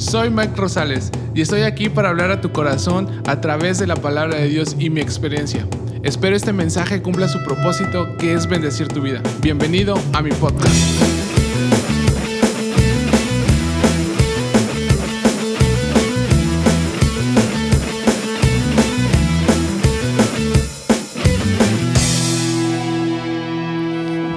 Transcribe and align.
Soy 0.00 0.30
Mike 0.30 0.54
Rosales 0.56 1.10
y 1.34 1.42
estoy 1.42 1.60
aquí 1.60 1.90
para 1.90 2.08
hablar 2.08 2.30
a 2.30 2.40
tu 2.40 2.50
corazón 2.52 3.06
a 3.26 3.42
través 3.42 3.78
de 3.78 3.86
la 3.86 3.96
palabra 3.96 4.38
de 4.38 4.48
Dios 4.48 4.74
y 4.78 4.88
mi 4.88 5.02
experiencia. 5.02 5.68
Espero 6.02 6.34
este 6.34 6.54
mensaje 6.54 7.02
cumpla 7.02 7.28
su 7.28 7.38
propósito 7.44 8.16
que 8.16 8.32
es 8.32 8.46
bendecir 8.46 8.88
tu 8.88 9.02
vida. 9.02 9.22
Bienvenido 9.42 9.94
a 10.14 10.22
mi 10.22 10.30
podcast. 10.30 11.19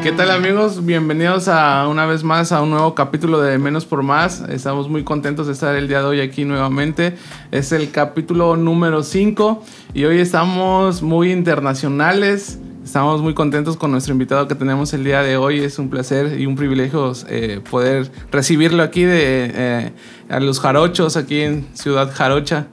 ¿Qué 0.04 0.12
tal 0.12 0.32
amigos? 0.32 0.86
Bienvenidos 0.86 1.48
a 1.48 1.88
una 1.88 2.06
vez 2.06 2.26
más 2.26 2.52
a 2.52 2.62
un 2.62 2.72
nuevo 2.72 2.94
capítulo 2.94 3.40
de 3.40 3.58
Menos 3.58 3.86
por 3.86 4.04
Más. 4.04 4.44
Estamos 4.50 4.90
muy 4.90 5.06
contentos 5.06 5.48
de 5.48 5.54
estar 5.54 5.78
el 5.78 5.88
día 5.88 6.00
de 6.00 6.04
hoy 6.04 6.20
aquí 6.20 6.44
nuevamente. 6.44 7.16
Es 7.52 7.71
el 7.71 7.89
capítulo 7.89 8.58
número 8.58 9.02
5 9.02 9.64
y 9.94 10.04
hoy 10.04 10.20
estamos 10.20 11.02
muy 11.02 11.32
internacionales. 11.32 12.60
Estamos 12.84 13.21
muy 13.21 13.34
contentos 13.34 13.78
con 13.78 13.92
nuestro 13.92 14.11
invitado 14.11 14.46
que 14.50 14.56
tenemos 14.56 14.94
el 14.94 15.06
día 15.06 15.21
de 15.21 15.38
hoy. 15.38 15.61
Es 15.61 15.80
un 15.80 15.89
placer 15.89 16.38
y 16.38 16.47
un 16.47 16.58
privilegio 16.58 17.14
eh, 17.30 17.61
poder 17.72 18.11
recibirlo 18.30 18.83
aquí 18.83 19.04
de 19.04 19.52
eh, 19.56 19.92
a 20.28 20.42
los 20.42 20.60
jarochos, 20.60 21.16
aquí 21.16 21.39
en 21.39 21.66
Ciudad 21.75 22.11
Jarocha. 22.14 22.68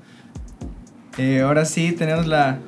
Eh, 1.17 1.43
ahora 1.43 1.65
sí 1.65 1.93
tenemos 1.93 2.27
la, 2.27 2.59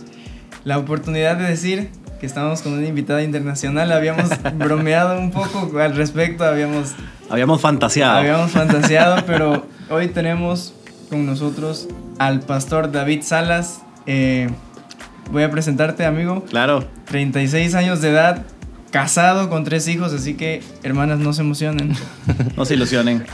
la 0.62 0.79
oportunidad 0.79 1.37
de 1.37 1.48
decir 1.48 1.91
que 2.23 2.27
estamos 2.27 2.62
con 2.62 2.75
una 2.75 2.87
invitada 2.87 3.25
internacional. 3.25 3.91
Habíamos 3.91 4.31
bromeado 4.55 5.19
un 5.19 5.33
poco 5.33 5.77
al 5.81 5.97
respecto, 5.97 6.45
habíamos... 6.45 6.93
Habíamos 7.29 7.61
fantaseado. 7.61 8.19
Habíamos 8.19 8.53
fantaseado, 8.53 9.25
pero 9.27 9.67
hoy 9.91 10.07
tenemos 10.07 10.73
con 11.11 11.27
nosotros 11.27 11.89
al 12.21 12.39
pastor 12.39 12.93
David 12.93 13.23
Salas. 13.25 13.81
Eh, 14.06 14.48
voy 15.33 15.42
a 15.42 15.51
presentarte, 15.51 16.05
amigo. 16.05 16.45
Claro. 16.45 16.84
36 17.06 17.75
años 17.75 18.01
de 18.01 18.11
edad, 18.11 18.45
casado 18.92 19.51
con 19.51 19.64
tres 19.64 19.89
hijos, 19.89 20.12
así 20.12 20.34
que 20.34 20.62
hermanas 20.84 21.19
no 21.19 21.33
se 21.33 21.42
emocionen. 21.42 21.92
no 22.57 22.64
se 22.64 22.75
ilusionen. 22.75 23.25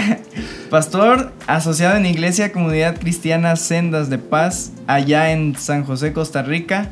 Pastor 0.70 1.32
asociado 1.46 1.96
en 1.96 2.04
Iglesia 2.04 2.52
Comunidad 2.52 2.98
Cristiana 2.98 3.56
Sendas 3.56 4.10
de 4.10 4.18
Paz, 4.18 4.72
allá 4.86 5.32
en 5.32 5.56
San 5.56 5.82
José, 5.84 6.12
Costa 6.12 6.42
Rica 6.42 6.90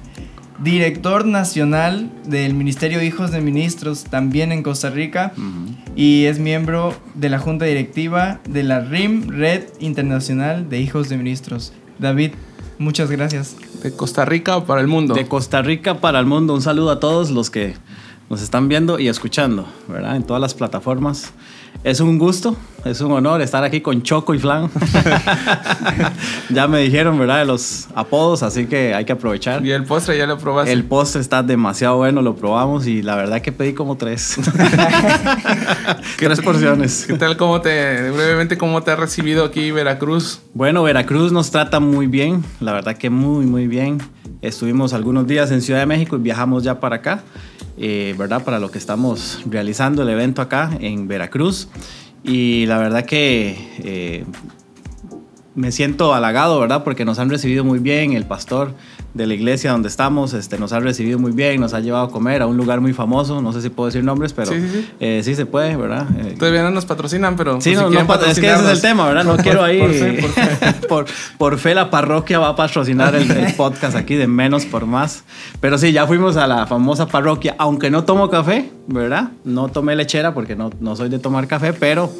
director 0.58 1.26
nacional 1.26 2.10
del 2.26 2.54
Ministerio 2.54 3.02
Hijos 3.02 3.30
de 3.30 3.40
Ministros, 3.40 4.04
también 4.04 4.52
en 4.52 4.62
Costa 4.62 4.90
Rica, 4.90 5.32
y 5.94 6.24
es 6.24 6.38
miembro 6.38 6.94
de 7.14 7.28
la 7.28 7.38
Junta 7.38 7.64
Directiva 7.64 8.40
de 8.48 8.62
la 8.62 8.80
RIM, 8.80 9.28
Red 9.28 9.64
Internacional 9.80 10.68
de 10.68 10.80
Hijos 10.80 11.08
de 11.08 11.16
Ministros. 11.16 11.72
David, 11.98 12.32
muchas 12.78 13.10
gracias. 13.10 13.56
De 13.82 13.92
Costa 13.94 14.24
Rica 14.24 14.64
para 14.64 14.80
el 14.80 14.86
mundo. 14.86 15.14
De 15.14 15.26
Costa 15.26 15.62
Rica 15.62 16.00
para 16.00 16.18
el 16.18 16.26
mundo. 16.26 16.54
Un 16.54 16.62
saludo 16.62 16.90
a 16.90 17.00
todos 17.00 17.30
los 17.30 17.50
que 17.50 17.74
nos 18.28 18.42
están 18.42 18.68
viendo 18.68 18.98
y 18.98 19.08
escuchando, 19.08 19.66
¿verdad? 19.88 20.16
En 20.16 20.24
todas 20.24 20.40
las 20.40 20.54
plataformas. 20.54 21.32
Es 21.84 22.00
un 22.00 22.18
gusto, 22.18 22.56
es 22.84 23.00
un 23.00 23.12
honor 23.12 23.40
estar 23.40 23.62
aquí 23.62 23.80
con 23.80 24.02
Choco 24.02 24.34
y 24.34 24.38
Flan. 24.38 24.70
ya 26.50 26.66
me 26.66 26.80
dijeron, 26.80 27.18
¿verdad? 27.18 27.40
De 27.40 27.44
los 27.44 27.88
apodos, 27.94 28.42
así 28.42 28.66
que 28.66 28.94
hay 28.94 29.04
que 29.04 29.12
aprovechar. 29.12 29.64
¿Y 29.64 29.70
el 29.70 29.84
postre 29.84 30.18
ya 30.18 30.26
lo 30.26 30.38
probaste? 30.38 30.72
El 30.72 30.84
postre 30.84 31.20
está 31.20 31.42
demasiado 31.42 31.96
bueno, 31.98 32.22
lo 32.22 32.34
probamos 32.34 32.86
y 32.86 33.02
la 33.02 33.14
verdad 33.16 33.40
que 33.40 33.52
pedí 33.52 33.72
como 33.72 33.96
tres. 33.96 34.36
tres 36.18 36.40
porciones. 36.40 37.06
¿Qué 37.06 37.14
tal? 37.14 37.36
¿Cómo 37.36 37.60
te, 37.60 38.10
brevemente, 38.10 38.58
cómo 38.58 38.82
te 38.82 38.90
ha 38.90 38.96
recibido 38.96 39.44
aquí 39.44 39.70
Veracruz? 39.70 40.40
Bueno, 40.54 40.82
Veracruz 40.82 41.32
nos 41.32 41.50
trata 41.50 41.80
muy 41.80 42.06
bien, 42.06 42.44
la 42.60 42.72
verdad 42.72 42.96
que 42.96 43.10
muy, 43.10 43.46
muy 43.46 43.66
bien. 43.66 43.98
Estuvimos 44.42 44.92
algunos 44.92 45.26
días 45.26 45.50
en 45.50 45.62
Ciudad 45.62 45.80
de 45.80 45.86
México 45.86 46.16
y 46.16 46.20
viajamos 46.20 46.62
ya 46.62 46.78
para 46.78 46.96
acá. 46.96 47.22
Eh, 47.78 48.14
¿verdad? 48.18 48.42
Para 48.42 48.58
lo 48.58 48.70
que 48.70 48.78
estamos 48.78 49.40
realizando 49.46 50.02
el 50.02 50.08
evento 50.08 50.42
acá 50.42 50.70
en 50.80 51.08
Veracruz. 51.08 51.68
Y 52.24 52.66
la 52.66 52.78
verdad 52.78 53.04
que 53.04 53.56
eh, 53.78 54.24
me 55.56 55.72
siento 55.72 56.14
halagado, 56.14 56.60
¿verdad? 56.60 56.84
Porque 56.84 57.04
nos 57.04 57.18
han 57.18 57.30
recibido 57.30 57.64
muy 57.64 57.78
bien. 57.78 58.12
El 58.12 58.26
pastor 58.26 58.74
de 59.14 59.26
la 59.26 59.32
iglesia 59.32 59.72
donde 59.72 59.88
estamos 59.88 60.34
este, 60.34 60.58
nos 60.58 60.74
ha 60.74 60.80
recibido 60.80 61.18
muy 61.18 61.32
bien, 61.32 61.60
nos 61.62 61.72
ha 61.72 61.80
llevado 61.80 62.04
a 62.04 62.10
comer 62.10 62.42
a 62.42 62.46
un 62.46 62.58
lugar 62.58 62.82
muy 62.82 62.92
famoso. 62.92 63.40
No 63.40 63.52
sé 63.54 63.62
si 63.62 63.70
puedo 63.70 63.86
decir 63.86 64.04
nombres, 64.04 64.34
pero 64.34 64.52
sí, 64.52 64.60
sí, 64.60 64.88
eh, 65.00 65.22
se 65.24 65.46
puede, 65.46 65.74
¿verdad? 65.76 66.06
Todavía 66.38 66.62
no 66.62 66.70
nos 66.70 66.84
patrocinan, 66.84 67.36
pero. 67.36 67.58
Sí, 67.62 67.74
pues, 67.74 67.90
no, 67.90 68.14
es 68.26 68.38
que 68.38 68.52
ese 68.52 68.64
es 68.64 68.70
el 68.70 68.82
tema, 68.82 69.08
¿verdad? 69.08 69.24
No 69.24 69.36
quiero 69.38 69.64
ahí. 69.64 69.80
Por 69.80 69.92
fe, 69.92 71.06
por, 71.38 71.58
fe, 71.58 71.74
la 71.74 71.90
parroquia 71.90 72.38
va 72.38 72.48
a 72.48 72.56
patrocinar 72.56 73.14
el, 73.14 73.30
el, 73.30 73.54
podcast 73.56 73.96
aquí 73.96 74.14
de 74.14 74.26
menos 74.26 74.66
por 74.66 74.84
más. 74.84 75.24
Pero 75.60 75.78
sí, 75.78 75.90
ya 75.92 76.06
fuimos 76.06 76.36
a 76.36 76.46
la 76.46 76.66
famosa 76.66 77.08
parroquia, 77.08 77.56
aunque 77.58 77.90
no 77.90 78.04
tomo 78.04 78.28
café, 78.28 78.70
¿verdad? 78.86 79.30
No 79.44 79.68
tomé 79.68 79.96
lechera 79.96 80.34
porque 80.34 80.54
no, 80.54 80.70
no 80.80 80.96
soy 80.96 81.08
de 81.08 81.18
tomar 81.18 81.46
café, 81.46 81.72
pero 81.72 82.12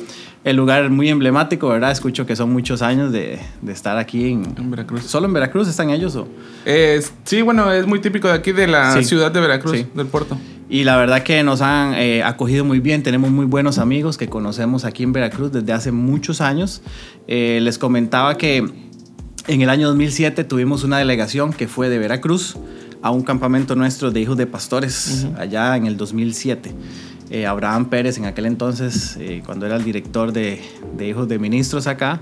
el 0.46 0.54
lugar 0.54 0.88
muy 0.90 1.08
emblemático, 1.08 1.68
¿verdad? 1.68 1.90
Escucho 1.90 2.24
que 2.24 2.36
son 2.36 2.52
muchos 2.52 2.80
años 2.80 3.10
de, 3.10 3.40
de 3.62 3.72
estar 3.72 3.98
aquí 3.98 4.30
en, 4.30 4.46
en, 4.56 4.70
Veracruz. 4.70 5.02
¿Solo 5.02 5.26
en 5.26 5.32
Veracruz 5.32 5.66
están 5.66 5.90
ellos 5.90 6.14
o? 6.14 6.28
Eh, 6.64 7.02
sí, 7.24 7.42
bueno, 7.42 7.72
es 7.72 7.84
muy 7.84 7.98
típico 7.98 8.28
de 8.28 8.34
aquí 8.34 8.52
de 8.52 8.68
la 8.68 8.92
sí. 8.92 9.02
ciudad 9.02 9.32
de 9.32 9.40
Veracruz, 9.40 9.78
sí. 9.78 9.86
del 9.92 10.06
puerto. 10.06 10.38
Y 10.68 10.84
la 10.84 10.96
verdad 10.98 11.24
que 11.24 11.42
nos 11.42 11.62
han 11.62 11.94
eh, 11.94 12.22
acogido 12.22 12.64
muy 12.64 12.78
bien, 12.78 13.02
tenemos 13.02 13.32
muy 13.32 13.44
buenos 13.44 13.78
amigos 13.78 14.16
que 14.18 14.28
conocemos 14.28 14.84
aquí 14.84 15.02
en 15.02 15.12
Veracruz 15.12 15.50
desde 15.50 15.72
hace 15.72 15.90
muchos 15.90 16.40
años. 16.40 16.80
Eh, 17.26 17.58
les 17.60 17.76
comentaba 17.76 18.38
que 18.38 18.58
en 19.48 19.62
el 19.62 19.68
año 19.68 19.88
2007 19.88 20.44
tuvimos 20.44 20.84
una 20.84 20.98
delegación 20.98 21.52
que 21.52 21.66
fue 21.66 21.88
de 21.88 21.98
Veracruz 21.98 22.56
a 23.02 23.10
un 23.10 23.24
campamento 23.24 23.74
nuestro 23.74 24.12
de 24.12 24.20
hijos 24.20 24.36
de 24.36 24.46
pastores 24.46 25.24
uh 25.24 25.28
-huh. 25.28 25.40
allá 25.40 25.76
en 25.76 25.86
el 25.86 25.96
2007. 25.96 26.72
Eh, 27.30 27.46
Abraham 27.46 27.86
Pérez 27.86 28.18
en 28.18 28.24
aquel 28.24 28.46
entonces, 28.46 29.16
eh, 29.18 29.42
cuando 29.44 29.66
era 29.66 29.76
el 29.76 29.84
director 29.84 30.32
de, 30.32 30.60
de, 30.96 31.08
hijos 31.08 31.26
de 31.26 31.38
ministros 31.38 31.86
acá, 31.86 32.20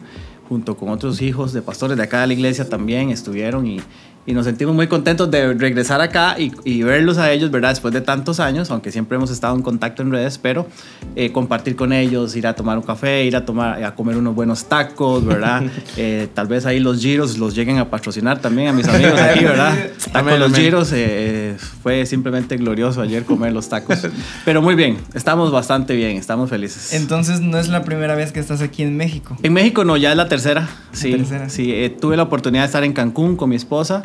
junto 0.48 0.76
con 0.76 0.88
otros 0.88 1.20
hijos 1.20 1.52
de 1.52 1.62
pastores 1.62 1.96
de 1.96 2.02
acá 2.02 2.22
de 2.22 2.28
la 2.28 2.32
iglesia 2.32 2.68
también 2.68 3.10
estuvieron 3.10 3.66
y, 3.66 3.80
y 4.26 4.32
nos 4.32 4.46
sentimos 4.46 4.74
muy 4.74 4.86
contentos 4.86 5.30
de 5.30 5.52
regresar 5.52 6.00
acá 6.00 6.36
y, 6.38 6.50
y, 6.64 6.82
verlos 6.82 7.18
a 7.18 7.30
ellos, 7.30 7.50
¿verdad? 7.50 7.70
Después 7.70 7.92
de 7.92 8.00
tantos 8.00 8.40
años, 8.40 8.70
aunque 8.70 8.90
siempre 8.90 9.16
hemos 9.16 9.30
estado 9.30 9.54
en 9.54 9.62
contacto 9.62 10.02
en 10.02 10.10
redes, 10.10 10.38
pero 10.38 10.66
eh, 11.14 11.30
compartir 11.30 11.76
con 11.76 11.92
ellos, 11.92 12.34
ir 12.34 12.46
a 12.46 12.54
tomar 12.54 12.78
un 12.78 12.84
café, 12.84 13.24
ir 13.24 13.36
a, 13.36 13.44
tomar, 13.44 13.84
a 13.84 13.94
comer 13.94 14.16
unos 14.16 14.34
buenos 14.34 14.64
tacos, 14.64 15.24
¿verdad? 15.26 15.62
eh, 15.98 16.28
tal 16.32 16.46
vez 16.46 16.64
ahí 16.64 16.80
los 16.80 17.00
giros 17.00 17.36
los 17.36 17.54
lleguen 17.54 17.78
a 17.78 17.90
patrocinar 17.90 18.40
también 18.40 18.68
a 18.68 18.72
mis 18.72 18.88
amigos 18.88 19.20
aquí, 19.20 19.44
¿verdad? 19.44 19.74
Tacos 20.10 20.38
los 20.38 20.54
giros, 20.54 20.90
eh, 20.94 21.56
fue 21.82 22.06
simplemente 22.06 22.56
glorioso 22.56 23.02
ayer 23.02 23.24
comer 23.24 23.52
los 23.52 23.68
tacos. 23.68 24.08
Pero 24.46 24.62
muy 24.62 24.74
bien, 24.74 24.96
estamos 25.12 25.52
bastante 25.52 25.94
bien, 25.94 26.16
estamos 26.16 26.48
felices. 26.48 26.94
Entonces, 26.94 27.40
¿no 27.40 27.58
es 27.58 27.68
la 27.68 27.84
primera 27.84 28.14
vez 28.14 28.32
que 28.32 28.40
estás 28.40 28.62
aquí 28.62 28.82
en 28.82 28.96
México? 28.96 29.36
En 29.42 29.52
México 29.52 29.84
no, 29.84 29.98
ya 29.98 30.12
es 30.12 30.16
la 30.16 30.28
tercera. 30.28 30.66
Sí, 30.92 31.10
la 31.10 31.18
tercera. 31.18 31.48
sí 31.50 31.72
eh, 31.72 31.90
tuve 31.90 32.16
la 32.16 32.22
oportunidad 32.22 32.62
de 32.62 32.66
estar 32.66 32.84
en 32.84 32.94
Cancún 32.94 33.36
con 33.36 33.50
mi 33.50 33.56
esposa 33.56 34.04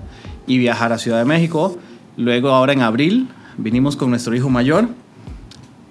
y 0.50 0.58
viajar 0.58 0.92
a 0.92 0.98
Ciudad 0.98 1.20
de 1.20 1.26
México. 1.26 1.78
Luego 2.18 2.50
ahora 2.50 2.74
en 2.74 2.82
abril 2.82 3.30
vinimos 3.58 3.96
con 3.96 4.10
nuestro 4.10 4.36
hijo 4.36 4.50
mayor 4.50 4.90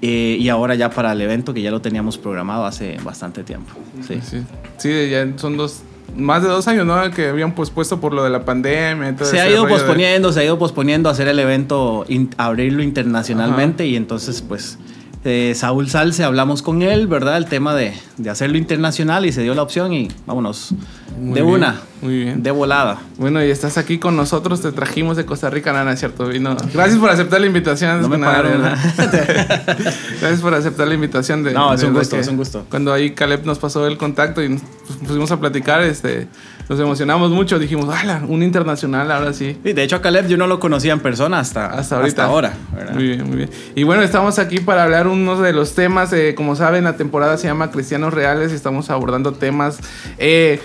eh, 0.03 0.37
y 0.39 0.49
ahora 0.51 0.75
ya 0.75 0.91
para 0.91 1.13
el 1.13 1.21
evento 1.23 1.55
que 1.55 1.63
ya 1.63 1.71
lo 1.71 1.81
teníamos 1.81 2.19
programado 2.19 2.67
hace 2.67 2.99
bastante 3.03 3.45
tiempo. 3.45 3.73
Sí, 4.07 4.21
sí, 4.23 4.43
sí 4.77 5.11
ya 5.11 5.27
son 5.37 5.57
dos, 5.57 5.83
más 6.15 6.43
de 6.43 6.49
dos 6.49 6.67
años, 6.69 6.85
¿no? 6.85 7.11
Que 7.13 7.29
habían 7.29 7.55
pospuesto 7.55 8.01
por 8.01 8.13
lo 8.13 8.25
de 8.25 8.31
la 8.31 8.45
pandemia. 8.45 9.15
Todo 9.17 9.29
se 9.29 9.41
ha 9.41 9.49
ido 9.49 9.67
posponiendo, 9.67 10.29
de... 10.29 10.35
se 10.35 10.41
ha 10.41 10.45
ido 10.45 10.59
posponiendo 10.59 11.09
hacer 11.09 11.29
el 11.29 11.39
evento, 11.39 12.05
in, 12.09 12.31
abrirlo 12.37 12.83
internacionalmente 12.83 13.85
Ajá. 13.85 13.91
y 13.91 13.97
entonces 13.97 14.43
pues 14.43 14.77
eh, 15.25 15.53
Saúl 15.55 15.89
Salce, 15.89 16.25
hablamos 16.25 16.63
con 16.63 16.83
él, 16.83 17.07
¿verdad? 17.07 17.37
El 17.37 17.47
tema 17.47 17.75
de, 17.75 17.93
de, 18.17 18.31
hacerlo 18.31 18.59
internacional 18.59 19.25
y 19.25 19.33
se 19.33 19.43
dio 19.43 19.55
la 19.55 19.63
opción 19.63 19.93
y 19.93 20.09
vámonos. 20.27 20.75
Muy 21.17 21.35
de 21.35 21.43
bien, 21.43 21.55
una. 21.55 21.81
Muy 22.01 22.19
bien. 22.19 22.43
De 22.43 22.51
volada. 22.51 23.01
Bueno, 23.17 23.45
y 23.45 23.51
estás 23.51 23.77
aquí 23.77 23.99
con 23.99 24.17
nosotros, 24.17 24.63
te 24.63 24.71
trajimos 24.73 25.17
de 25.17 25.27
Costa 25.27 25.51
Rica, 25.51 25.73
Nana, 25.73 25.97
¿cierto? 25.97 26.27
Vino. 26.29 26.57
Gracias 26.73 26.99
por 26.99 27.11
aceptar 27.11 27.41
la 27.41 27.47
invitación. 27.47 28.01
No 28.03 28.09
me 28.09 28.19
pagaron 28.19 28.63
nada. 28.63 28.77
Gracias 28.97 30.41
por 30.41 30.55
aceptar 30.55 30.87
la 30.87 30.95
invitación 30.95 31.43
de. 31.43 31.53
No, 31.53 31.73
es 31.75 31.83
un 31.83 31.95
gusto, 31.95 32.17
es 32.17 32.29
un 32.29 32.37
gusto. 32.37 32.67
Cuando 32.71 32.93
ahí 32.93 33.11
Caleb 33.11 33.45
nos 33.45 33.59
pasó 33.59 33.87
el 33.87 33.97
contacto 33.97 34.43
y 34.43 34.49
nos 34.49 34.63
pusimos 35.07 35.31
a 35.33 35.41
platicar, 35.41 35.83
este. 35.83 36.29
Nos 36.69 36.79
emocionamos 36.79 37.31
mucho, 37.31 37.59
dijimos, 37.59 37.89
¡hala! 37.89 38.23
Un 38.29 38.43
internacional, 38.43 39.11
ahora 39.11 39.33
sí. 39.33 39.57
De 39.65 39.83
hecho 39.83 39.97
a 39.97 40.03
Caleb 40.03 40.29
yo 40.29 40.37
no 40.37 40.47
lo 40.47 40.61
conocía 40.61 40.93
en 40.93 41.01
persona 41.01 41.39
hasta, 41.39 41.67
hasta, 41.67 41.97
ahorita. 41.97 42.25
hasta 42.25 42.25
ahora. 42.25 42.53
¿verdad? 42.75 42.93
Muy 42.93 43.05
bien, 43.05 43.27
muy 43.27 43.37
bien. 43.39 43.51
Y 43.75 43.85
bueno, 43.85 44.03
estamos 44.03 44.39
aquí 44.39 44.61
para 44.61 44.83
hablar 44.83 45.07
uno 45.07 45.41
de 45.41 45.55
los 45.55 45.75
temas, 45.75 46.13
eh, 46.13 46.35
como 46.35 46.57
saben, 46.57 46.85
la 46.85 46.97
temporada 46.99 47.39
se 47.39 47.47
llama 47.47 47.71
Cristianos 47.71 48.13
Reales 48.13 48.53
y 48.53 48.55
estamos 48.55 48.91
abordando 48.91 49.33
temas 49.33 49.79
eh, 50.19 50.61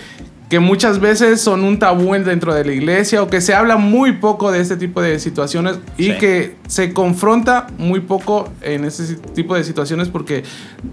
que 0.54 0.60
muchas 0.60 1.00
veces 1.00 1.40
son 1.40 1.64
un 1.64 1.80
tabú 1.80 2.12
dentro 2.12 2.54
de 2.54 2.64
la 2.64 2.72
iglesia 2.72 3.20
o 3.20 3.26
que 3.26 3.40
se 3.40 3.54
habla 3.54 3.76
muy 3.76 4.12
poco 4.18 4.52
de 4.52 4.60
este 4.60 4.76
tipo 4.76 5.02
de 5.02 5.18
situaciones 5.18 5.80
y 5.98 6.12
sí. 6.12 6.18
que 6.18 6.54
se 6.68 6.92
confronta 6.92 7.66
muy 7.76 7.98
poco 7.98 8.48
en 8.62 8.84
este 8.84 9.16
tipo 9.34 9.56
de 9.56 9.64
situaciones 9.64 10.06
porque, 10.10 10.44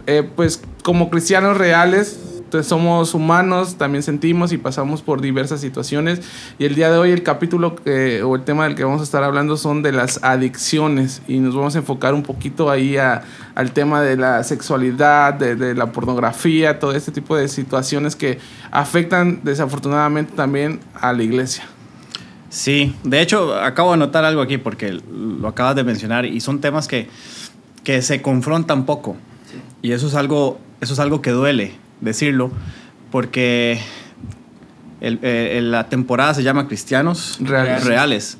eh, 0.07 0.27
pues, 0.35 0.63
como 0.81 1.11
cristianos 1.11 1.59
reales 1.59 2.19
Entonces 2.51 2.67
somos 2.67 3.13
humanos, 3.13 3.77
también 3.77 4.03
sentimos 4.03 4.51
y 4.51 4.57
pasamos 4.57 5.01
por 5.01 5.21
diversas 5.21 5.61
situaciones. 5.61 6.19
Y 6.59 6.65
el 6.65 6.75
día 6.75 6.91
de 6.91 6.97
hoy 6.97 7.11
el 7.11 7.23
capítulo 7.23 7.77
o 8.25 8.35
el 8.35 8.43
tema 8.43 8.65
del 8.65 8.75
que 8.75 8.83
vamos 8.83 8.99
a 8.99 9.05
estar 9.05 9.23
hablando 9.23 9.55
son 9.55 9.81
de 9.81 9.93
las 9.93 10.21
adicciones. 10.21 11.21
Y 11.29 11.39
nos 11.39 11.55
vamos 11.55 11.75
a 11.75 11.77
enfocar 11.77 12.13
un 12.13 12.23
poquito 12.23 12.69
ahí 12.69 12.97
a, 12.97 13.21
al 13.55 13.71
tema 13.71 14.01
de 14.01 14.17
la 14.17 14.43
sexualidad, 14.43 15.33
de, 15.33 15.55
de, 15.55 15.75
la 15.75 15.93
pornografía, 15.93 16.77
todo 16.77 16.91
este 16.91 17.13
tipo 17.13 17.37
de 17.37 17.47
situaciones 17.47 18.17
que 18.17 18.37
afectan 18.69 19.39
desafortunadamente 19.45 20.33
también 20.35 20.81
a 20.93 21.13
la 21.13 21.23
iglesia. 21.23 21.63
Sí, 22.49 22.93
de 23.05 23.21
hecho 23.21 23.55
acabo 23.55 23.91
de 23.91 23.97
notar 23.97 24.25
algo 24.25 24.41
aquí 24.41 24.57
porque 24.57 24.99
lo 25.09 25.47
acabas 25.47 25.77
de 25.77 25.85
mencionar 25.85 26.25
y 26.25 26.41
son 26.41 26.59
temas 26.59 26.89
que, 26.89 27.07
que 27.85 28.01
se 28.01 28.21
confrontan 28.21 28.85
poco. 28.85 29.15
Y 29.81 29.93
eso 29.93 30.07
es 30.07 30.15
algo, 30.15 30.59
eso 30.81 30.91
es 30.91 30.99
algo 30.99 31.21
que 31.21 31.31
duele 31.31 31.79
decirlo, 32.01 32.51
porque 33.11 33.79
el, 34.99 35.19
eh, 35.21 35.59
la 35.63 35.87
temporada 35.89 36.33
se 36.33 36.43
llama 36.43 36.67
Cristianos 36.67 37.37
reales. 37.39 37.85
reales. 37.85 38.37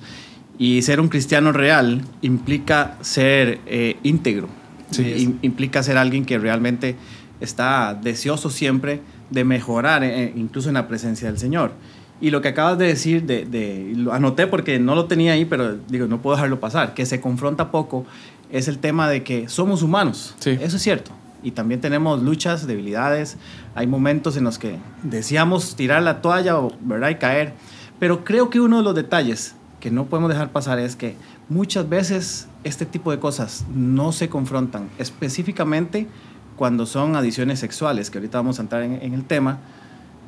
Y 0.58 0.81
ser 0.84 1.00
un 1.00 1.08
cristiano 1.08 1.52
real 1.52 2.02
implica 2.22 2.98
ser 3.02 3.60
eh, 3.66 3.98
íntegro. 4.04 4.48
Sí, 4.92 5.38
implica 5.42 5.81
ser 5.84 5.98
alguien 5.98 6.25
que 6.25 6.38
realmente 6.38 6.98
está 7.40 7.98
deseoso 8.00 8.50
siempre 8.50 9.00
de 9.30 9.46
mejorar, 9.46 10.04
eh, 10.04 10.34
incluso 10.36 10.68
en 10.68 10.75
la 10.75 10.88
presencia 10.88 11.30
del 11.30 11.40
Señor. 11.40 11.72
Y 12.19 12.30
lo 12.30 12.42
que 12.42 12.50
acabas 12.50 12.78
de 12.78 12.88
decir, 12.88 13.24
de, 13.24 13.46
de, 13.46 13.94
lo 13.96 14.14
anoté 14.14 14.48
porque 14.48 14.80
no 14.80 14.94
lo 14.94 15.06
tenía 15.06 15.31
ahí, 15.31 15.46
pero 15.46 15.78
digo, 15.88 16.07
no 16.07 16.22
puedo 16.22 16.36
dejarlo 16.36 16.60
pasar, 16.60 16.94
que 16.94 17.06
se 17.06 17.22
confronta 17.22 17.72
poco, 17.72 18.06
es 18.52 18.68
el 18.68 18.78
tema 18.78 19.10
de 19.10 19.24
que 19.24 19.48
somos 19.48 19.81
humanos. 19.81 20.36
Sí. 20.40 20.52
Eso 20.62 20.75
es 20.75 20.84
cierto 20.84 21.12
y 21.44 21.52
también 21.52 21.82
tenemos 21.82 22.22
luchas, 22.22 22.68
debilidades. 22.68 23.38
Hay 23.76 23.88
momentos 23.88 24.38
en 24.38 24.44
los 24.44 24.60
que 24.60 24.78
deseamos 25.04 25.76
tirar 25.76 26.04
la 26.04 26.22
toalla 26.22 26.56
¿verdad? 26.82 27.10
y 27.10 27.16
caer. 27.16 27.54
Pero 28.00 28.24
creo 28.24 28.50
que 28.50 28.60
uno 28.60 28.78
de 28.78 28.84
los 28.84 28.96
detalles 28.96 29.56
que 29.80 29.92
no 29.92 30.06
podemos 30.06 30.30
dejar 30.30 30.52
pasar 30.52 30.80
es 30.80 30.96
que 30.96 31.16
muchas 31.50 31.90
veces 31.90 32.48
este 32.64 32.86
tipo 32.86 33.12
de 33.12 33.20
cosas 33.20 33.66
no 33.74 34.12
se 34.12 34.30
confrontan, 34.30 34.90
específicamente 35.00 36.08
cuando 36.56 36.86
son 36.86 37.16
adiciones 37.16 37.60
sexuales, 37.60 38.12
que 38.12 38.20
ahorita 38.20 38.38
vamos 38.38 38.60
a 38.60 38.62
entrar 38.62 38.84
en, 38.84 39.02
en 39.02 39.14
el 39.14 39.24
tema, 39.24 39.60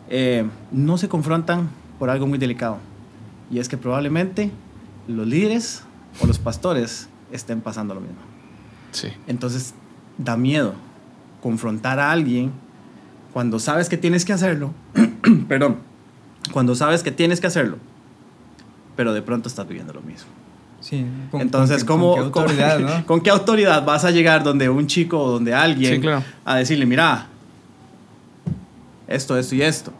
eh, 0.09 0.47
no 0.71 0.97
se 0.97 1.07
confrontan 1.07 1.69
por 1.99 2.09
algo 2.09 2.25
muy 2.25 2.39
delicado. 2.39 2.79
Y 3.51 3.59
es 3.59 3.69
que 3.69 3.77
probablemente 3.77 4.49
los 5.07 5.27
líderes 5.27 5.83
o 6.19 6.25
los 6.25 6.39
pastores 6.39 7.07
estén 7.31 7.61
pasando 7.61 7.93
lo 7.93 8.01
mismo. 8.01 8.17
Sí. 8.91 9.09
Entonces 9.27 9.75
da 10.17 10.37
miedo 10.37 10.73
confrontar 11.43 11.99
a 11.99 12.09
alguien 12.09 12.53
cuando 13.33 13.59
sabes 13.59 13.89
que 13.89 13.97
tienes 13.97 14.23
que 14.23 14.31
hacerlo, 14.31 14.73
perdón, 15.49 15.79
cuando 16.53 16.73
sabes 16.73 17.03
que 17.03 17.11
tienes 17.11 17.41
que 17.41 17.47
hacerlo, 17.47 17.77
pero 18.95 19.13
de 19.13 19.21
pronto 19.21 19.49
estás 19.49 19.67
viviendo 19.67 19.91
lo 19.91 20.01
mismo. 20.01 20.29
Sí, 20.79 21.05
con, 21.31 21.41
Entonces, 21.41 21.83
¿cómo, 21.83 22.15
con, 22.15 22.31
qué 22.31 22.39
autoridad, 22.39 22.75
con, 22.75 22.85
¿no? 22.85 23.05
¿con, 23.05 23.21
qué 23.21 23.29
autoridad 23.29 23.85
vas 23.85 24.05
a 24.05 24.11
llegar 24.11 24.43
donde 24.43 24.69
un 24.69 24.87
chico 24.87 25.21
o 25.21 25.31
donde 25.31 25.53
alguien 25.53 25.95
sí, 25.95 25.99
claro. 25.99 26.23
a 26.45 26.55
decirle, 26.55 26.85
mira, 26.85 27.27
esto, 29.07 29.37
esto 29.37 29.55
y 29.55 29.63
esto? 29.63 29.91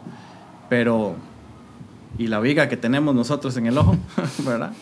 Pero, 0.70 1.14
¿y 2.16 2.26
la 2.28 2.40
viga 2.40 2.70
que 2.70 2.78
tenemos 2.78 3.14
nosotros 3.14 3.54
en 3.58 3.66
el 3.66 3.76
ojo? 3.76 3.98
¿Verdad? 4.46 4.72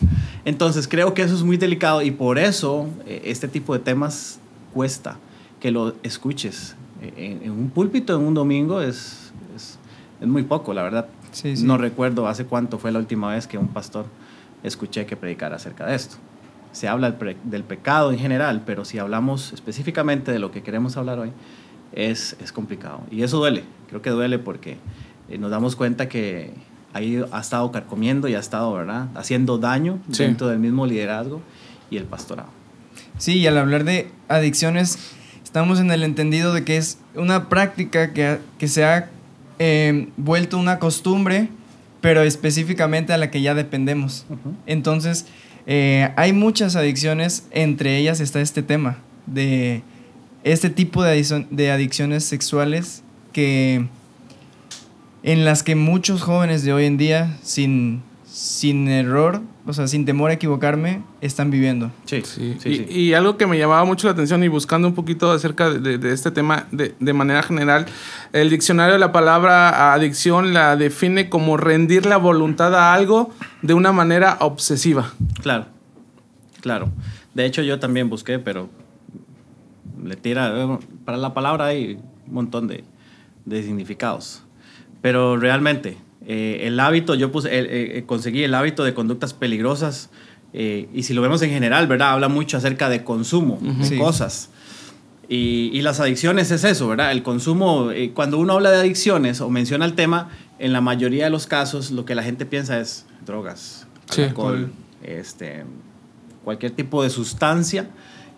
Entonces, 0.45 0.87
creo 0.87 1.13
que 1.13 1.23
eso 1.23 1.35
es 1.35 1.43
muy 1.43 1.57
delicado 1.57 2.01
y 2.01 2.11
por 2.11 2.39
eso 2.39 2.87
eh, 3.05 3.23
este 3.25 3.49
tipo 3.49 3.73
de 3.73 3.79
temas 3.79 4.39
cuesta 4.73 5.17
que 5.63 5.71
lo 5.71 5.95
escuches. 6.03 6.75
En, 7.01 7.41
en, 7.41 7.51
un 7.51 7.69
púlpito 7.69 8.13
en 8.17 8.27
un 8.27 8.33
domingo 8.33 8.81
es, 8.81 9.31
es, 9.55 9.79
es 10.19 10.27
muy 10.27 10.43
poco, 10.43 10.73
la 10.73 10.83
verdad. 10.83 11.07
Sí, 11.31 11.55
sí. 11.55 11.63
No 11.63 11.77
recuerdo 11.77 12.27
hace 12.27 12.43
cuánto 12.43 12.79
fue 12.79 12.91
la 12.91 12.99
última 12.99 13.33
vez 13.33 13.47
que 13.47 13.57
un 13.57 13.69
pastor 13.69 14.05
escuché 14.61 15.05
que 15.05 15.15
predicara 15.15 15.55
acerca 15.55 15.85
de 15.85 15.95
esto. 15.95 16.17
Se 16.73 16.89
habla 16.89 17.09
del, 17.09 17.17
pre, 17.17 17.37
del, 17.45 17.63
pecado 17.63 18.11
en 18.11 18.19
general, 18.19 18.63
pero 18.65 18.83
si 18.83 18.99
hablamos 18.99 19.53
específicamente 19.53 20.33
de 20.33 20.39
lo 20.39 20.51
que 20.51 20.63
queremos 20.63 20.97
hablar 20.97 21.17
hoy, 21.19 21.31
es, 21.93 22.35
es 22.41 22.51
complicado. 22.51 22.99
Y 23.09 23.23
eso 23.23 23.37
duele, 23.37 23.63
creo 23.87 24.01
que 24.01 24.09
duele 24.09 24.39
porque 24.39 24.79
eh, 25.29 25.37
nos 25.37 25.49
damos 25.49 25.77
cuenta 25.77 26.09
que 26.09 26.53
ahí 26.91 27.23
ha 27.31 27.39
estado 27.39 27.71
carcomiendo 27.71 28.27
y 28.27 28.35
ha 28.35 28.39
estado, 28.39 28.73
¿verdad?, 28.73 29.07
haciendo 29.15 29.57
daño 29.59 29.99
sí. 30.11 30.23
dentro 30.23 30.47
del 30.47 30.59
mismo 30.59 30.85
liderazgo 30.85 31.39
y 31.89 31.95
el 31.95 32.03
pastorado. 32.03 32.49
Sí, 33.17 33.37
y 33.37 33.47
al 33.47 33.57
hablar 33.57 33.85
de 33.85 34.11
adicciones, 34.27 35.15
estamos 35.53 35.79
en 35.79 35.91
el 35.91 36.01
entendido 36.01 36.51
de 36.51 36.63
que 36.63 36.77
es 36.77 36.97
una 37.13 37.47
práctica 37.47 38.11
que, 38.11 38.39
que 38.57 38.67
se 38.67 38.83
ha 38.85 39.11
eh, 39.59 40.07
vuelto 40.17 40.57
una 40.57 40.79
costumbre, 40.79 41.47
pero 42.01 42.23
específicamente 42.23 43.13
a 43.13 43.19
la 43.19 43.29
que 43.29 43.39
ya 43.39 43.53
dependemos. 43.53 44.25
Uh 44.29 44.33
-huh. 44.33 44.55
Entonces, 44.65 45.27
eh, 45.67 46.09
hay 46.15 46.33
muchas 46.33 46.75
adicciones, 46.75 47.45
entre 47.51 47.99
ellas 47.99 48.19
está 48.19 48.41
este 48.41 48.63
tema 48.63 48.97
de 49.27 49.83
este 50.43 50.71
tipo 50.71 51.03
de, 51.03 51.11
adicción, 51.11 51.45
de 51.51 51.69
adicciones 51.69 52.25
sexuales 52.25 53.03
que 53.31 53.85
en 55.21 55.45
las 55.45 55.61
que 55.61 55.75
muchos 55.75 56.23
jóvenes 56.23 56.63
de 56.63 56.73
hoy 56.73 56.85
en 56.85 56.97
día, 56.97 57.37
sin, 57.43 58.01
sin 58.33 58.87
error, 58.87 59.41
o 59.67 59.73
sea, 59.73 59.85
sin 59.85 60.05
temor 60.05 60.31
a 60.31 60.33
equivocarme, 60.33 61.03
están 61.21 61.51
viviendo. 61.51 61.91
Sí, 62.05 62.23
sí, 62.25 62.57
sí, 62.59 62.69
y, 62.69 62.75
sí. 62.77 62.85
y, 62.89 63.13
algo 63.13 63.37
que 63.37 63.45
me 63.45 63.59
llamaba 63.59 63.85
mucho 63.85 64.07
la 64.07 64.13
atención 64.13 64.43
y 64.43 64.47
buscando 64.47 64.87
un 64.87 64.95
poquito 64.95 65.31
acerca 65.31 65.69
de, 65.69 65.77
de, 65.77 65.97
de 65.99 66.13
este 66.13 66.31
tema 66.31 66.65
de, 66.71 66.95
de, 66.99 67.13
manera 67.13 67.43
general, 67.43 67.85
el 68.31 68.49
diccionario 68.49 68.93
de 68.93 68.99
la 68.99 69.11
palabra 69.11 69.93
adicción 69.93 70.51
la 70.51 70.75
define 70.75 71.29
como 71.29 71.57
rendir 71.57 72.07
la 72.07 72.17
voluntad 72.17 72.73
a 72.73 72.95
algo 72.95 73.31
de 73.61 73.75
una 73.75 73.91
manera 73.91 74.37
obsesiva. 74.39 75.13
Claro, 75.43 75.67
claro. 76.59 76.89
De 77.35 77.45
hecho, 77.45 77.61
yo 77.61 77.79
también 77.79 78.09
busqué, 78.09 78.39
pero 78.39 78.67
le 80.03 80.15
tira, 80.15 80.79
para 81.05 81.19
la 81.19 81.35
palabra 81.35 81.65
hay 81.65 81.99
un 82.25 82.33
montón 82.33 82.67
de, 82.67 82.83
de 83.45 83.61
significados. 83.61 84.41
Pero 85.03 85.37
realmente, 85.37 85.97
eh, 86.25 86.61
el 86.63 86.79
hábito, 86.79 87.15
yo 87.15 87.31
puse, 87.31 87.49
eh, 87.49 87.97
eh, 87.97 88.03
conseguí 88.05 88.43
el 88.43 88.53
hábito 88.53 88.83
de 88.83 88.93
conductas 88.93 89.33
peligrosas, 89.33 90.09
eh, 90.53 90.87
y 90.93 91.03
si 91.03 91.13
lo 91.13 91.21
vemos 91.21 91.41
en 91.41 91.49
general, 91.49 91.87
¿verdad? 91.87 92.11
Habla 92.11 92.29
mucho 92.29 92.57
acerca 92.57 92.89
de 92.89 93.03
consumo, 93.03 93.59
uh 93.61 93.65
-huh. 93.65 93.77
de 93.77 93.85
sí. 93.85 93.97
cosas. 93.97 94.49
Y, 95.27 95.71
y, 95.73 95.81
las 95.81 95.99
adicciones 95.99 96.51
es 96.51 96.63
eso, 96.63 96.87
¿verdad? 96.87 97.11
El 97.11 97.23
consumo, 97.23 97.89
cuando 98.13 98.37
uno 98.37 98.53
habla 98.53 98.71
de 98.71 98.77
adicciones 98.77 99.41
o 99.41 99.49
menciona 99.49 99.85
el 99.85 99.93
tema, 99.93 100.29
en 100.59 100.73
la 100.73 100.81
mayoría 100.81 101.25
de 101.25 101.29
los 101.29 101.47
casos 101.47 101.91
lo 101.91 102.05
que 102.05 102.13
la 102.13 102.23
gente 102.23 102.45
piensa 102.45 102.79
es 102.79 103.05
drogas, 103.25 103.87
sí, 104.11 104.23
alcohol, 104.23 104.69
cool. 104.69 105.09
este, 105.09 105.63
cualquier 106.43 106.73
tipo 106.73 107.03
de 107.03 107.09
sustancia 107.09 107.87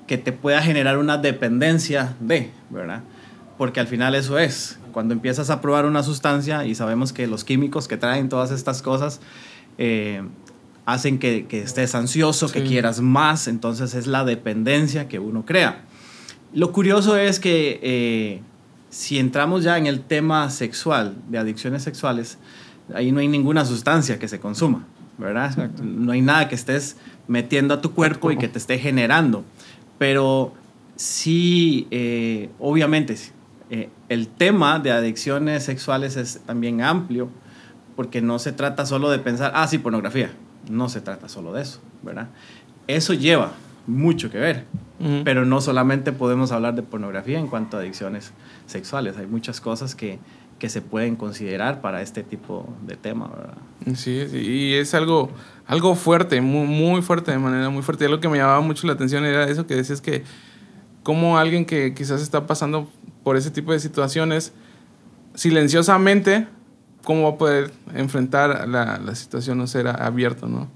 que 0.08 0.18
te 0.18 0.32
pueda 0.32 0.62
generar 0.62 0.98
una 0.98 1.18
dependencia 1.18 2.16
de, 2.20 2.52
¿verdad? 2.70 3.02
Porque 3.58 3.80
al 3.80 3.88
final 3.88 4.16
eso 4.16 4.38
es, 4.38 4.80
cuando 4.92 5.14
empiezas 5.14 5.50
a 5.50 5.62
probar 5.62 5.86
una 5.86 6.04
sustancia 6.04 6.66
y 6.66 6.76
sabemos 6.76 7.14
que 7.14 7.28
los 7.28 7.44
químicos 7.44 7.88
que 7.88 7.98
traen 7.98 8.28
todas 8.28 8.52
estas 8.52 8.82
cosas 8.82 9.22
eh, 9.78 10.24
hacen 10.86 11.20
que, 11.20 11.46
que, 11.48 11.62
estés 11.62 11.96
ansioso, 11.96 12.48
sí. 12.48 12.54
que 12.54 12.64
quieras 12.64 13.00
más, 13.02 13.48
entonces 13.48 13.94
es 13.94 14.08
la 14.08 14.26
dependencia 14.26 15.08
que 15.08 15.20
uno 15.20 15.46
crea. 15.46 15.86
Lo 16.54 16.72
curioso 16.72 17.18
es 17.18 17.40
que 17.40 17.80
eh, 17.82 18.42
si 18.90 19.20
entramos 19.20 19.64
ya 19.64 19.78
en 19.78 19.88
el 19.88 20.00
tema 20.00 20.50
sexual, 20.50 21.16
de 21.28 21.38
adicciones 21.38 21.84
sexuales, 21.84 22.38
ahí 22.94 23.12
no 23.12 23.20
hay 23.20 23.28
ninguna 23.28 23.66
sustancia 23.66 24.20
que 24.20 24.30
se 24.30 24.40
consuma, 24.40 24.86
¿verdad? 25.18 25.48
Exacto. 25.48 25.84
No 25.84 26.14
hay 26.14 26.22
nada 26.22 26.48
que 26.48 26.56
estés 26.56 26.96
metiendo 27.28 27.74
a 27.74 27.82
tu 27.82 27.92
cuerpo 27.92 28.32
y 28.32 28.38
que 28.38 28.48
te 28.48 28.58
esté 28.58 28.80
generando. 28.80 29.44
Pero 29.98 30.54
sí, 30.96 31.88
eh, 31.92 32.50
obviamente, 32.58 33.18
eh, 33.70 33.90
el 34.10 34.28
tema 34.28 34.80
de 34.80 34.92
adicciones 34.92 35.64
sexuales 35.64 36.18
es 36.18 36.42
también 36.46 36.82
amplio, 36.82 37.30
porque 37.96 38.22
no 38.22 38.40
se 38.40 38.52
trata 38.52 38.86
solo 38.86 39.10
de 39.10 39.20
pensar, 39.20 39.52
ah, 39.56 39.68
sí, 39.68 39.78
pornografía. 39.78 40.32
No 40.70 40.90
se 40.90 41.02
trata 41.02 41.30
solo 41.30 41.54
de 41.54 41.62
eso, 41.62 41.80
¿verdad? 42.04 42.30
Eso 42.88 43.14
lleva 43.14 43.54
mucho 43.88 44.32
que 44.32 44.40
ver, 44.40 44.66
uh 45.00 45.04
-huh. 45.04 45.24
pero 45.24 45.46
no 45.46 45.62
solamente 45.62 46.12
podemos 46.12 46.52
hablar 46.52 46.76
de 46.76 46.82
pornografía 46.82 47.40
en 47.40 47.48
cuanto 47.48 47.78
a 47.78 47.82
adicciones 47.82 48.34
sexuales, 48.66 49.18
hay 49.18 49.28
muchas 49.28 49.62
cosas 49.62 49.94
que, 49.94 50.20
que 50.58 50.70
se 50.70 50.82
pueden 50.82 51.16
considerar 51.16 51.82
para 51.82 52.02
este 52.02 52.24
tipo 52.24 52.68
de 52.86 52.96
tema, 52.96 53.28
¿verdad? 53.28 53.58
Sí, 53.96 54.28
sí, 54.30 54.38
y 54.38 54.74
es 54.74 54.96
algo, 54.96 55.30
algo 55.68 55.96
fuerte, 55.96 56.42
muy, 56.42 56.68
muy 56.68 57.02
fuerte, 57.02 57.32
de 57.32 57.38
manera 57.38 57.70
muy 57.70 57.84
fuerte. 57.84 58.06
Y 58.06 58.08
algo 58.08 58.20
que 58.20 58.30
me 58.30 58.38
llamaba 58.38 58.62
mucho 58.62 58.88
la 58.88 58.94
atención 58.94 59.26
era 59.26 59.48
eso 59.48 59.68
que 59.68 59.76
decías 59.76 60.02
que 60.02 60.24
como 61.04 61.38
alguien 61.38 61.66
que 61.66 61.94
quizás 61.94 62.22
está 62.22 62.48
pasando 62.48 62.90
por 63.26 63.36
ese 63.36 63.52
tipo 63.52 63.74
de 63.74 63.82
situaciones, 63.82 64.54
silenciosamente, 65.34 66.48
¿cómo 67.04 67.24
va 67.24 67.30
a 67.32 67.38
poder 67.38 67.72
enfrentar 67.94 68.70
la, 68.70 68.98
la 68.98 69.16
situación 69.16 69.60
o 69.60 69.68
ser 69.68 69.88
abierto, 69.90 70.48
no? 70.48 70.70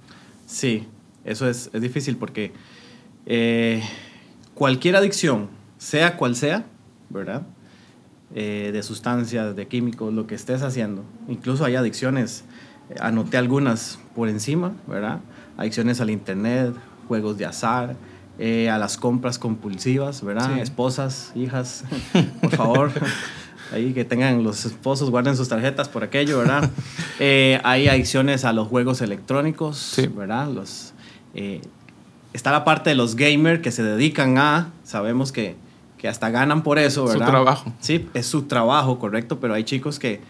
Sí, 0.45 0.85
eso 1.23 1.47
es, 1.47 1.69
es 1.71 1.81
difícil 1.81 2.17
porque 2.17 2.51
eh, 3.25 3.81
cualquier 4.53 4.97
adicción, 4.97 5.47
sea 5.77 6.17
cual 6.17 6.35
sea, 6.35 6.65
¿verdad? 7.09 7.43
eh, 8.35 8.69
de 8.71 8.83
sustancias, 8.83 9.55
de 9.55 9.67
químicos, 9.67 10.13
lo 10.13 10.27
que 10.27 10.35
estés 10.35 10.61
haciendo. 10.61 11.03
Incluso 11.27 11.65
hay 11.65 11.75
adicciones, 11.75 12.43
eh, 12.89 12.95
anoté 12.99 13.37
algunas 13.37 13.99
por 14.15 14.29
encima, 14.29 14.73
¿verdad? 14.87 15.19
Adicciones 15.57 15.99
al 15.99 16.09
internet, 16.09 16.73
juegos 17.07 17.37
de 17.37 17.45
azar, 17.45 17.95
eh, 18.39 18.69
a 18.69 18.77
las 18.77 18.97
compras 18.97 19.37
compulsivas, 19.37 20.23
¿verdad? 20.23 20.51
Sí. 20.55 20.59
Esposas, 20.61 21.31
hijas, 21.35 21.83
por 22.41 22.51
favor. 22.55 22.91
Ahí 23.71 23.93
que 23.93 24.03
tengan 24.05 24.43
los 24.43 24.65
esposos, 24.65 25.11
guarden 25.11 25.35
sus 25.37 25.47
tarjetas 25.49 25.87
por 25.89 26.03
aquello, 26.03 26.39
¿verdad? 26.39 26.69
Eh, 27.21 27.59
hay 27.65 27.89
adicciones 27.89 28.45
a 28.45 28.53
los 28.53 28.69
juegos 28.69 29.01
electrónicos, 29.01 29.77
Sí. 29.77 30.07
¿verdad? 30.07 30.47
Los, 30.47 30.93
eh, 31.35 31.59
está 32.31 32.49
la 32.53 32.63
parte 32.63 32.91
de 32.91 32.95
los 32.95 33.17
gamers 33.17 33.61
que 33.61 33.71
se 33.71 33.83
dedican 33.83 34.37
a, 34.37 34.69
sabemos 34.85 35.33
que, 35.33 35.57
que 35.97 36.07
hasta 36.07 36.29
ganan 36.29 36.63
por 36.63 36.79
eso, 36.79 37.05
Su 37.07 37.13
¿verdad? 37.13 37.27
trabajo. 37.27 37.73
Sí, 37.81 38.07
es 38.13 38.25
su 38.25 38.43
trabajo, 38.43 38.99
correcto, 38.99 39.41
pero 39.41 39.53
hay 39.53 39.65
chicos 39.65 39.99
que, 39.99 40.21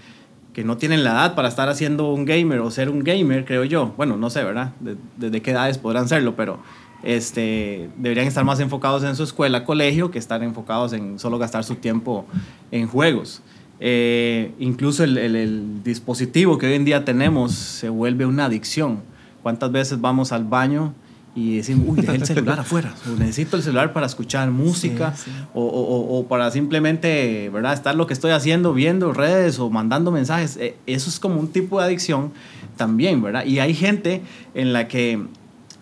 que 0.52 0.64
no 0.64 0.78
tienen 0.78 1.04
la 1.04 1.12
edad 1.12 1.36
para 1.36 1.48
estar 1.48 1.70
haciendo 1.70 2.12
un 2.12 2.26
gamer 2.26 2.60
o 2.62 2.72
ser 2.72 2.90
un 2.90 3.04
gamer, 3.04 3.46
creo 3.46 3.64
yo. 3.66 3.94
Bueno, 3.96 4.18
no 4.18 4.32
sé, 4.32 4.44
¿verdad? 4.44 4.72
De- 4.80 4.98
¿Desde 5.18 5.44
qué 5.44 5.52
edades 5.52 5.78
podrán 5.78 6.08
serlo? 6.10 6.36
Pero 6.36 6.58
este, 7.04 7.90
deberían 7.98 8.28
estar 8.28 8.44
más 8.44 8.60
enfocados 8.60 9.04
en 9.04 9.16
su 9.16 9.24
escuela, 9.24 9.64
colegio, 9.64 10.12
que 10.12 10.20
estar 10.20 10.44
enfocados 10.44 10.94
en 10.94 11.20
solo 11.20 11.38
gastar 11.40 11.64
su 11.64 11.76
tiempo 11.76 12.26
en 12.72 12.88
juegos. 12.88 13.42
Eh, 13.80 14.52
incluso 14.60 15.04
el, 15.06 15.18
el- 15.18 15.36
el 15.36 15.84
dispositivo 15.84 16.58
que 16.58 16.68
hoy 16.68 16.74
en 16.74 16.84
día 16.86 17.06
tenemos 17.06 17.54
se 17.54 17.88
vuelve 17.90 18.26
una 18.26 18.46
adicción. 18.46 19.00
¿Cuántas 19.42 19.72
veces 19.72 20.02
vamos 20.02 20.34
al 20.34 20.44
baño 20.44 20.94
y 21.34 21.58
decimos, 21.58 21.86
uy, 21.88 22.02
dejé 22.02 22.16
el 22.18 22.26
celular 22.26 22.60
afuera, 22.60 22.94
o 23.08 23.18
necesito 23.18 23.56
el 23.56 23.64
celular 23.64 23.94
para 23.94 24.06
escuchar 24.06 24.52
música, 24.52 25.14
Sí, 25.16 25.26
sí. 25.26 25.32
O, 25.54 25.64
o- 25.64 26.20
o- 26.20 26.28
para 26.28 26.52
simplemente, 26.52 27.50
¿verdad? 27.54 27.74
Estar 27.74 27.96
lo 27.96 28.06
que 28.08 28.14
estoy 28.14 28.32
haciendo, 28.32 28.74
viendo 28.74 29.14
redes 29.14 29.60
o 29.60 29.70
mandando 29.70 30.12
mensajes. 30.12 30.58
Eh, 30.58 30.76
Eso 30.86 31.10
es 31.10 31.20
como 31.20 31.40
un 31.40 31.48
tipo 31.48 31.80
de 31.80 31.86
adicción 31.86 32.34
también, 32.76 33.22
¿verdad? 33.22 33.46
Y 33.46 33.60
hay 33.60 33.74
gente 33.74 34.22
en 34.54 34.74
la 34.74 34.90
que 34.90 35.24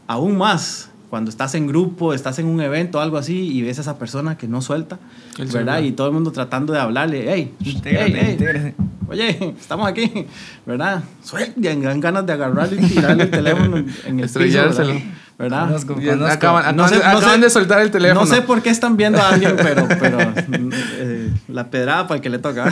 aún 0.06 0.38
más, 0.38 0.87
cuando 1.10 1.30
estás 1.30 1.56
en 1.56 1.68
grupo, 1.68 2.14
estás 2.14 2.40
en 2.40 2.48
un 2.48 2.60
evento, 2.62 3.00
algo 3.00 3.18
así, 3.18 3.38
y 3.56 3.62
ves 3.62 3.78
a 3.78 3.82
esa 3.82 3.98
persona 3.98 4.38
que 4.38 4.48
no 4.48 4.62
suelta, 4.62 4.98
El 5.38 5.46
¿verdad? 5.46 5.52
celular. 5.52 5.84
Y 5.84 5.92
todo 5.94 6.08
el 6.08 6.14
mundo 6.14 6.32
tratando 6.32 6.74
de 6.74 6.80
hablarle, 6.80 7.26
hey, 7.32 7.54
Intégrate, 7.64 8.18
hey, 8.20 8.32
intégrate. 8.34 8.76
oye, 9.08 9.56
estamos 9.60 9.88
aquí, 9.88 10.26
¿verdad? 10.66 11.04
Suelten, 11.24 11.82
dan 11.82 12.00
ganas 12.02 12.26
de 12.26 12.34
agarrarle 12.34 12.82
y 12.82 12.86
tirarle 12.88 13.24
el 13.24 13.32
teléfono 13.32 13.78
en, 13.78 13.86
en 14.06 14.20
el 14.20 14.26
piso, 14.26 14.26
Estrellárselo. 14.26 14.88
¿verdad? 14.94 15.04
¿verdad? 15.40 15.68
Conozco, 15.68 15.94
conozco. 15.94 16.26
acaban, 16.26 16.66
acaban 16.66 16.76
No 16.76 16.88
sé- 16.88 16.96
de, 16.96 17.02
no 17.04 17.08
acaban 17.10 17.36
sé- 17.36 17.42
de 17.42 17.50
soltar 17.52 17.82
el 17.82 17.92
teléfono. 17.92 18.22
No 18.22 18.26
sé 18.26 18.42
por 18.42 18.64
qué 18.64 18.72
están 18.72 18.98
viendo 18.98 19.22
a 19.22 19.30
alguien, 19.30 19.54
pero, 19.56 19.88
pero 20.00 20.18
eh, 20.98 21.32
la 21.48 21.70
pedrada 21.70 22.08
para 22.08 22.16
el 22.16 22.22
que 22.24 22.30
le 22.32 22.40
toca. 22.40 22.66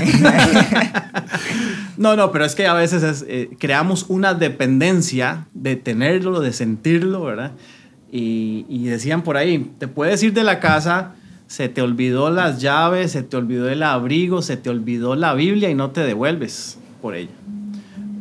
no, 1.98 2.16
no, 2.16 2.32
pero 2.32 2.46
es 2.46 2.56
que 2.56 2.68
a 2.68 2.74
veces 2.74 3.04
es, 3.04 3.26
eh, 3.28 3.50
creamos 3.60 4.06
una 4.10 4.34
dependencia 4.34 5.46
de 5.54 5.76
tenerlo, 5.76 6.40
de 6.42 6.54
sentirlo, 6.54 7.24
¿verdad? 7.24 7.52
Y, 8.18 8.66
y 8.70 8.86
decían 8.86 9.24
por 9.24 9.36
ahí, 9.36 9.74
te 9.78 9.90
puedes 9.90 10.24
ir 10.24 10.32
de 10.32 10.46
la 10.46 10.62
casa, 10.62 11.16
se 11.48 11.68
te 11.68 11.82
olvidó 11.82 12.30
las 12.30 12.62
llaves, 12.62 13.12
se 13.12 13.24
te 13.24 13.36
olvidó 13.36 13.68
el 13.68 13.84
abrigo, 13.84 14.42
se 14.42 14.56
te 14.56 14.70
olvidó 14.70 15.16
la 15.16 15.34
Biblia 15.34 15.70
y 15.70 15.76
no 15.76 15.92
te 15.92 16.00
devuelves 16.00 16.78
por 17.02 17.14
ella. 17.16 17.34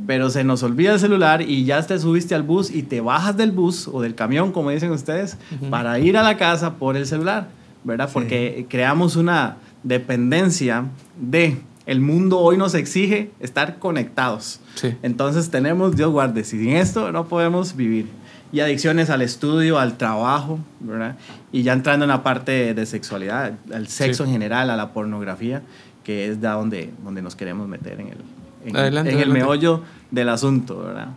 Pero 0.04 0.30
se 0.30 0.42
nos 0.42 0.64
olvida 0.64 0.94
el 0.94 0.98
celular 0.98 1.42
y 1.42 1.64
ya 1.64 1.80
te 1.80 1.96
subiste 2.00 2.34
al 2.34 2.42
bus 2.42 2.72
y 2.72 2.82
te 2.82 3.00
bajas 3.00 3.36
del 3.36 3.52
bus 3.52 3.86
o 3.86 4.02
del 4.02 4.16
camión, 4.16 4.50
como 4.50 4.70
dicen 4.70 4.90
ustedes, 4.90 5.38
para 5.70 5.98
ir 6.00 6.18
a 6.18 6.24
la 6.24 6.36
casa 6.36 6.74
por 6.74 6.96
el 6.96 7.06
celular, 7.06 7.46
¿verdad? 7.84 8.08
Sí. 8.08 8.14
Porque 8.14 8.66
creamos 8.68 9.14
una 9.14 9.58
dependencia 9.84 10.86
de 11.20 11.58
el 11.86 12.00
mundo 12.00 12.40
hoy 12.40 12.56
nos 12.56 12.74
exige 12.74 13.30
estar 13.38 13.78
conectados. 13.78 14.58
Sí. 14.74 14.96
Entonces 15.02 15.50
tenemos, 15.50 15.94
Dios 15.94 16.10
guarde, 16.10 16.42
sin 16.42 16.70
esto 16.70 17.12
no 17.12 17.26
podemos 17.26 17.76
vivir. 17.76 18.23
Y 18.54 18.60
adicciones 18.60 19.10
al 19.10 19.20
estudio, 19.22 19.78
al 19.80 19.96
trabajo, 19.96 20.60
¿verdad? 20.80 21.16
Y 21.50 21.62
ya 21.64 21.72
entrando 21.72 22.04
en 22.04 22.08
la 22.10 22.22
parte 22.22 22.72
de 22.72 22.86
sexualidad, 22.86 23.54
al 23.72 23.88
sexo 23.88 24.22
Sí. 24.24 24.28
en 24.30 24.32
general, 24.34 24.70
a 24.70 24.76
la 24.76 24.92
pornografía, 24.92 25.62
que 26.04 26.28
es 26.28 26.40
de 26.40 26.46
donde, 26.48 26.90
donde 27.02 27.20
nos 27.20 27.34
queremos 27.34 27.66
meter 27.66 28.00
en 28.00 28.08
el, 28.08 28.18
en, 28.64 28.76
Adelante, 28.76 29.10
en 29.10 29.16
el 29.18 29.22
adelante. 29.24 29.40
meollo 29.44 29.82
del 30.12 30.28
asunto, 30.28 30.78
¿verdad? 30.84 31.08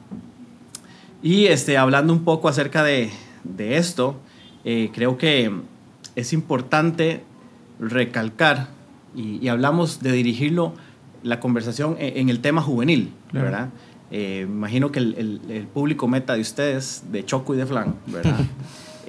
Y 1.22 1.46
este, 1.48 1.78
hablando 1.78 2.12
un 2.14 2.24
poco 2.24 2.48
acerca 2.50 2.84
de, 2.84 3.12
de 3.44 3.78
esto, 3.78 4.16
eh, 4.66 4.90
creo 4.94 5.18
que 5.18 5.52
es 6.16 6.34
importante 6.34 7.22
recalcar, 7.80 8.68
y, 9.16 9.38
y 9.44 9.48
hablamos 9.50 10.02
de 10.02 10.12
dirigirlo, 10.12 10.74
la 11.24 11.40
conversación 11.40 11.98
en, 12.00 12.18
en 12.18 12.30
el 12.30 12.40
tema 12.40 12.62
juvenil, 12.62 13.12
Claro. 13.30 13.46
¿verdad? 13.46 13.70
Eh, 14.12 14.46
imagino 14.48 14.92
que 14.92 15.00
el, 15.00 15.16
el- 15.18 15.52
el 15.52 15.68
público 15.68 16.08
meta 16.08 16.34
de 16.36 16.42
ustedes, 16.42 17.04
de 17.12 17.26
Choco 17.26 17.54
y 17.54 17.58
de 17.58 17.66
Flan, 17.66 17.96
¿verdad? 18.08 18.40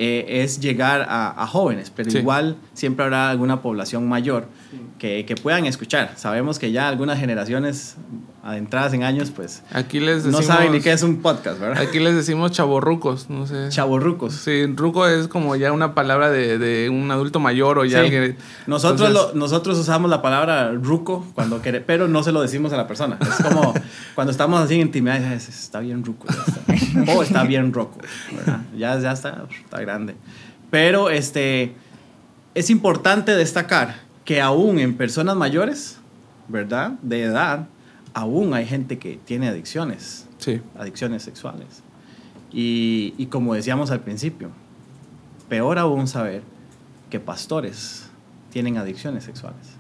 Eh, 0.01 0.43
es 0.45 0.61
llegar 0.61 1.05
a, 1.09 1.43
a 1.43 1.47
jóvenes, 1.49 1.91
pero 1.91 2.09
Sí. 2.09 2.19
igual 2.19 2.57
siempre 2.73 3.05
habrá 3.05 3.31
alguna 3.31 3.63
población 3.63 4.09
mayor 4.09 4.47
que, 4.97 5.25
que 5.27 5.35
puedan 5.35 5.67
escuchar. 5.67 6.13
Sabemos 6.15 6.61
que 6.61 6.71
ya 6.71 6.89
algunas 6.89 7.19
generaciones 7.19 7.97
adentradas 8.43 8.93
en 8.95 9.03
años, 9.03 9.31
pues 9.31 9.63
Aquí 9.73 10.01
les 10.01 10.25
no 10.25 10.39
decimos. 10.39 10.47
saben 10.47 10.73
ni 10.73 10.81
qué 10.81 10.93
es 10.93 11.03
un 11.03 11.21
podcast, 11.21 11.59
¿verdad? 11.61 11.83
Aquí 11.83 11.99
les 11.99 12.15
decimos 12.15 12.53
chavorrucos, 12.53 13.29
no 13.29 13.47
sé. 13.47 13.69
Chavorrucos. 13.69 14.35
Sí, 14.35 14.65
ruco 14.75 15.07
es 15.07 15.29
como 15.29 15.57
ya 15.57 15.73
una 15.73 15.95
palabra 15.95 16.31
de, 16.31 16.57
de 16.59 16.89
un 16.89 17.11
adulto 17.11 17.41
mayor 17.41 17.79
o 17.79 17.85
ya 17.85 17.99
Sí. 17.99 18.05
alguien. 18.05 18.37
Nosotros, 18.67 19.09
Entonces- 19.09 19.35
lo- 19.35 19.39
nosotros 19.41 19.79
usamos 19.79 20.09
la 20.11 20.23
palabra 20.23 20.73
ruco 20.73 21.27
cuando 21.35 21.61
quere- 21.61 21.81
pero 21.85 22.09
no 22.09 22.23
se 22.23 22.33
lo 22.33 22.41
decimos 22.41 22.73
a 22.73 22.77
la 22.77 22.87
persona. 22.87 23.19
Es 23.21 23.45
como 23.45 23.75
cuando 24.15 24.31
estamos 24.31 24.61
así 24.61 24.77
en 24.77 24.83
intimidad, 24.83 25.21
está 25.33 25.81
bien 25.81 26.05
ruco. 26.05 26.27
ya 26.29 26.75
está". 26.75 27.13
O 27.13 27.23
está 27.23 27.43
bien 27.45 27.73
roco. 27.73 27.99
¿verdad? 28.35 28.61
Ya, 28.77 28.99
ya 28.99 29.13
está, 29.13 29.45
está 29.51 29.81
grande. 29.81 30.15
Pero 30.71 31.11
este, 31.11 31.75
es 32.55 32.71
importante 32.71 33.35
destacar 33.35 33.97
que 34.25 34.41
aún 34.41 34.79
en 34.79 34.97
personas 34.97 35.35
mayores, 35.37 35.99
¿verdad? 36.49 36.93
De 37.03 37.23
edad, 37.25 37.67
aún 38.19 38.53
hay 38.53 38.67
gente 38.67 38.99
que 38.99 39.17
tiene 39.25 39.49
adicciones 39.49 40.27
Sí, 40.39 40.61
adicciones 40.77 41.23
sexuales. 41.23 41.83
Y, 42.53 43.15
y 43.19 43.27
como 43.27 43.55
decíamos 43.55 43.91
al 43.91 44.01
principio, 44.01 44.51
peor 45.49 45.79
aún 45.79 46.07
saber 46.09 46.43
que 47.11 47.21
pastores 47.21 48.09
tienen 48.51 48.77
adicciones 48.77 49.25
sexuales. 49.25 49.77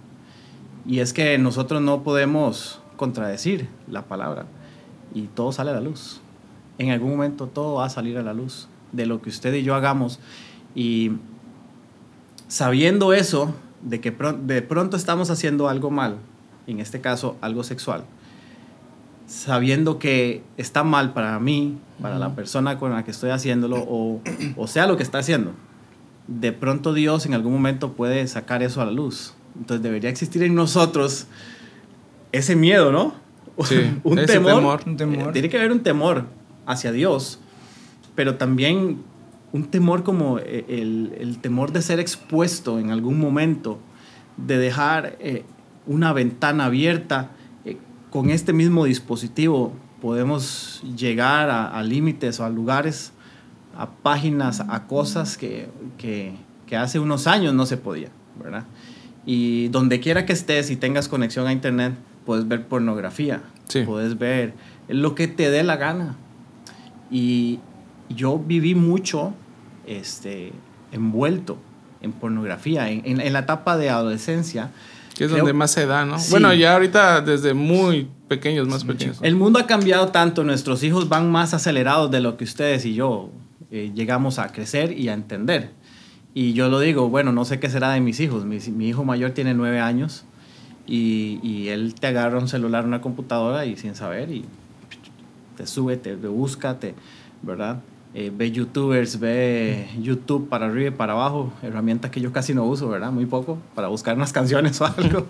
Y 0.87 1.00
es 1.00 1.12
que 1.12 1.38
nosotros 1.38 1.83
no 1.83 2.02
podemos 2.02 2.80
contradecir 2.97 3.68
la 3.88 4.02
palabra 4.02 4.47
y 5.14 5.23
todo 5.23 5.52
sale 5.52 5.71
a 5.71 5.75
la 5.75 5.80
luz. 5.80 6.21
En 6.78 6.90
algún 6.90 7.11
momento 7.11 7.47
todo 7.47 7.75
va 7.76 7.87
a 7.87 7.90
salir 7.90 8.18
a 8.18 8.23
la 8.23 8.35
luz 8.35 8.68
de 8.92 9.07
lo 9.07 9.21
que 9.21 9.30
usted 9.30 9.52
y 9.54 9.62
yo 9.62 9.75
hagamos. 9.75 10.18
Y 10.75 11.12
sabiendo 12.49 13.12
eso, 13.12 13.54
de 13.83 14.00
que 14.00 14.11
de 14.11 14.62
pronto 14.62 14.97
estamos 14.97 15.30
haciendo 15.30 15.68
algo 15.68 15.90
mal, 15.90 16.16
en 16.66 16.80
este 16.80 17.00
caso 17.00 17.37
algo 17.40 17.62
sexual, 17.64 18.04
sabiendo 19.28 19.99
que 19.99 20.42
está 20.56 20.82
mal 20.82 21.12
para 21.12 21.38
mí, 21.38 21.76
para 22.02 22.18
la 22.18 22.35
persona 22.35 22.78
con 22.78 22.92
la 22.92 23.04
que 23.04 23.12
estoy 23.12 23.30
haciéndolo, 23.30 23.76
o, 23.88 24.20
o 24.56 24.66
sea 24.66 24.87
lo 24.88 24.97
que 24.97 25.04
está 25.04 25.18
haciendo, 25.18 25.52
de 26.26 26.52
pronto 26.52 26.94
Dios 26.94 27.26
en 27.26 27.35
algún 27.35 27.52
momento 27.52 27.92
puede 27.92 28.26
sacar 28.26 28.62
eso 28.62 28.80
a 28.80 28.87
la 28.87 28.90
luz. 28.90 29.35
Entonces 29.56 29.82
debería 29.82 30.11
existir 30.11 30.42
en 30.42 30.54
nosotros 30.54 31.26
ese 32.32 32.56
miedo, 32.56 32.90
¿no? 32.90 33.14
Sí, 33.64 33.92
un 34.04 34.20
ese 34.20 34.35
temor. 34.35 34.54
temor. 34.54 34.80
Un 34.87 34.97
temor. 34.97 35.28
Eh, 35.28 35.32
tiene 35.32 35.49
que 35.49 35.58
haber 35.58 35.73
un 35.73 35.80
temor 35.80 36.26
hacia 36.64 36.92
Dios, 36.92 37.40
pero 38.14 38.37
también 38.37 38.99
un 39.52 39.64
temor 39.64 40.04
como 40.04 40.38
eh, 40.38 40.64
el, 40.68 41.12
el 41.18 41.38
temor 41.38 41.73
de 41.73 41.82
ser 41.82 41.99
expuesto 41.99 42.78
en 42.78 42.92
algún 42.92 43.18
momento, 43.18 43.80
de 44.37 44.58
dejar 44.58 45.16
eh, 45.18 45.44
una 45.87 46.12
ventana 46.12 46.66
abierta. 46.66 47.32
Con 48.11 48.31
este 48.31 48.53
mismo 48.53 48.85
dispositivo 48.85 49.73
podemos 50.00 50.83
llegar 50.97 51.50
a, 51.50 51.69
a 51.79 51.83
límites 51.83 52.41
o 52.41 52.45
a 52.45 52.49
lugares, 52.50 53.12
a 53.77 53.91
páginas, 53.91 54.61
a 54.61 54.87
cosas 54.87 55.37
que, 55.37 55.69
que, 55.99 56.35
que 56.67 56.77
hace 56.77 56.99
unos 56.99 57.27
años 57.27 57.55
no 57.55 57.67
se 57.67 57.77
podía, 57.77 58.09
¿verdad? 58.43 58.65
Y 59.27 59.69
donde 59.69 60.00
quiera 60.00 60.25
que 60.25 60.33
estés 60.33 60.71
y 60.71 60.77
tengas 60.77 61.09
conexión 61.09 61.47
a 61.47 61.53
internet, 61.53 61.95
puedes 62.25 62.49
ver 62.49 62.67
pornografía, 62.67 63.43
Sí. 63.69 63.83
puedes 63.83 64.19
ver 64.19 64.55
lo 64.88 65.15
que 65.15 65.29
te 65.29 65.50
dé 65.50 65.62
la 65.62 65.77
gana. 65.77 66.17
Y 67.11 67.59
yo 68.09 68.38
viví 68.38 68.75
mucho 68.75 69.35
este, 69.87 70.53
envuelto 70.93 71.59
en 72.00 72.12
pornografía, 72.12 72.88
en, 72.91 73.03
en- 73.05 73.21
en 73.21 73.33
la 73.35 73.41
etapa 73.41 73.77
de 73.77 73.91
adolescencia. 73.91 74.71
Que 75.19 75.25
es 75.25 75.31
Creo- 75.31 75.41
donde 75.43 75.53
más 75.53 75.73
se 75.73 75.85
da, 75.85 76.05
¿no? 76.05 76.17
Sí. 76.19 76.31
Bueno, 76.31 76.55
ya 76.55 76.75
ahorita 76.75 77.21
desde 77.23 77.53
muy 77.53 78.09
pequeños, 78.29 78.69
más 78.69 78.85
pequeños. 78.85 79.19
El 79.23 79.35
mundo 79.35 79.59
ha 79.59 79.67
cambiado 79.67 80.09
tanto, 80.09 80.45
nuestros 80.45 80.83
hijos 80.85 81.09
van 81.09 81.31
más 81.33 81.55
acelerados 81.55 82.11
de 82.13 82.21
lo 82.21 82.37
que 82.37 82.45
ustedes 82.45 82.85
y 82.85 82.95
yo 82.95 83.31
eh, 83.73 83.91
llegamos 83.95 84.39
a 84.39 84.53
crecer 84.53 84.93
y 84.99 85.09
a 85.09 85.15
entender. 85.15 85.73
Y 86.35 86.53
yo 86.53 86.69
lo 86.69 86.79
digo, 86.79 87.09
bueno, 87.09 87.33
no 87.33 87.45
sé 87.45 87.59
qué 87.59 87.69
será 87.69 87.91
de 87.91 88.01
mis 88.01 88.21
hijos. 88.21 88.45
Mi, 88.45 88.59
mi 88.71 88.89
hijo 88.89 89.05
mayor 89.05 89.33
tiene 89.33 89.55
nueve 89.55 89.81
años. 89.81 90.25
y, 90.87 91.41
y 91.43 91.69
él 91.69 91.95
te 91.99 92.07
agarra 92.07 92.39
un 92.39 92.49
celular, 92.49 92.85
una 92.87 93.01
computadora 93.01 93.67
y 93.67 93.77
sin 93.77 93.95
saber 93.95 94.31
y 94.31 94.45
te 95.57 95.67
sube, 95.67 95.97
te, 95.97 96.17
te 96.17 96.29
busca, 96.29 96.79
te, 96.79 96.95
¿verdad? 97.43 97.81
Eh, 98.21 98.33
ve 98.37 98.51
youtubers, 98.51 99.21
ve 99.21 99.87
YouTube 100.03 100.49
para 100.49 100.67
arriba 100.67 100.89
y 100.89 100.91
para 100.91 101.13
abajo, 101.13 101.53
herramientas 101.63 102.11
que 102.11 102.21
yo 102.21 102.33
casi 102.33 102.53
no 102.53 102.65
uso, 102.65 102.89
¿verdad? 102.89 103.13
Muy 103.13 103.27
poco, 103.27 103.59
para 103.77 103.87
buscar 103.87 104.17
unas 104.17 104.33
canciones 104.39 104.81
o 104.81 104.87
algo. 104.87 105.27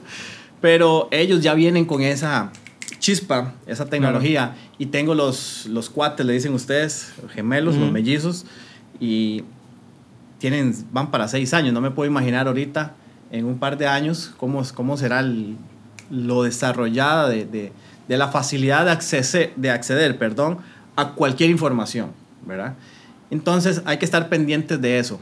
Pero 0.62 1.07
ellos 1.11 1.42
ya 1.42 1.52
vienen 1.52 1.85
con 1.85 2.00
esa 2.00 2.50
chispa, 2.99 3.52
esa 3.66 3.85
tecnología. 3.90 4.57
Y 4.78 4.87
tengo 4.87 5.14
los, 5.14 5.66
los 5.66 5.90
cuates, 5.90 6.25
le 6.25 6.33
dicen 6.33 6.54
ustedes, 6.54 7.12
gemelos, 7.35 7.76
los 7.76 7.92
mellizos, 7.92 8.47
y 8.99 9.45
tienen, 10.38 10.75
van 10.90 11.11
para 11.11 11.28
seis 11.28 11.52
años. 11.52 11.75
No 11.75 11.83
me 11.83 11.90
puedo 11.90 12.11
imaginar 12.11 12.47
ahorita, 12.47 12.95
en 13.30 13.45
un 13.45 13.59
par 13.59 13.76
de 13.76 13.87
años, 13.87 14.33
cómo, 14.38 14.62
cómo 14.75 14.97
será 14.97 15.21
el- 15.21 15.57
lo 16.11 16.42
desarrollada 16.45 17.28
de, 17.28 17.45
de- 17.45 17.73
de 18.09 18.16
la 18.16 18.28
facilidad 18.28 18.87
de, 18.87 18.92
accese- 18.92 19.50
de 19.57 19.71
acceder 19.71 20.16
perdón, 20.16 20.57
a 20.97 21.11
cualquier 21.12 21.50
información, 21.50 22.12
¿verdad? 22.48 22.74
Entonces 23.30 23.82
hay 23.84 23.98
que 23.98 24.04
estar 24.04 24.28
pendientes 24.28 24.80
de 24.80 24.98
eso. 24.98 25.20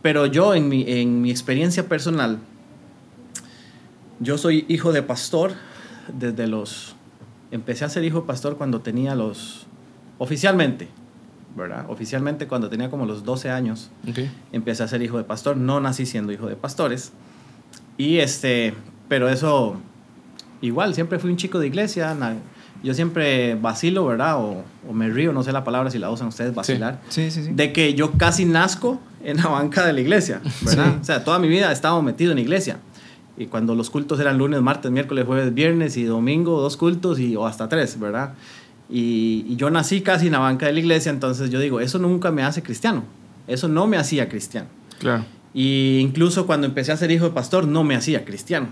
Pero 0.00 0.26
yo, 0.26 0.54
en 0.54 0.68
mi, 0.68 0.84
en 0.86 1.20
mi 1.20 1.30
experiencia 1.30 1.88
personal, 1.88 2.38
yo 4.20 4.38
soy 4.38 4.64
hijo 4.68 4.92
de 4.92 5.02
pastor 5.02 5.52
desde 6.12 6.46
los... 6.46 6.94
Empecé 7.50 7.84
a 7.84 7.88
ser 7.88 8.04
hijo 8.04 8.20
de 8.20 8.26
pastor 8.26 8.56
cuando 8.56 8.80
tenía 8.80 9.14
los... 9.14 9.66
Oficialmente, 10.18 10.88
¿verdad? 11.56 11.86
Oficialmente 11.88 12.46
cuando 12.46 12.68
tenía 12.68 12.88
como 12.88 13.04
los 13.04 13.24
12 13.24 13.50
años 13.50 13.90
empecé 14.52 14.82
a 14.84 14.88
ser 14.88 15.02
hijo 15.02 15.18
de 15.18 15.24
pastor. 15.24 15.56
No 15.56 15.80
nací 15.80 16.06
siendo 16.06 16.32
hijo 16.32 16.46
de 16.46 16.56
pastores. 16.56 17.12
Y 17.96 18.18
este, 18.18 18.74
pero 19.08 19.28
eso, 19.28 19.76
igual, 20.60 20.94
siempre 20.94 21.18
fui 21.18 21.30
un 21.30 21.36
chico 21.36 21.58
de 21.58 21.66
iglesia. 21.66 22.14
Yo 22.84 22.94
siempre 22.94 23.56
vacilo, 23.56 24.06
¿verdad? 24.06 24.36
O, 24.38 24.62
o 24.88 24.92
me 24.92 25.08
río, 25.08 25.32
no 25.32 25.42
sé 25.42 25.50
la 25.50 25.64
palabra 25.64 25.90
si 25.90 25.98
la 25.98 26.10
usan 26.10 26.28
ustedes, 26.28 26.54
vacilar. 26.54 27.00
Sí, 27.08 27.30
sí, 27.30 27.44
sí. 27.44 27.50
De 27.52 27.72
que 27.72 27.94
yo 27.94 28.12
casi 28.12 28.44
nazco 28.44 29.00
en 29.24 29.38
la 29.38 29.48
banca 29.48 29.86
de 29.86 29.92
la 29.94 30.00
iglesia, 30.00 30.40
¿verdad? 30.62 30.92
Sí. 30.92 30.98
O 31.00 31.04
sea, 31.04 31.24
toda 31.24 31.38
mi 31.38 31.48
vida 31.48 31.70
he 31.70 31.72
estado 31.72 32.00
metido 32.02 32.30
en 32.32 32.38
iglesia. 32.38 32.78
Y 33.36 33.46
cuando 33.46 33.74
los 33.74 33.90
cultos 33.90 34.20
eran 34.20 34.38
lunes, 34.38 34.60
martes, 34.60 34.92
miércoles, 34.92 35.24
jueves, 35.26 35.52
viernes 35.54 35.96
y 35.96 36.04
domingo, 36.04 36.60
dos 36.60 36.76
cultos 36.76 37.18
y, 37.18 37.34
o 37.34 37.46
hasta 37.46 37.68
tres, 37.68 37.98
¿verdad? 37.98 38.34
Y, 38.88 39.46
y 39.48 39.56
yo 39.56 39.70
nací 39.70 40.02
casi 40.02 40.26
en 40.26 40.32
la 40.32 40.38
banca 40.38 40.66
de 40.66 40.74
la 40.74 40.78
iglesia, 40.78 41.10
entonces 41.10 41.50
yo 41.50 41.58
digo, 41.58 41.80
eso 41.80 41.98
nunca 41.98 42.30
me 42.30 42.44
hace 42.44 42.62
cristiano. 42.62 43.02
Eso 43.46 43.66
no 43.66 43.86
me 43.86 43.96
hacía 43.96 44.28
cristiano. 44.28 44.68
Claro. 44.98 45.24
Y 45.54 45.98
incluso 46.00 46.46
cuando 46.46 46.66
empecé 46.66 46.92
a 46.92 46.96
ser 46.96 47.10
hijo 47.12 47.26
de 47.26 47.30
pastor, 47.30 47.66
no 47.66 47.84
me 47.84 47.94
hacía 47.94 48.24
cristiano. 48.24 48.68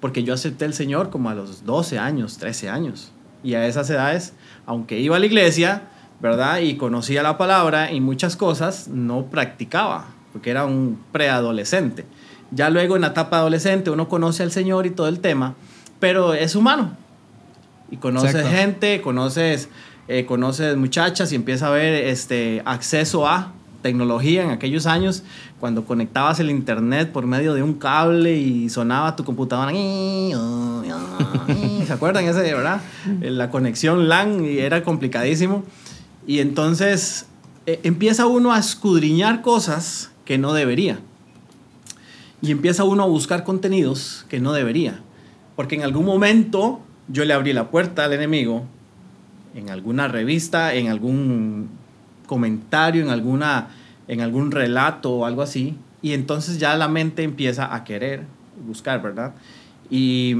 Porque 0.00 0.22
yo 0.22 0.34
acepté 0.34 0.64
el 0.64 0.72
Señor 0.72 1.10
como 1.10 1.30
a 1.30 1.34
los 1.34 1.64
12 1.64 1.98
años, 1.98 2.38
13 2.38 2.70
años. 2.70 3.12
Y 3.42 3.54
a 3.54 3.66
esas 3.66 3.88
edades, 3.90 4.34
aunque 4.66 5.00
iba 5.00 5.16
a 5.16 5.18
la 5.18 5.26
iglesia, 5.26 5.82
¿verdad? 6.20 6.60
Y 6.60 6.76
conocía 6.76 7.22
la 7.22 7.36
palabra 7.36 7.92
y 7.92 8.00
muchas 8.00 8.36
cosas, 8.36 8.88
no 8.88 9.26
practicaba, 9.26 10.06
porque 10.32 10.50
era 10.50 10.64
un 10.64 10.98
preadolescente. 11.10 12.06
Ya 12.52 12.70
luego 12.70 12.96
en 12.96 13.02
la 13.02 13.08
etapa 13.08 13.38
adolescente 13.38 13.90
uno 13.90 14.08
conoce 14.08 14.42
al 14.42 14.52
Señor 14.52 14.86
y 14.86 14.90
todo 14.90 15.08
el 15.08 15.20
tema, 15.20 15.54
pero 15.98 16.34
es 16.34 16.54
humano. 16.54 16.96
Y 17.90 17.96
conoces 17.96 18.34
Exacto. 18.34 18.56
gente, 18.56 19.00
conoces, 19.02 19.68
eh, 20.06 20.24
conoces 20.24 20.76
muchachas 20.76 21.32
y 21.32 21.34
empieza 21.34 21.66
a 21.66 21.70
ver 21.70 22.04
este, 22.04 22.62
acceso 22.64 23.26
a 23.26 23.52
tecnología 23.82 24.44
en 24.44 24.50
aquellos 24.50 24.86
años, 24.86 25.24
cuando 25.62 25.84
conectabas 25.84 26.40
el 26.40 26.50
internet 26.50 27.12
por 27.12 27.24
medio 27.24 27.54
de 27.54 27.62
un 27.62 27.74
cable 27.74 28.36
y 28.36 28.68
sonaba 28.68 29.14
tu 29.14 29.22
computadora. 29.22 29.70
¿Se 31.86 31.92
acuerdan 31.92 32.24
ese, 32.24 32.52
verdad? 32.52 32.80
Eh, 33.20 33.30
La 33.30 33.48
conexión 33.48 34.08
LAN 34.08 34.44
y 34.44 34.58
era 34.58 34.82
complicadísimo. 34.82 35.62
Y 36.26 36.40
entonces 36.40 37.26
eh, 37.66 37.78
empieza 37.84 38.26
uno 38.26 38.52
a 38.52 38.58
escudriñar 38.58 39.40
cosas 39.40 40.10
que 40.24 40.36
no 40.36 40.52
debería. 40.52 40.98
Y 42.40 42.50
empieza 42.50 42.82
uno 42.82 43.04
a 43.04 43.06
buscar 43.06 43.44
contenidos 43.44 44.26
que 44.28 44.40
no 44.40 44.54
debería. 44.54 44.98
Porque 45.54 45.76
en 45.76 45.84
algún 45.84 46.04
momento 46.04 46.80
yo 47.06 47.24
le 47.24 47.34
abrí 47.34 47.52
la 47.52 47.70
puerta 47.70 48.04
al 48.04 48.12
enemigo, 48.12 48.64
en 49.54 49.70
alguna 49.70 50.08
revista, 50.08 50.74
en 50.74 50.88
algún 50.88 51.68
comentario, 52.26 53.00
en, 53.00 53.10
alguna, 53.10 53.68
en 54.08 54.20
algún 54.20 54.50
relato 54.50 55.10
o 55.12 55.26
algo 55.26 55.42
así. 55.42 55.76
Y 56.02 56.12
entonces 56.12 56.58
ya 56.58 56.74
la 56.76 56.88
mente 56.88 57.22
empieza 57.22 57.74
a 57.74 57.84
querer 57.84 58.24
buscar, 58.66 59.02
¿verdad? 59.02 59.34
Y 59.90 60.36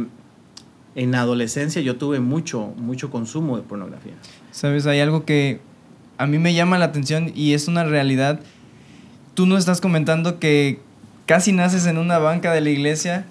en 0.95 1.11
la 1.13 1.21
adolescencia 1.21 1.81
yo 1.83 1.97
tuve 1.97 2.21
mucho, 2.21 2.75
mucho 2.77 3.11
consumo 3.11 3.57
de 3.57 3.63
pornografía. 3.63 4.13
Sabes, 4.51 4.87
hay 4.87 5.01
algo 5.01 5.25
que 5.25 5.61
a 6.19 6.27
mí 6.27 6.39
me 6.39 6.55
llama 6.55 6.79
la 6.79 6.87
atención 6.87 7.33
y 7.35 7.55
es 7.55 7.69
una 7.69 7.85
realidad. 7.85 8.41
Tú 9.35 9.47
no 9.47 9.57
estás 9.57 9.81
comentando 9.81 10.39
que 10.39 10.81
casi 11.27 11.53
naces 11.53 11.87
en 11.87 11.97
una 11.99 12.19
banca 12.19 12.53
de 12.53 12.61
la 12.61 12.71
iglesia 12.71 13.25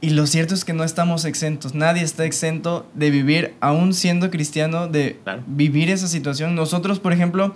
y 0.00 0.10
lo 0.10 0.26
cierto 0.26 0.54
es 0.54 0.64
que 0.64 0.72
no 0.72 0.84
estamos 0.84 1.24
exentos. 1.24 1.74
Nadie 1.74 2.02
está 2.02 2.24
exento 2.24 2.86
de 2.94 3.10
vivir, 3.10 3.54
aún 3.60 3.94
siendo 3.94 4.30
cristiano, 4.30 4.88
de 4.88 5.18
Claro. 5.22 5.42
vivir 5.46 5.90
esa 5.90 6.08
situación. 6.08 6.54
Nosotros, 6.54 6.98
por 7.00 7.12
ejemplo, 7.12 7.54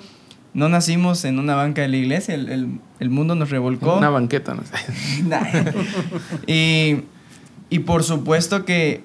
no 0.54 0.68
nacimos 0.68 1.24
en 1.24 1.38
una 1.38 1.54
banca 1.54 1.82
de 1.82 1.88
la 1.88 1.96
iglesia, 1.96 2.34
el, 2.34 2.48
el- 2.48 2.80
el 2.98 3.10
mundo 3.10 3.34
nos 3.34 3.50
revolcó. 3.50 3.96
Una 3.96 4.10
banqueta, 4.10 4.54
no 4.54 4.62
sé. 4.64 5.74
Y, 6.46 7.04
y 7.74 7.78
por 7.80 8.02
supuesto 8.04 8.64
que, 8.64 9.02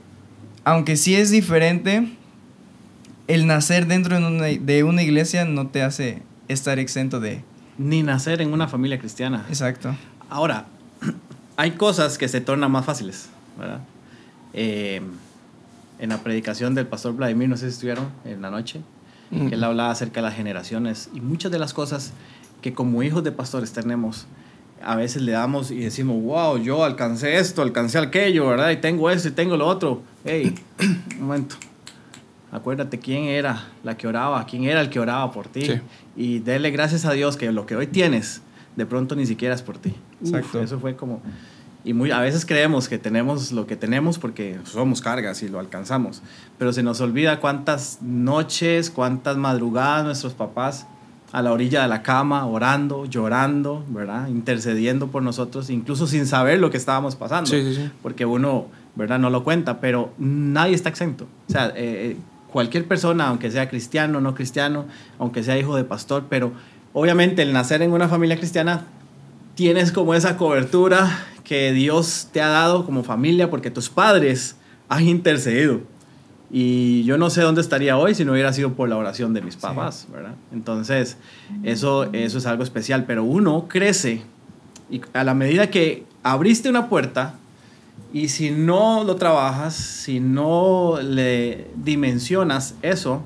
aunque 0.64 0.96
sí 0.98 1.16
es 1.16 1.30
diferente, 1.32 2.10
el 3.28 3.48
nacer 3.48 3.88
dentro 3.88 4.20
de 4.20 4.26
una, 4.26 4.46
de 4.46 4.84
una 4.84 5.02
iglesia 5.04 5.46
no 5.46 5.68
te 5.68 5.82
hace 5.82 6.22
estar 6.48 6.80
exento 6.80 7.20
de... 7.20 7.44
Ni 7.78 8.04
nacer 8.04 8.42
en 8.42 8.54
una 8.54 8.68
familia 8.68 9.00
cristiana. 9.00 9.46
Exacto. 9.50 9.96
Ahora, 10.30 10.66
hay 11.58 11.72
cosas 11.72 12.18
que 12.18 12.28
se 12.28 12.42
tornan 12.42 12.72
más 12.72 12.86
fáciles, 12.86 13.30
¿verdad? 13.60 13.80
Eh, 14.54 15.02
en 16.00 16.10
la 16.10 16.18
predicación 16.20 16.76
del 16.76 16.88
pastor 16.88 17.16
Vladimir, 17.16 17.50
no 17.50 17.58
sé 17.58 17.68
si 17.70 17.74
estuvieron 17.76 18.10
en 18.26 18.42
la 18.42 18.50
noche, 18.52 18.82
Que 19.32 19.56
él 19.56 19.64
hablaba 19.64 19.92
acerca 19.92 20.22
de 20.22 20.28
las 20.28 20.36
generaciones 20.36 21.10
y 21.14 21.20
muchas 21.20 21.52
de 21.52 21.60
las 21.60 21.74
cosas 21.74 22.14
que 22.62 22.74
como 22.74 23.04
hijos 23.04 23.24
de 23.24 23.32
pastores 23.32 23.74
tenemos, 23.74 24.28
a 24.84 24.96
veces 24.96 25.22
le 25.22 25.32
damos 25.32 25.72
y 25.72 25.80
decimos, 25.80 26.22
wow, 26.24 26.58
yo 26.58 26.84
alcancé 26.84 27.38
esto, 27.38 27.62
alcancé 27.62 27.98
aquello, 27.98 28.48
¿verdad? 28.48 28.72
Y 28.72 28.78
tengo 28.78 29.10
esto 29.10 29.28
y 29.28 29.32
tengo 29.32 29.58
lo 29.58 29.68
otro. 29.68 30.04
Hey, 30.24 30.56
un 30.80 31.22
momento. 31.22 31.56
Acuérdate 32.52 33.00
quién 33.00 33.26
era 33.26 33.68
la 33.84 33.98
que 33.98 34.08
oraba, 34.08 34.46
quién 34.46 34.64
era 34.64 34.80
el 34.80 34.90
que 34.90 35.00
oraba 35.00 35.32
por 35.32 35.48
ti. 35.48 35.66
Sí. 35.66 35.82
Y 36.16 36.40
dele 36.40 36.72
gracias 36.72 37.06
a 37.06 37.12
Dios 37.12 37.36
que 37.36 37.52
lo 37.52 37.66
que 37.66 37.76
hoy 37.76 37.88
tienes, 37.88 38.42
de 38.76 38.86
pronto 38.86 39.16
ni 39.16 39.26
siquiera 39.26 39.54
es 39.56 39.62
por 39.62 39.78
ti. 39.78 39.94
Uf, 40.22 40.30
Exacto. 40.30 40.62
eso 40.62 40.80
fue 40.80 40.96
como... 40.96 41.22
Y 41.86 41.94
muy, 41.94 42.10
a 42.10 42.20
veces 42.20 42.48
creemos 42.48 42.90
que 42.90 42.98
tenemos 42.98 43.52
lo 43.52 43.68
que 43.68 43.76
tenemos 43.76 44.18
porque 44.18 44.58
somos 44.64 45.02
cargas 45.02 45.44
y 45.44 45.50
lo 45.50 45.60
alcanzamos. 45.60 46.24
Pero 46.58 46.74
se 46.74 46.82
nos 46.82 47.00
olvida 47.00 47.40
cuántas 47.40 48.00
noches, 48.02 48.90
cuántas 48.90 49.38
madrugadas 49.38 50.04
nuestros 50.04 50.34
papás 50.34 50.88
a 51.32 51.44
la 51.44 51.52
orilla 51.52 51.84
de 51.84 51.88
la 51.88 52.02
cama, 52.02 52.48
orando, 52.48 53.06
llorando, 53.06 53.86
¿verdad? 53.90 54.30
Intercediendo 54.30 55.10
por 55.10 55.22
nosotros, 55.22 55.70
incluso 55.70 56.08
sin 56.08 56.26
saber 56.26 56.60
lo 56.60 56.72
que 56.72 56.78
estábamos 56.78 57.16
pasando. 57.16 57.52
Sí, 57.52 57.62
sí, 57.62 57.76
sí. 57.76 57.92
Porque 58.02 58.26
uno, 58.26 58.66
¿verdad? 58.96 59.20
No 59.20 59.30
lo 59.30 59.44
cuenta, 59.44 59.80
pero 59.80 60.12
nadie 60.18 60.74
está 60.74 60.90
exento. 60.90 61.28
O 61.48 61.52
sea, 61.52 61.68
eh, 61.68 61.74
eh, 61.76 62.18
cualquier 62.52 62.88
persona, 62.88 63.28
aunque 63.28 63.52
sea 63.52 63.70
cristiano, 63.70 64.22
no 64.22 64.34
cristiano, 64.34 64.86
aunque 65.20 65.44
sea 65.44 65.60
hijo 65.60 65.76
de 65.76 65.84
pastor, 65.84 66.26
pero 66.30 66.52
obviamente 66.94 67.44
el 67.44 67.54
nacer 67.54 67.84
en 67.84 67.92
una 67.92 68.08
familia 68.08 68.38
cristiana 68.38 68.86
tienes 69.54 69.92
como 69.92 70.16
esa 70.16 70.38
cobertura 70.38 71.26
que 71.46 71.72
Dios 71.72 72.28
te 72.34 72.42
ha 72.42 72.48
dado 72.50 72.86
como 72.86 73.04
familia 73.04 73.50
porque 73.50 73.72
tus 73.72 73.90
padres 73.90 74.58
han 74.90 75.08
intercedido. 75.08 75.82
Y 76.52 77.04
yo 77.06 77.18
no 77.18 77.30
sé 77.30 77.42
dónde 77.42 77.62
estaría 77.62 77.98
hoy 77.98 78.14
si 78.16 78.24
no 78.26 78.34
hubiera 78.34 78.54
sido 78.54 78.74
por 78.74 78.88
la 78.90 78.98
oración 78.98 79.34
de 79.34 79.42
mis 79.42 79.56
papás, 79.56 80.08
¿verdad? 80.12 80.36
Entonces, 80.54 81.18
eso, 81.64 82.12
eso 82.14 82.38
es 82.38 82.46
algo 82.46 82.64
especial. 82.64 83.06
Pero 83.06 83.24
uno 83.24 83.66
crece 83.68 84.22
y 84.90 85.02
a 85.14 85.24
la 85.24 85.34
medida 85.34 85.70
que 85.70 86.04
abriste 86.24 86.70
una 86.70 86.88
puerta 86.88 87.36
y 88.14 88.28
si 88.30 88.52
no 88.52 89.04
lo 89.04 89.16
trabajas, 89.16 89.74
si 89.76 90.20
no 90.20 91.00
le 91.02 91.68
dimensionas 91.76 92.76
eso, 92.82 93.22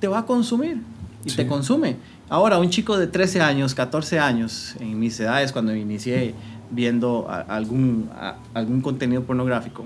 te 0.00 0.06
va 0.08 0.18
a 0.20 0.26
consumir 0.26 0.78
y 1.24 1.30
Sí. 1.30 1.36
te 1.36 1.46
consume. 1.46 1.96
Ahora, 2.28 2.58
un 2.58 2.70
chico 2.70 2.96
de 2.98 3.06
13 3.06 3.40
años, 3.40 3.74
14 3.74 4.18
años, 4.18 4.74
en 4.80 4.98
mis 4.98 5.18
edades, 5.20 5.52
cuando 5.52 5.74
inicié 5.74 6.34
viendo 6.72 7.26
a- 7.30 7.40
algún, 7.42 8.10
a- 8.14 8.36
algún 8.54 8.80
contenido 8.80 9.22
pornográfico, 9.22 9.84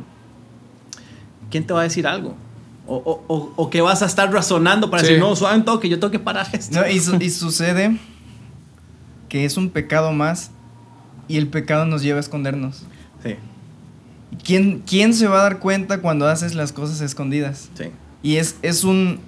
¿quién 1.51 1.67
te 1.67 1.73
va 1.73 1.81
a 1.81 1.83
decir 1.85 2.07
algo? 2.07 2.35
O, 2.87 2.97
o, 2.97 3.25
o, 3.27 3.53
o 3.57 3.71
que 3.71 3.81
vas 3.81 4.03
a 4.03 4.07
estar 4.07 4.33
razonando 4.33 4.91
para 4.91 5.03
Sí. 5.03 5.09
decir, 5.09 5.21
no, 5.21 5.35
suave 5.35 5.57
un 5.57 5.65
toque, 5.65 5.89
yo 5.89 5.99
tengo 5.99 6.11
que 6.13 6.21
parar 6.21 6.47
esto. 6.53 6.81
No, 6.81 6.89
y, 6.89 7.01
su- 7.01 7.17
y 7.17 7.31
sucede 7.31 7.99
que 9.29 9.45
es 9.45 9.57
un 9.57 9.71
pecado 9.71 10.13
más 10.13 10.51
y 11.29 11.37
el 11.37 11.49
pecado 11.49 11.85
nos 11.85 12.03
lleva 12.03 12.19
a 12.19 12.21
escondernos. 12.21 12.85
Sí. 13.23 13.35
¿Quién, 14.45 14.83
¿Quién 14.87 15.15
se 15.15 15.27
va 15.27 15.41
a 15.41 15.43
dar 15.43 15.59
cuenta 15.59 16.01
cuando 16.01 16.29
haces 16.29 16.55
las 16.55 16.73
cosas 16.73 17.01
escondidas? 17.01 17.71
Sí. 17.75 17.87
Y 18.23 18.37
es, 18.37 18.57
es 18.63 18.85
un 18.85 19.19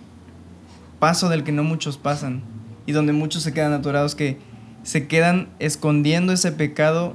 paso 1.00 1.28
del 1.28 1.42
que 1.44 1.52
no 1.52 1.64
muchos 1.64 1.96
pasan 1.98 2.42
y 2.86 2.92
donde 2.92 3.12
muchos 3.12 3.42
se 3.42 3.52
quedan 3.52 3.72
atorados 3.72 4.14
que 4.14 4.38
se 4.84 5.06
quedan 5.08 5.48
escondiendo 5.58 6.32
ese 6.32 6.52
pecado 6.52 7.14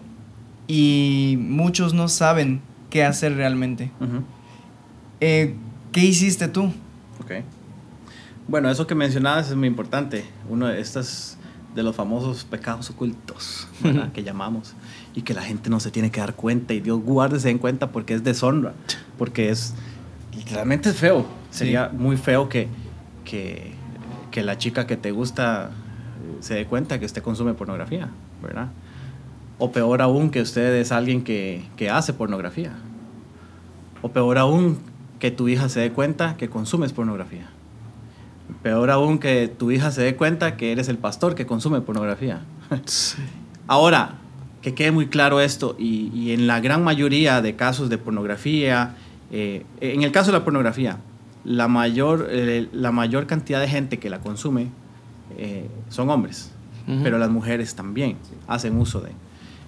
y 0.67 1.37
muchos 1.39 1.93
no 1.93 2.07
saben 2.07 2.61
qué 2.89 3.03
hacer 3.03 3.35
realmente. 3.35 3.91
Ujú. 3.99 4.23
Eh, 5.19 5.55
¿Qué 5.91 6.01
hiciste 6.01 6.47
tú? 6.47 6.65
Ok. 7.23 7.43
Bueno, 8.47 8.69
eso 8.69 8.87
que 8.87 8.95
mencionabas 8.95 9.49
es 9.49 9.55
muy 9.55 9.67
importante. 9.67 10.25
Uno 10.49 10.67
de 10.67 10.79
estos 10.79 11.37
de 11.75 11.81
los 11.81 11.95
famosos 11.95 12.43
pecados 12.43 12.89
ocultos 12.91 13.67
¿verdad? 13.83 14.11
que 14.11 14.21
llamamos 14.23 14.75
y 15.15 15.23
que 15.23 15.33
la 15.33 15.41
gente 15.41 15.71
no 15.71 15.79
se 15.79 15.89
tiene 15.89 16.11
que 16.11 16.19
dar 16.19 16.35
cuenta 16.35 16.73
y 16.75 16.79
Dios 16.79 17.01
guárdese 17.01 17.49
en 17.49 17.57
cuenta 17.57 17.91
porque 17.91 18.13
es 18.13 18.23
deshonra, 18.23 18.73
porque 19.17 19.49
es 19.49 19.73
literalmente 20.35 20.89
es 20.89 20.97
feo. 20.97 21.25
Sería 21.49 21.89
muy 21.89 22.17
feo 22.17 22.49
que, 22.49 22.67
que, 23.25 23.73
que 24.31 24.43
la 24.43 24.57
chica 24.57 24.87
que 24.87 24.97
te 24.97 25.11
gusta 25.11 25.71
eh, 25.71 26.37
se 26.41 26.55
dé 26.55 26.65
cuenta 26.65 26.99
que 26.99 27.05
usted 27.05 27.21
consume 27.21 27.53
pornografía, 27.53 28.09
¿verdad? 28.41 28.69
O 29.65 29.71
peor 29.71 30.01
aún 30.01 30.29
que 30.29 30.41
usted 30.41 30.75
es 30.75 30.91
alguien 30.91 31.23
que, 31.23 31.63
que 31.77 31.89
hace 31.89 32.11
pornografía. 32.11 32.73
O 34.01 34.09
peor 34.09 34.37
aún 34.37 34.77
que 35.19 35.31
tu 35.31 35.47
hija 35.47 35.69
se 35.69 35.79
dé 35.79 35.93
cuenta 35.93 36.35
que 36.35 36.49
consumes 36.49 36.91
pornografía. 36.91 37.47
Peor 38.61 38.91
aún 38.91 39.19
que 39.19 39.47
tu 39.47 39.71
hija 39.71 39.89
se 39.91 40.01
dé 40.01 40.17
cuenta 40.17 40.57
que 40.57 40.73
eres 40.73 40.89
el 40.89 40.97
pastor 40.97 41.33
que 41.33 41.45
consume 41.45 41.79
pornografía. 41.79 42.41
Ahora, 43.67 44.15
que 44.61 44.73
quede 44.75 44.91
muy 44.91 45.07
claro 45.07 45.39
esto, 45.39 45.77
y, 45.79 46.11
y 46.13 46.33
en 46.33 46.45
la 46.45 46.59
gran 46.59 46.83
mayoría 46.83 47.41
de 47.41 47.55
casos 47.55 47.87
de 47.89 47.97
pornografía, 47.97 48.95
eh, 49.31 49.65
en 49.79 50.03
el 50.03 50.11
caso 50.11 50.33
de 50.33 50.39
la 50.39 50.43
pornografía, 50.43 50.97
la 51.45 51.69
mayor, 51.69 52.27
eh, 52.29 52.67
la 52.73 52.91
mayor 52.91 53.27
cantidad 53.27 53.61
de 53.61 53.69
gente 53.69 53.97
que 53.97 54.09
la 54.09 54.19
consume 54.19 54.67
eh, 55.37 55.69
son 55.87 56.09
hombres, 56.09 56.51
Ujú. 56.85 56.99
pero 57.01 57.17
las 57.17 57.29
mujeres 57.29 57.75
también 57.75 58.17
hacen 58.45 58.77
uso 58.77 58.99
de. 58.99 59.11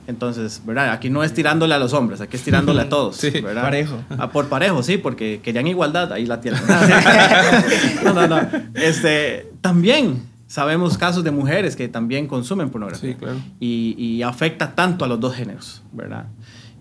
Entonces, 0.08 0.62
¿verdad? 0.66 0.92
Aquí 0.92 1.10
no 1.10 1.24
es 1.24 1.34
tirándole 1.34 1.74
a 1.74 1.80
los 1.80 1.94
hombres, 1.94 2.22
aquí 2.22 2.38
es 2.38 2.44
tirándole 2.44 2.82
a 2.82 2.90
todos. 2.90 3.16
Sí, 3.18 3.30
¿verdad? 3.42 3.64
parejo. 3.64 3.98
Ah, 4.10 4.30
por 4.32 4.48
parejo, 4.48 4.84
sí, 4.84 4.98
porque 4.98 5.42
querían 5.44 5.68
igualdad, 5.68 6.14
ahí 6.14 6.26
la 6.26 6.42
tienen. 6.42 6.62
no, 8.04 8.14
no, 8.14 8.28
no. 8.28 8.40
Este, 8.76 9.52
también 9.62 10.24
sabemos 10.48 10.98
casos 10.98 11.24
de 11.24 11.32
mujeres 11.32 11.76
que 11.76 11.88
también 11.88 12.28
consumen 12.28 12.70
pornografía. 12.70 13.12
Sí, 13.12 13.16
claro. 13.16 13.38
Y, 13.60 13.96
y 13.98 14.22
afecta 14.22 14.76
tanto 14.76 15.06
a 15.06 15.08
los 15.08 15.20
dos 15.20 15.36
géneros, 15.36 15.82
¿verdad? 15.92 16.28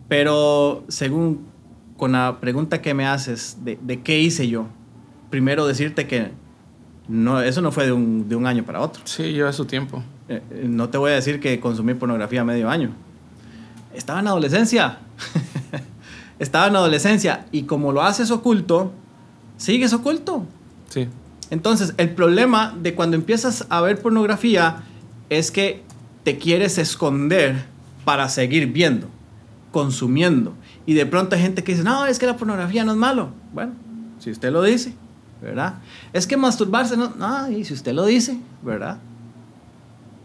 Pero 0.08 0.84
según 0.88 1.46
con 1.96 2.12
la 2.12 2.38
pregunta 2.40 2.82
que 2.82 2.92
me 2.92 3.06
haces 3.06 3.58
de, 3.64 3.78
de 3.80 4.02
qué 4.02 4.20
hice 4.20 4.48
yo, 4.48 4.66
primero 5.30 5.66
decirte 5.66 6.06
que 6.06 6.32
no, 7.08 7.40
eso 7.40 7.60
no 7.60 7.72
fue 7.72 7.86
de 7.86 7.92
un, 7.92 8.28
de 8.28 8.36
un 8.36 8.46
año 8.46 8.64
para 8.64 8.80
otro. 8.80 9.02
Sí, 9.04 9.32
lleva 9.32 9.52
su 9.52 9.64
tiempo. 9.64 10.02
Eh, 10.28 10.42
eh, 10.50 10.66
no 10.68 10.88
te 10.88 10.98
voy 10.98 11.12
a 11.12 11.14
decir 11.14 11.40
que 11.40 11.60
consumí 11.60 11.94
pornografía 11.94 12.44
medio 12.44 12.70
año. 12.70 12.90
Estaba 13.94 14.20
en 14.20 14.26
adolescencia. 14.26 14.98
Estaba 16.38 16.66
en 16.66 16.76
adolescencia. 16.76 17.46
Y 17.52 17.62
como 17.62 17.92
lo 17.92 18.02
haces 18.02 18.30
oculto, 18.30 18.92
sigues 19.56 19.92
oculto. 19.92 20.44
Sí. 20.88 21.08
Entonces, 21.50 21.94
el 21.96 22.10
problema 22.10 22.74
de 22.80 22.94
cuando 22.94 23.16
empiezas 23.16 23.66
a 23.68 23.80
ver 23.80 24.00
pornografía 24.00 24.82
es 25.30 25.50
que 25.50 25.82
te 26.24 26.38
quieres 26.38 26.78
esconder 26.78 27.64
para 28.04 28.28
seguir 28.28 28.72
viendo, 28.72 29.08
consumiendo. 29.70 30.54
Y 30.86 30.94
de 30.94 31.06
pronto 31.06 31.36
hay 31.36 31.42
gente 31.42 31.62
que 31.62 31.72
dice, 31.72 31.84
no, 31.84 32.06
es 32.06 32.18
que 32.18 32.26
la 32.26 32.36
pornografía 32.36 32.84
no 32.84 32.92
es 32.92 32.98
malo. 32.98 33.28
Bueno, 33.52 33.72
si 34.18 34.30
usted 34.30 34.50
lo 34.50 34.62
dice, 34.62 34.94
¿verdad? 35.40 35.74
Es 36.12 36.26
que 36.26 36.36
masturbarse 36.36 36.96
no, 36.96 37.10
no, 37.16 37.50
y 37.50 37.64
si 37.64 37.74
usted 37.74 37.92
lo 37.92 38.04
dice, 38.04 38.38
¿verdad? 38.62 38.98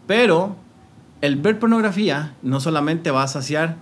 Pero 0.07 0.55
el 1.21 1.35
ver 1.35 1.59
pornografía 1.59 2.33
no 2.41 2.59
solamente 2.59 3.11
va 3.11 3.23
a 3.23 3.27
saciar 3.27 3.75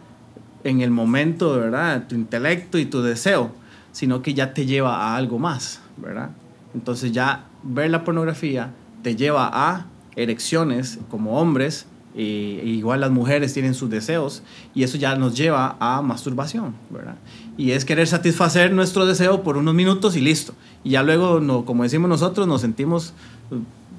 en 0.63 0.82
el 0.82 0.91
momento, 0.91 1.56
¿verdad? 1.56 2.08
Tu 2.08 2.15
intelecto 2.15 2.78
y 2.78 2.86
tu 2.86 3.02
deseo, 3.02 3.52
sino 3.91 4.21
que 4.21 4.34
ya 4.34 4.54
te 4.54 4.65
lleva 4.65 4.97
a 4.97 5.15
algo 5.15 5.39
más, 5.39 5.82
¿verdad? 5.97 6.30
Entonces 6.73 7.12
ya 7.12 7.45
ver 7.63 7.89
la 7.89 8.04
pornografía 8.04 8.71
te 9.04 9.15
lleva 9.15 9.50
a 9.52 9.86
erecciones 10.15 11.00
como 11.10 11.39
hombres, 11.39 11.86
y 12.15 12.60
igual 12.63 13.02
las 13.02 13.12
mujeres 13.12 13.54
tienen 13.54 13.76
sus 13.76 13.91
deseos, 13.91 14.41
y 14.73 14.82
eso 14.82 14.97
ya 14.97 15.15
nos 15.15 15.38
lleva 15.38 15.78
a 15.80 16.02
masturbación, 16.02 16.73
¿verdad? 16.89 17.15
Y 17.58 17.71
es 17.71 17.86
querer 17.86 18.08
satisfacer 18.08 18.73
nuestro 18.73 19.06
deseo 19.06 19.43
por 19.43 19.56
unos 19.56 19.76
minutos 19.76 20.15
y 20.15 20.21
listo. 20.21 20.54
Y 20.84 20.91
ya 20.91 21.04
luego, 21.04 21.39
no, 21.39 21.65
como 21.65 21.84
decimos 21.84 22.10
nosotros, 22.10 22.47
nos 22.47 22.62
sentimos 22.62 23.13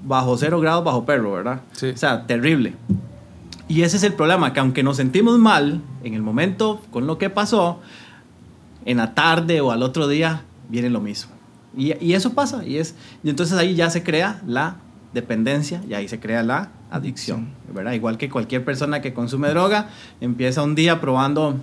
bajo 0.05 0.37
cero 0.37 0.61
grados 0.61 0.85
bajo 0.85 1.05
perro, 1.05 1.33
¿verdad? 1.33 1.61
Sí. 1.73 1.91
O 1.91 1.97
sea, 1.97 2.27
terrible. 2.27 2.75
Y 3.69 3.83
ese 3.83 3.99
es 3.99 4.03
el 4.03 4.15
problema, 4.15 4.53
que 4.53 4.61
aunque 4.61 4.83
nos 4.83 4.97
sentimos 4.97 5.39
mal 5.39 5.83
en 6.03 6.15
el 6.15 6.23
momento 6.23 6.81
con 6.91 7.07
lo 7.07 7.19
que 7.19 7.29
pasó, 7.31 7.81
en 8.87 8.97
la 8.97 9.15
tarde 9.15 9.61
o 9.61 9.71
al 9.71 9.83
otro 9.83 10.09
día 10.09 10.43
viene 10.71 10.89
lo 10.91 11.01
mismo. 11.01 11.33
Y, 11.77 11.93
y 12.05 12.15
eso 12.15 12.33
pasa, 12.33 12.65
y, 12.65 12.79
es, 12.79 12.95
y 13.23 13.29
entonces 13.31 13.59
ahí 13.59 13.75
ya 13.75 13.91
se 13.91 14.03
crea 14.03 14.41
la 14.47 14.77
dependencia 15.13 15.83
y 15.89 15.95
ahí 15.95 16.09
se 16.09 16.19
crea 16.19 16.43
la 16.43 16.71
adicción, 16.91 17.49
¿verdad? 17.75 17.93
Igual 17.93 18.17
que 18.17 18.31
cualquier 18.31 18.65
persona 18.65 19.03
que 19.03 19.13
consume 19.13 19.49
droga, 19.51 19.91
empieza 20.21 20.63
un 20.63 20.75
día 20.75 21.01
probando, 21.01 21.61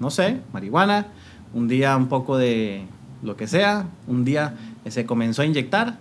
no 0.00 0.10
sé, 0.10 0.40
marihuana, 0.52 1.06
un 1.54 1.68
día 1.68 1.96
un 1.96 2.08
poco 2.08 2.36
de 2.36 2.84
lo 3.22 3.36
que 3.36 3.46
sea, 3.46 3.86
un 4.08 4.24
día 4.24 4.54
se 4.88 5.06
comenzó 5.06 5.42
a 5.42 5.46
inyectar 5.46 5.98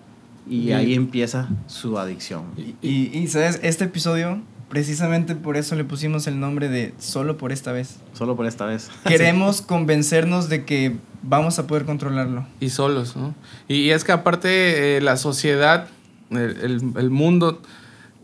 y 0.49 0.69
Y- 0.69 0.73
ahí 0.73 0.93
empieza 0.95 1.47
su 1.67 1.99
adicción. 1.99 2.45
Y, 2.81 3.15
y, 3.17 3.27
¿sabes? 3.27 3.59
Este 3.63 3.85
episodio, 3.85 4.41
precisamente 4.69 5.35
por 5.35 5.57
eso 5.57 5.75
le 5.75 5.83
pusimos 5.83 6.27
el 6.27 6.39
nombre 6.39 6.69
de 6.69 6.93
Solo 6.99 7.37
por 7.37 7.51
esta 7.51 7.71
vez. 7.71 7.97
Solo 8.13 8.35
por 8.35 8.45
esta 8.45 8.65
vez. 8.65 8.89
Queremos 9.05 9.61
convencernos 9.61 10.49
de 10.49 10.65
que 10.65 10.95
vamos 11.23 11.59
a 11.59 11.67
poder 11.67 11.85
controlarlo. 11.85 12.45
Y 12.59 12.69
solos, 12.69 13.15
¿no? 13.15 13.33
Y 13.67 13.89
es 13.89 14.03
que 14.03 14.11
aparte 14.11 14.97
eh, 14.97 15.01
la 15.01 15.17
sociedad, 15.17 15.87
el, 16.31 16.37
el- 16.61 16.81
el 16.97 17.09
mundo, 17.09 17.61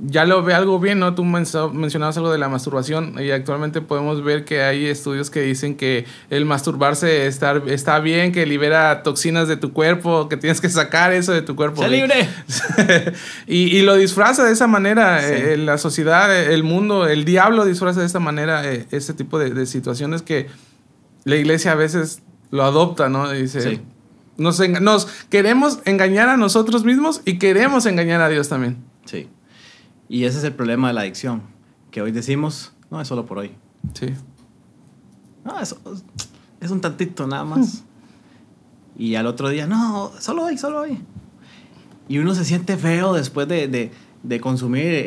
ya 0.06 0.26
lo 0.26 0.44
ve 0.44 0.54
algo 0.54 0.80
bien, 0.80 1.00
¿no? 1.00 1.16
Tú 1.16 1.24
mencionabas 1.24 2.18
algo 2.18 2.32
de 2.32 2.38
la 2.38 2.50
masturbación 2.50 3.16
y 3.24 3.32
actualmente 3.32 3.80
podemos 3.82 4.24
ver 4.24 4.44
que 4.44 4.62
hay 4.62 4.86
estudios 4.88 5.30
que 5.30 5.42
dicen 5.42 5.76
que 5.76 6.06
el 6.30 6.46
masturbarse 6.46 7.26
está, 7.28 7.62
está 7.68 8.00
bien, 8.00 8.32
que 8.34 8.46
libera 8.46 9.02
toxinas 9.04 9.48
de 9.48 9.56
tu 9.56 9.72
cuerpo, 9.72 10.28
que 10.28 10.36
tienes 10.38 10.60
que 10.60 10.70
sacar 10.70 11.13
eso 11.13 11.32
de 11.32 11.42
tu 11.42 11.56
cuerpo. 11.56 11.82
¡Sé 11.84 11.89
libre! 11.89 12.28
y, 13.48 13.78
y 13.78 13.82
lo 13.84 13.96
disfraza 13.96 14.44
de 14.44 14.52
esa 14.54 14.68
manera 14.68 15.22
Sí. 15.22 15.34
eh, 15.36 15.58
la 15.58 15.78
sociedad, 15.78 16.36
eh, 16.36 16.54
el 16.54 16.63
mundo, 16.63 17.08
el 17.08 17.24
diablo 17.26 17.63
disfraza 17.66 18.02
de 18.02 18.06
esta 18.06 18.20
manera 18.20 18.70
eh, 18.70 18.86
ese 18.92 19.13
tipo 19.13 19.39
de, 19.39 19.52
de 19.52 19.66
situaciones 19.66 20.22
que 20.22 20.48
la 21.24 21.36
iglesia 21.38 21.72
a 21.72 21.76
veces 21.76 22.22
lo 22.52 22.63
adopta, 22.63 23.10
¿no? 23.10 23.32
Dice, 23.32 23.62
Sí. 23.62 23.82
nos, 24.38 24.60
nos 24.82 25.06
queremos 25.30 25.80
engañar 25.86 26.28
a 26.30 26.36
nosotros 26.38 26.84
mismos 26.84 27.22
y 27.26 27.38
queremos 27.39 27.86
engañar 27.86 28.22
a 28.22 28.30
Dios 28.30 28.50
también. 28.50 28.78
Sí. 29.06 29.30
Y 30.10 30.26
ese 30.26 30.38
es 30.38 30.44
el 30.44 30.54
problema 30.54 30.88
de 30.89 30.94
la 30.94 31.02
adicción, 31.02 31.42
que 31.92 32.02
hoy 32.02 32.12
decimos, 32.12 32.74
no, 32.92 33.02
es 33.02 33.08
solo 33.08 33.26
por 33.26 33.39
hoy. 33.39 33.52
Sí. 33.94 34.08
No, 35.46 35.60
es, 35.60 35.76
es 36.62 36.72
un 36.72 36.82
tantito 36.82 37.26
nada 37.28 37.44
más. 37.46 37.84
Y 38.98 39.16
al 39.16 39.26
otro 39.26 39.50
día, 39.50 39.66
no, 39.68 40.12
solo 40.20 40.44
hoy, 40.46 40.58
solo 40.58 40.82
hoy. 40.82 41.00
Y 42.08 42.20
uno 42.20 42.36
se 42.36 42.46
siente 42.46 42.78
feo 42.78 43.13
después 43.13 43.48
de, 43.48 43.68
de- 43.68 43.92
de 44.24 44.39
consumir 44.39 44.86
eh, 44.86 45.04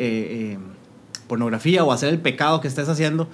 eh, 0.53 0.59
pornografía 1.27 1.83
o 1.83 1.91
hacer 1.91 2.09
el 2.09 2.19
pecado 2.21 2.61
que 2.61 2.67
estés 2.67 2.87
haciendo. 2.89 3.27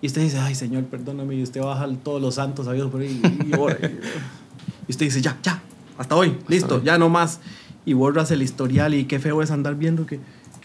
Y 0.00 0.06
usted 0.06 0.22
dice, 0.22 0.38
ay 0.38 0.54
Señor, 0.54 0.84
perdóname. 0.84 1.34
Y 1.36 1.42
usted 1.42 1.60
baja 1.60 1.86
todos 2.02 2.20
los 2.22 2.36
santos 2.36 2.66
sabidos 2.66 2.90
por 2.90 3.00
ahí 3.02 3.20
y, 3.46 3.54
ora. 3.56 3.76
y 3.82 4.90
usted 4.90 5.06
dice, 5.06 5.20
ya, 5.20 5.38
ya, 5.42 5.62
hasta 5.96 6.16
hoy, 6.16 6.36
listo, 6.48 6.76
hoy. 6.76 6.82
ya 6.84 6.98
no 6.98 7.08
más. 7.08 7.40
Y 7.84 7.92
borras 7.92 8.30
el 8.30 8.42
historial 8.42 8.94
y 8.94 9.04
qué 9.04 9.18
feo 9.20 9.42
es 9.42 9.50
andar 9.50 9.76
viendo 9.76 10.06
que, 10.06 10.18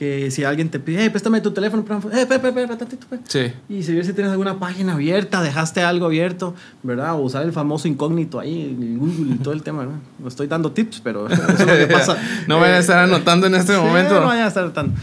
que 0.03 0.31
si 0.31 0.43
alguien 0.43 0.69
te 0.69 0.79
pide, 0.79 1.01
hey, 1.03 1.09
préstame 1.09 1.39
tu 1.39 1.51
teléfono. 1.51 1.83
Eh, 2.11 2.25
pe, 2.25 2.39
pe, 2.39 2.51
pe, 2.51 2.67
ratatito, 2.67 3.07
pe". 3.07 3.19
Sí. 3.27 3.53
Y 3.69 3.83
si 3.83 3.95
ves 3.95 4.05
si 4.07 4.13
tienes 4.13 4.31
alguna 4.31 4.59
página 4.59 4.93
abierta, 4.93 5.41
dejaste 5.41 5.81
algo 5.81 6.07
abierto, 6.07 6.55
¿verdad? 6.83 7.13
O 7.13 7.19
usar 7.21 7.43
el 7.43 7.53
famoso 7.53 7.87
incógnito 7.87 8.39
ahí, 8.39 8.75
el 8.79 8.97
Google 8.97 9.35
y 9.35 9.37
todo 9.37 9.53
el 9.53 9.63
tema, 9.63 9.79
¿verdad? 9.79 9.95
No 10.19 10.27
estoy 10.27 10.47
dando 10.47 10.71
tips, 10.71 10.99
pero 11.01 11.29
eso 11.29 11.41
es 11.47 11.59
lo 11.59 11.65
que 11.77 11.87
pasa. 11.87 12.17
no 12.47 12.59
vayan 12.59 12.75
a 12.75 12.77
Eh, 12.77 12.81
estar 12.81 12.97
anotando 12.99 13.47
en 13.47 13.55
este 13.55 13.73
sí, 13.75 13.79
momento. 13.79 14.19
No 14.19 14.27
vayan 14.27 14.45
a 14.45 14.47
estar 14.49 14.71
tan... 14.73 14.93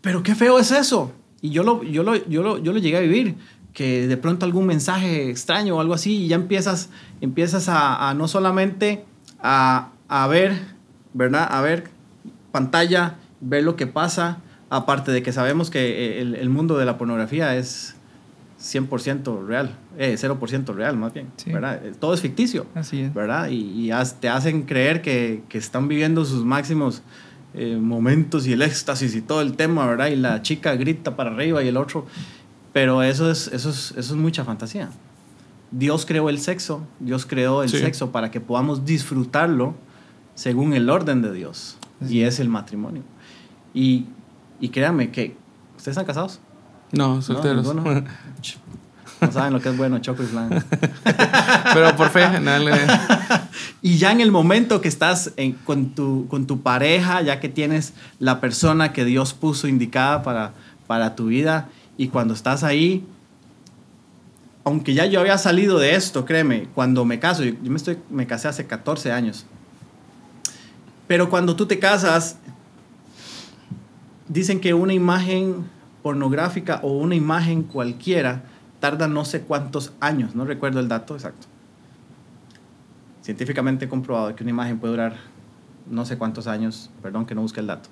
Pero 0.00 0.22
qué 0.22 0.34
feo 0.34 0.58
es 0.58 0.70
eso. 0.70 1.12
Y 1.42 1.50
yo 1.50 1.62
lo, 1.62 1.82
yo, 1.82 2.02
lo, 2.02 2.16
yo, 2.26 2.42
lo, 2.42 2.58
yo 2.58 2.72
lo 2.72 2.78
llegué 2.78 2.96
a 2.96 3.00
vivir, 3.00 3.34
que 3.74 4.06
de 4.08 4.16
pronto 4.16 4.46
algún 4.46 4.66
mensaje 4.66 5.28
extraño 5.30 5.76
o 5.76 5.80
algo 5.80 5.94
así, 5.94 6.24
y 6.24 6.28
ya 6.28 6.36
empiezas, 6.36 6.88
empiezas 7.20 7.68
a, 7.68 8.08
a 8.08 8.14
no 8.14 8.28
solamente 8.28 9.04
a, 9.42 9.90
a 10.08 10.26
ver, 10.26 10.58
¿verdad? 11.12 11.46
A 11.50 11.60
ver 11.60 11.84
pantalla, 12.52 13.16
ver 13.40 13.64
lo 13.64 13.76
que 13.76 13.86
pasa, 13.86 14.38
aparte 14.68 15.12
de 15.12 15.22
que 15.22 15.32
sabemos 15.32 15.70
que 15.70 15.80
eh, 16.18 16.20
el, 16.20 16.34
el 16.34 16.48
mundo 16.48 16.76
de 16.78 16.84
la 16.84 16.98
pornografía 16.98 17.56
es 17.56 17.96
100% 18.60 19.46
real, 19.46 19.74
eh, 19.98 20.16
0% 20.18 20.74
real 20.74 20.96
más 20.96 21.14
bien, 21.14 21.28
Sí. 21.36 21.50
¿verdad? 21.52 21.84
Eh, 21.84 21.92
Todo 21.98 22.12
es 22.14 22.20
ficticio, 22.20 22.66
Así 22.74 23.00
es. 23.02 23.14
¿verdad? 23.14 23.48
Y, 23.48 23.56
y 23.56 23.90
haz- 23.90 24.20
te 24.20 24.28
hacen 24.28 24.62
creer 24.62 25.00
que, 25.02 25.42
que 25.48 25.58
están 25.58 25.88
viviendo 25.88 26.24
sus 26.24 26.44
máximos 26.44 27.02
eh, 27.54 27.76
momentos 27.80 28.46
y 28.46 28.52
el 28.52 28.62
éxtasis 28.62 29.14
y 29.16 29.22
todo 29.22 29.40
el 29.40 29.56
tema, 29.56 29.86
¿verdad? 29.86 30.08
Y 30.08 30.16
la 30.16 30.42
chica 30.42 30.74
grita 30.76 31.16
para 31.16 31.30
arriba 31.30 31.62
y 31.64 31.68
el 31.68 31.76
otro, 31.78 32.06
pero 32.72 33.02
eso 33.02 33.30
es, 33.30 33.48
eso 33.48 33.70
es, 33.70 33.90
eso 33.96 34.14
es 34.14 34.20
mucha 34.20 34.44
fantasía. 34.44 34.90
Dios 35.72 36.04
creó 36.04 36.28
el 36.28 36.38
sexo, 36.38 36.86
Dios 37.00 37.26
creó 37.26 37.62
el 37.62 37.68
Sí. 37.70 37.78
sexo 37.78 38.12
para 38.12 38.30
que 38.30 38.40
podamos 38.40 38.84
disfrutarlo 38.84 39.74
según 40.34 40.74
el 40.74 40.90
orden 40.90 41.22
de 41.22 41.32
Dios, 41.32 41.78
Así 42.00 42.18
y 42.18 42.22
es 42.24 42.40
el 42.40 42.48
matrimonio. 42.48 43.02
Y, 43.74 44.06
y 44.60 44.68
créanme 44.70 45.10
que, 45.10 45.36
¿ustedes 45.76 45.96
están 45.96 46.06
casados? 46.06 46.40
No, 46.92 47.22
solteros. 47.22 47.74
No, 47.74 47.82
no 49.20 49.32
saben 49.32 49.52
lo 49.52 49.60
que 49.60 49.68
es 49.68 49.76
bueno, 49.76 49.98
choco 50.00 50.22
y 50.22 50.26
flan. 50.26 50.48
Pero 51.74 51.94
por 51.96 52.08
fe, 52.10 52.40
nada, 52.40 52.58
le- 52.58 52.72
Y 53.82 53.96
ya 53.96 54.12
en 54.12 54.20
el 54.20 54.30
momento 54.32 54.80
que 54.80 54.88
estás 54.88 55.32
en- 55.36 55.52
con, 55.52 55.90
tu, 55.94 56.26
con 56.28 56.46
tu 56.46 56.60
pareja, 56.60 57.22
ya 57.22 57.38
que 57.40 57.48
tienes 57.48 57.92
la 58.18 58.40
persona 58.40 58.92
que 58.92 59.04
Dios 59.04 59.32
puso 59.34 59.68
indicada 59.68 60.22
para, 60.22 60.52
para 60.86 61.14
tu 61.16 61.26
vida, 61.26 61.68
y 61.96 62.08
cuando 62.08 62.34
estás 62.34 62.62
ahí, 62.64 63.04
aunque 64.64 64.94
ya 64.94 65.06
yo 65.06 65.20
había 65.20 65.38
salido 65.38 65.78
de 65.78 65.94
esto, 65.94 66.24
créeme, 66.24 66.68
cuando 66.74 67.04
me 67.04 67.18
caso, 67.18 67.42
yo, 67.44 67.54
yo 67.62 67.70
me, 67.70 67.76
estoy, 67.76 67.98
me 68.10 68.26
casé 68.26 68.48
hace 68.48 68.66
14 68.66 69.12
años, 69.12 69.46
pero 71.06 71.28
cuando 71.30 71.56
tú 71.56 71.66
te 71.66 71.78
casas, 71.78 72.36
dicen 74.30 74.60
que 74.60 74.72
una 74.72 74.94
imagen 74.94 75.66
pornográfica 76.02 76.80
o 76.82 76.92
una 76.92 77.14
imagen 77.14 77.62
cualquiera 77.62 78.44
tarda 78.80 79.08
no 79.08 79.26
sé 79.26 79.42
cuántos 79.42 79.92
años, 80.00 80.34
no 80.34 80.46
recuerdo 80.46 80.80
el 80.80 80.88
dato 80.88 81.14
exacto 81.14 81.46
científicamente 83.22 83.88
comprobado 83.88 84.34
que 84.34 84.42
una 84.42 84.50
imagen 84.50 84.78
puede 84.78 84.92
durar 84.92 85.16
no 85.88 86.04
sé 86.06 86.16
cuántos 86.16 86.46
años, 86.46 86.90
perdón 87.02 87.26
que 87.26 87.34
no 87.34 87.42
busque 87.42 87.60
el 87.60 87.66
dato. 87.66 87.88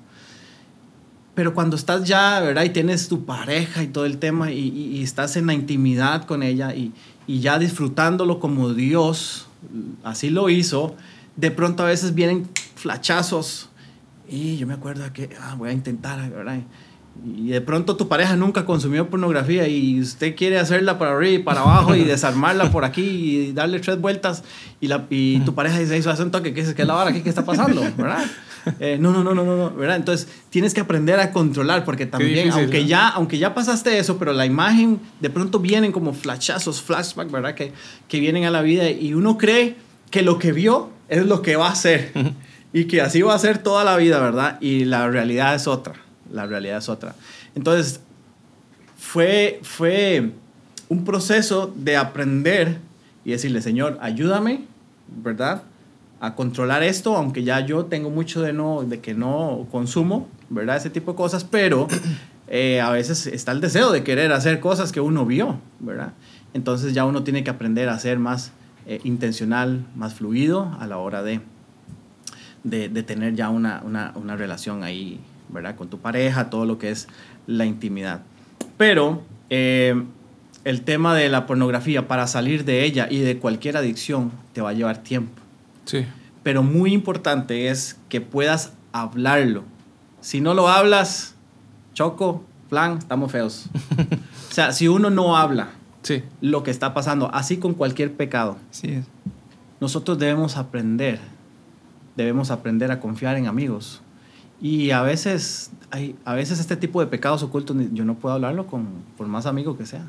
Pero 1.35 1.55
cuando 1.55 1.77
estás 1.77 2.05
ya, 2.05 2.41
¿verdad? 2.41 2.65
Y 2.65 2.71
tienes 2.71 3.09
tu 3.09 3.25
pareja 3.25 3.83
y 3.83 3.89
todo 3.89 4.05
el 4.07 4.19
tema 4.19 4.51
y, 4.51 5.03
estás 5.03 5.37
en 5.37 5.47
la 5.47 5.55
intimidad 5.55 6.25
con 6.25 6.43
ella 6.43 6.75
y 6.75 6.93
ya 7.27 7.59
disfrutándolo 7.59 8.41
como 8.41 8.73
Dios 8.73 9.47
así 10.03 10.31
lo 10.31 10.49
hizo, 10.49 10.97
de 11.37 11.51
pronto 11.51 11.83
a 11.83 11.87
veces 11.87 12.15
vienen 12.15 12.49
flachazos 12.75 13.68
y 14.29 14.57
yo 14.57 14.67
me 14.67 14.75
acuerdo 14.75 15.13
que 15.13 15.31
ah, 15.41 15.55
voy 15.57 15.71
a 15.71 15.73
intentar, 15.73 16.31
¿verdad? 16.31 16.61
Y 17.25 17.49
de 17.49 17.61
pronto 17.61 17.97
tu 17.97 18.07
pareja 18.07 18.37
nunca 18.37 18.65
consumió 18.65 19.11
pornografía 19.11 19.67
y 19.67 20.01
usted 20.01 20.37
quiere 20.37 20.59
hacerla 20.59 20.99
para 20.99 21.17
arriba 21.17 21.33
y 21.33 21.39
para 21.43 21.63
abajo 21.63 21.97
y 21.97 22.05
desarmarla 22.05 22.71
por 22.71 22.85
aquí 22.85 23.03
y 23.03 23.53
darle 23.53 23.81
tres 23.81 24.01
vueltas 24.01 24.45
y, 24.81 24.87
la, 24.87 25.07
y 25.11 25.41
tu 25.41 25.55
pareja 25.55 25.79
dice, 25.79 25.97
eso 25.97 26.11
hace 26.11 26.23
un 26.23 26.31
toque, 26.31 26.55
¿qué 26.55 26.61
es, 26.61 26.75
qué 26.75 26.83
es 26.83 26.89
la 26.89 26.95
hora? 26.95 27.13
¿Qué, 27.13 27.23
¿Qué 27.23 27.29
está 27.29 27.45
pasando? 27.45 27.83
¿Verdad? 27.97 28.25
Eh, 28.79 28.99
no, 29.01 29.13
no, 29.13 29.25
no, 29.25 29.35
no, 29.35 29.45
no, 29.45 29.57
no, 29.57 29.71
¿verdad? 29.71 29.97
Entonces 29.97 30.29
tienes 30.51 30.75
que 30.75 30.81
aprender 30.81 31.19
a 31.19 31.33
controlar 31.33 31.85
porque 31.85 32.07
también, 32.07 32.45
difícil, 32.45 32.61
aunque, 32.61 32.83
¿no? 32.83 32.87
ya, 32.87 33.09
aunque 33.09 33.39
ya 33.39 33.55
pasaste 33.55 33.99
eso, 33.99 34.19
pero 34.19 34.33
la 34.33 34.47
imagen 34.47 35.01
de 35.21 35.31
pronto 35.31 35.59
vienen 35.59 35.91
como 35.91 36.13
flashazos, 36.13 36.83
flashback, 36.83 37.31
¿verdad? 37.31 37.55
Que, 37.55 37.73
que 38.09 38.21
vienen 38.21 38.45
a 38.45 38.51
la 38.51 38.63
vida 38.63 38.91
y 38.91 39.15
uno 39.15 39.39
cree 39.39 39.77
que 40.11 40.23
lo 40.23 40.39
que 40.39 40.53
vio 40.53 40.91
es 41.09 41.25
lo 41.27 41.43
que 41.43 41.57
va 41.57 41.71
a 41.71 41.75
ser 41.75 42.13
y 42.73 42.85
que 42.85 43.01
así 43.01 43.23
va 43.23 43.35
a 43.35 43.39
ser 43.39 43.59
toda 43.59 43.85
la 43.85 43.97
vida, 43.97 44.21
¿verdad? 44.21 44.59
Y 44.61 44.85
la 44.85 45.09
realidad 45.09 45.55
es 45.55 45.67
otra, 45.67 45.95
la 46.33 46.47
realidad 46.47 46.79
es 46.79 46.89
otra. 46.89 47.15
Entonces, 47.55 48.01
fue, 48.97 49.61
fue 49.63 50.33
un 50.89 51.05
proceso 51.05 51.73
de 51.75 51.97
aprender 51.97 52.79
y 53.25 53.31
decirle, 53.31 53.63
Señor, 53.63 53.99
ayúdame, 54.01 54.65
¿verdad? 55.07 55.63
A 56.21 56.35
controlar 56.35 56.83
esto, 56.83 57.17
aunque 57.17 57.45
ya 57.45 57.61
yo 57.61 57.87
tengo 57.87 58.11
mucho 58.11 58.43
de, 58.43 58.53
no, 58.53 58.83
de 58.83 59.01
que 59.01 59.15
no 59.15 59.67
consumo, 59.71 60.29
¿verdad? 60.51 60.77
Ese 60.77 60.91
tipo 60.91 61.13
de 61.13 61.17
cosas, 61.17 61.45
pero 61.45 61.89
eh, 62.49 62.81
a 62.81 62.91
veces 62.91 63.27
está 63.27 63.53
el 63.53 63.61
deseo 63.61 63.93
de 63.93 64.03
querer 64.05 64.33
hacer 64.33 64.61
cosas 64.61 64.93
que 64.93 65.01
uno 65.01 65.25
vio, 65.25 65.59
¿verdad? 65.81 66.13
Entonces 66.55 66.95
ya 66.95 67.05
uno 67.05 67.23
tiene 67.23 67.45
que 67.45 67.51
aprender 67.51 67.89
a 67.89 67.99
ser 67.99 68.19
más 68.19 68.53
eh, 68.87 69.01
intencional, 69.05 69.87
más 69.95 70.15
fluido 70.15 70.75
a 70.81 70.87
la 70.87 70.99
hora 70.99 71.23
de, 71.23 71.41
de, 72.65 72.89
de 72.89 73.03
tener 73.03 73.35
ya 73.35 73.49
una, 73.51 73.83
una, 73.85 74.13
una 74.15 74.37
relación 74.37 74.83
ahí, 74.85 75.21
¿verdad? 75.49 75.77
Con 75.77 75.89
tu 75.89 75.99
pareja, 75.99 76.51
todo 76.51 76.65
lo 76.67 76.79
que 76.79 76.91
es 76.91 77.09
la 77.47 77.65
intimidad. 77.67 78.21
Pero 78.77 79.23
eh, 79.51 80.03
el 80.65 80.83
tema 80.83 81.15
de 81.15 81.29
la 81.29 81.47
pornografía, 81.47 82.09
para 82.09 82.27
salir 82.27 82.65
de 82.65 82.85
ella 82.85 83.09
y 83.11 83.19
de 83.21 83.39
cualquier 83.39 83.77
adicción, 83.77 84.31
te 84.53 84.61
va 84.61 84.71
a 84.71 84.73
llevar 84.73 84.99
tiempo. 84.99 85.41
Sí. 85.85 86.05
Pero 86.43 86.63
muy 86.63 86.93
importante 86.93 87.69
es 87.69 87.97
que 88.09 88.21
puedas 88.21 88.73
hablarlo. 88.93 89.65
Si 90.21 90.41
no 90.41 90.55
lo 90.55 90.69
hablas, 90.69 91.35
choco, 91.95 92.45
plan, 92.69 92.99
estamos 92.99 93.33
feos. 93.33 93.67
o 94.51 94.53
sea, 94.53 94.73
si 94.73 94.89
uno 94.89 95.11
no 95.11 95.37
habla 95.37 95.71
Sí. 96.03 96.23
lo 96.41 96.63
que 96.63 96.71
está 96.71 96.95
pasando, 96.95 97.31
así 97.35 97.57
con 97.59 97.75
cualquier 97.75 98.13
pecado, 98.15 98.57
es. 98.83 99.05
nosotros 99.81 100.19
debemos 100.19 100.57
aprender, 100.57 101.19
debemos 102.19 102.51
aprender 102.51 102.91
a 102.91 102.99
confiar 103.01 103.37
en 103.37 103.47
amigos. 103.47 104.03
Y 104.61 104.91
a 104.91 105.03
veces, 105.03 105.71
hay, 105.93 106.17
a 106.25 106.35
veces 106.35 106.59
este 106.59 106.77
tipo 106.77 107.01
de 107.01 107.07
pecados 107.07 107.45
ocultos 107.45 107.77
yo 107.93 108.05
no 108.05 108.15
puedo 108.17 108.35
hablarlo 108.35 108.67
con, 108.67 108.89
por 109.17 109.29
más 109.29 109.47
amigo 109.47 109.79
que 109.79 109.87
sea. 109.87 110.05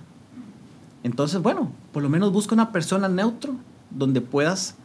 Entonces, 1.03 1.39
bueno, 1.41 1.71
por 1.93 2.01
lo 2.01 2.09
menos 2.09 2.33
busca 2.33 2.55
una 2.55 2.71
persona 2.71 3.07
neutro 3.07 3.53
donde 3.91 4.21
puedas 4.21 4.75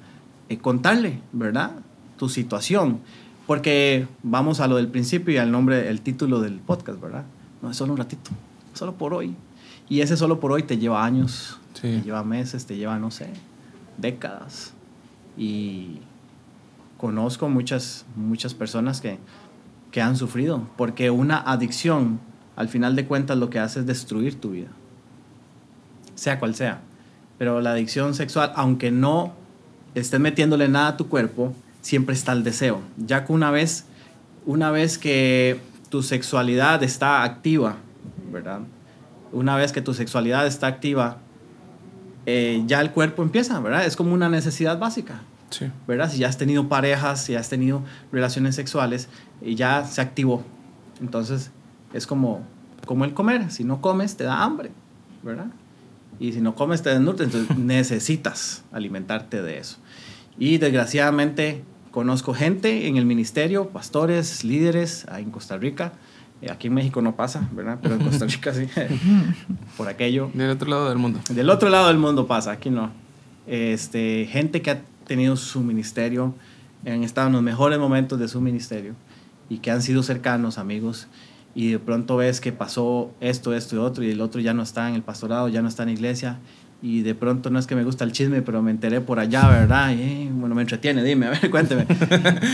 eh, 0.51 0.59
contarle, 0.59 1.21
¿verdad? 1.33 1.73
Tu 2.19 2.29
situación. 2.29 3.01
Porque 3.47 4.07
vamos 4.23 4.61
a 4.61 4.69
lo 4.69 4.77
del 4.77 4.89
principio 4.89 5.33
y 5.35 5.39
al 5.39 5.51
nombre, 5.51 5.89
el 5.89 6.03
título 6.03 6.41
del 6.41 6.61
podcast, 6.61 7.01
¿verdad? 7.01 7.25
No 7.63 7.71
es 7.71 7.77
solo 7.79 7.93
un 7.93 7.99
ratito, 7.99 8.31
solo 8.75 8.95
por 8.95 9.15
hoy. 9.15 9.35
Y 9.89 10.01
ese 10.03 10.17
solo 10.19 10.41
por 10.41 10.53
hoy 10.53 10.63
te 10.63 10.77
lleva 10.77 11.05
años, 11.05 11.59
Sí. 11.73 11.81
te 11.81 12.03
lleva 12.03 12.23
meses, 12.23 12.67
te 12.67 12.77
lleva, 12.77 12.99
no 12.99 13.11
sé, 13.11 13.31
décadas. 13.99 14.73
Y 15.37 16.01
conozco 17.05 17.51
muchas, 17.51 18.07
muchas 18.17 18.55
personas 18.55 19.03
que, 19.03 19.19
que 19.91 20.01
han 20.01 20.17
sufrido, 20.17 20.67
porque 20.79 21.11
una 21.11 21.37
adicción, 21.37 22.19
al 22.57 22.71
final 22.71 22.97
de 22.97 23.05
cuentas, 23.05 23.37
lo 23.37 23.51
que 23.51 23.59
hace 23.59 23.81
es 23.81 23.87
destruir 23.87 24.41
tu 24.41 24.53
vida, 24.53 24.69
sea 26.15 26.41
cual 26.41 26.55
sea. 26.55 26.81
Pero 27.37 27.61
la 27.61 27.73
adicción 27.73 28.15
sexual, 28.15 28.55
aunque 28.57 28.91
no 28.91 29.35
estés 29.95 30.19
metiéndole 30.19 30.67
nada 30.69 30.89
a 30.89 30.97
tu 30.97 31.11
cuerpo, 31.11 31.53
siempre 31.83 32.15
está 32.15 32.33
el 32.33 32.43
deseo. 32.43 32.81
Ya 32.97 33.27
que 33.27 33.35
una 33.35 33.51
vez, 33.51 33.85
una 34.47 34.71
vez 34.71 34.97
que 34.97 35.61
tu 35.91 36.03
sexualidad 36.03 36.83
está 36.83 37.23
activa, 37.23 37.77
¿verdad? 38.33 38.61
Una 39.31 39.57
vez 39.57 39.73
que 39.73 39.83
tu 39.83 39.93
sexualidad 39.93 40.47
está 40.47 40.69
activa, 40.69 41.19
eh, 42.25 42.63
ya 42.67 42.81
el 42.81 42.93
cuerpo 42.93 43.23
empieza, 43.23 43.61
¿verdad? 43.61 43.85
Es 43.85 43.95
como 43.95 44.15
una 44.15 44.31
necesidad 44.31 44.79
básica. 44.79 45.21
Sí. 45.59 45.71
¿verdad? 45.87 46.11
Si 46.11 46.19
ya 46.19 46.29
has 46.29 46.39
tenido 46.39 46.69
parejas, 46.69 47.25
si 47.25 47.35
has 47.35 47.49
tenido 47.49 47.83
relaciones 48.11 48.55
sexuales, 48.55 49.09
y 49.41 49.55
ya 49.55 49.85
se 49.85 50.01
activó. 50.01 50.43
Entonces, 51.01 51.51
es 51.93 52.07
como, 52.07 52.43
como 52.87 53.05
el 53.05 53.15
comer. 53.15 53.51
Si 53.51 53.65
no 53.65 53.81
comes, 53.81 54.17
te 54.17 54.25
da 54.25 54.43
hambre, 54.43 54.71
¿verdad? 55.23 55.47
Y 56.19 56.33
si 56.33 56.41
no 56.41 56.55
comes, 56.55 56.83
te 56.83 56.91
desnutres. 56.91 57.33
Entonces, 57.33 57.57
necesitas 57.65 58.65
alimentarte 58.73 59.43
de 59.43 59.59
eso. 59.59 59.79
Y 60.39 60.59
desgraciadamente, 60.59 61.65
conozco 61.91 62.35
gente 62.35 62.89
en 62.89 62.97
el 62.97 63.07
ministerio, 63.07 63.69
pastores, 63.69 64.45
líderes, 64.45 65.07
ahí 65.09 65.23
en 65.23 65.31
Costa 65.31 65.57
Rica. 65.59 65.93
Eh, 66.43 66.51
Aquí 66.51 66.67
en 66.69 66.75
México 66.75 67.01
no 67.03 67.15
pasa, 67.15 67.49
¿verdad? 67.53 67.79
Pero 67.83 67.95
en 67.95 68.05
Costa 68.05 68.27
Rica 68.27 68.53
sí. 68.53 68.67
Por 69.77 69.89
aquello. 69.89 70.31
Del 70.35 70.51
otro 70.51 70.69
lado 70.69 70.89
del 70.89 70.99
mundo. 70.99 71.21
Del 71.31 71.51
otro 71.51 71.69
lado 71.69 71.89
del 71.89 71.99
mundo 71.99 72.27
pasa, 72.27 72.53
aquí 72.53 72.71
no. 72.71 72.91
Este, 73.47 74.27
gente 74.31 74.63
que 74.63 74.71
ha 74.71 74.81
tenido 75.05 75.37
su 75.37 75.61
ministerio, 75.61 76.35
han 76.87 77.03
estado 77.03 77.29
en 77.29 77.33
los 77.35 77.43
mejores 77.43 77.79
momentos 77.79 78.19
de 78.19 78.29
su 78.29 78.41
ministerio 78.41 78.95
y 79.49 79.59
que 79.59 79.71
han 79.71 79.83
sido 79.83 80.03
cercanos, 80.03 80.59
amigos, 80.59 81.07
y 81.55 81.71
de 81.71 81.79
pronto 81.79 82.17
ves 82.17 82.41
que 82.41 82.53
pasó 82.53 83.13
esto, 83.21 83.55
esto 83.55 83.77
y 83.77 83.79
otro, 83.79 84.03
y 84.05 84.11
el 84.11 84.21
otro 84.21 84.41
ya 84.41 84.55
no 84.55 84.63
está 84.63 84.89
en 84.89 84.95
el 84.97 85.03
pastorado, 85.03 85.49
ya 85.49 85.63
no 85.63 85.69
está 85.69 85.85
en 85.85 85.91
la 85.91 85.93
iglesia, 85.95 86.39
y 86.83 87.01
de 87.03 87.15
pronto 87.15 87.49
no 87.49 87.59
es 87.59 87.67
que 87.67 87.75
me 87.77 87.85
gusta 87.85 88.05
el 88.05 88.13
chisme, 88.13 88.43
pero 88.43 88.61
me 88.63 88.71
enteré 88.71 89.01
por 89.01 89.19
allá, 89.19 89.49
¿verdad? 89.49 89.95
Y, 89.97 90.03
eh, 90.03 90.31
bueno, 90.33 90.55
me 90.55 90.63
entretiene, 90.63 91.03
dime, 91.05 91.27
a 91.27 91.31
ver, 91.31 91.51
cuénteme. 91.51 91.87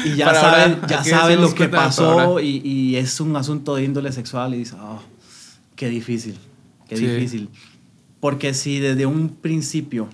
Y 0.04 0.14
ya 0.16 0.32
saben, 0.34 0.78
ya 0.86 1.02
saben 1.02 1.40
lo 1.40 1.52
que 1.54 1.68
pasó 1.68 2.38
y, 2.40 2.60
y 2.64 2.96
es 2.96 3.20
un 3.20 3.34
asunto 3.36 3.74
de 3.74 3.84
índole 3.84 4.12
sexual 4.12 4.54
y 4.54 4.58
dices, 4.58 4.76
oh, 4.80 5.00
qué 5.74 5.88
difícil, 5.88 6.36
qué 6.88 6.96
Sí. 6.96 7.06
difícil. 7.06 7.48
Porque 8.20 8.52
si 8.54 8.78
desde 8.78 9.06
un 9.06 9.30
principio 9.30 10.08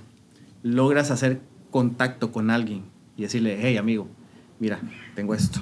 logras 0.63 1.11
hacer 1.11 1.41
contacto 1.71 2.33
con 2.33 2.51
alguien 2.51 2.85
y 3.17 3.23
decirle, 3.23 3.59
hey 3.61 3.77
amigo, 3.77 4.09
mira, 4.59 4.81
tengo 5.15 5.35
esto. 5.35 5.61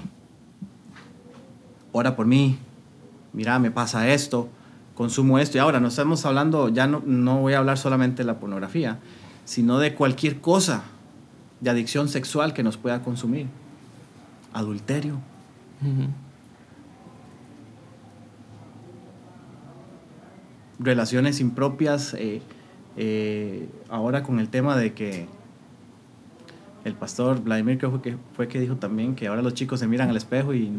Ora 1.93 2.17
por 2.17 2.27
mí, 2.27 2.59
mira, 3.33 3.59
me 3.59 3.71
pasa 3.71 4.09
esto, 4.09 4.49
consumo 4.95 5.39
esto. 5.39 5.59
Y 5.59 5.61
ahora 5.61 5.81
no 5.81 5.89
estamos 5.89 6.25
hablando, 6.27 6.69
ya 6.69 6.87
no, 6.87 7.03
no 7.05 7.41
voy 7.41 7.53
a 7.55 7.59
hablar 7.59 7.79
solamente 7.79 8.23
de 8.23 8.27
la 8.27 8.39
pornografía, 8.39 8.99
sino 9.45 9.79
de 9.79 9.95
cualquier 9.95 10.41
cosa 10.41 10.85
de 11.61 11.71
adicción 11.71 12.09
sexual 12.09 12.53
que 12.53 12.63
nos 12.63 12.77
pueda 12.77 13.03
consumir. 13.03 13.47
Adulterio. 14.53 15.19
Relaciones 20.79 21.41
impropias. 21.41 22.15
eh, 22.15 22.43
eh, 22.97 23.69
ahora 23.89 24.23
con 24.23 24.39
el 24.39 24.49
tema 24.49 24.77
de 24.77 24.93
que 24.95 25.27
el 26.85 26.95
pastor 26.95 27.43
Vladimir 27.43 27.79
creo 27.79 28.01
que 28.03 28.17
fue 28.37 28.47
que 28.49 28.61
dijo 28.61 28.77
también 28.77 29.15
que 29.15 29.27
ahora 29.27 29.43
los 29.43 29.55
chicos 29.55 29.81
se 29.81 29.87
miran 29.87 30.11
al 30.11 30.17
espejo 30.17 30.53
y, 30.55 30.71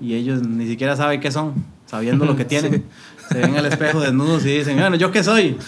y 0.00 0.14
ellos 0.14 0.46
ni 0.46 0.66
siquiera 0.66 0.96
saben 0.96 1.20
qué 1.20 1.30
son, 1.30 1.54
sabiendo 1.86 2.24
lo 2.26 2.36
que 2.36 2.44
tienen. 2.54 2.84
Se 3.30 3.38
ven 3.38 3.56
al 3.56 3.66
espejo 3.66 4.00
desnudos 4.00 4.44
y 4.44 4.58
dicen, 4.58 4.76
bueno, 4.78 4.96
¿yo 4.96 5.10
qué 5.10 5.22
soy? 5.24 5.56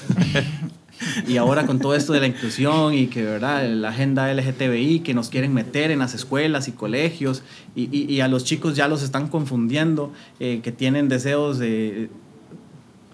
Y 1.26 1.36
ahora 1.36 1.66
con 1.66 1.80
todo 1.80 1.96
esto 1.96 2.12
de 2.12 2.20
la 2.20 2.28
inclusión 2.28 2.94
y 2.94 3.08
que, 3.08 3.24
¿verdad? 3.24 3.68
La 3.74 3.88
agenda 3.88 4.32
LGTBI 4.32 5.00
que 5.00 5.14
nos 5.14 5.30
quieren 5.30 5.52
meter 5.52 5.90
en 5.90 5.98
las 5.98 6.14
escuelas 6.14 6.68
y 6.68 6.72
colegios 6.72 7.42
y, 7.74 7.88
y- 7.90 8.04
y 8.12 8.20
a 8.20 8.28
los 8.28 8.44
chicos 8.44 8.76
ya 8.76 8.86
los 8.86 9.02
están 9.02 9.26
confundiendo, 9.26 10.12
eh, 10.38 10.60
que 10.62 10.70
tienen 10.70 11.08
deseos 11.08 11.58
de, 11.58 12.08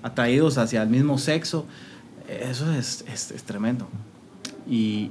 atraídos 0.03 0.59
hacia 0.59 0.83
el 0.83 0.90
mismo 0.90 1.16
sexo. 1.16 1.64
Eso 2.29 2.71
es, 2.75 3.05
es- 3.11 3.31
es 3.31 3.42
tremendo. 3.44 3.88
Y, 4.68 5.11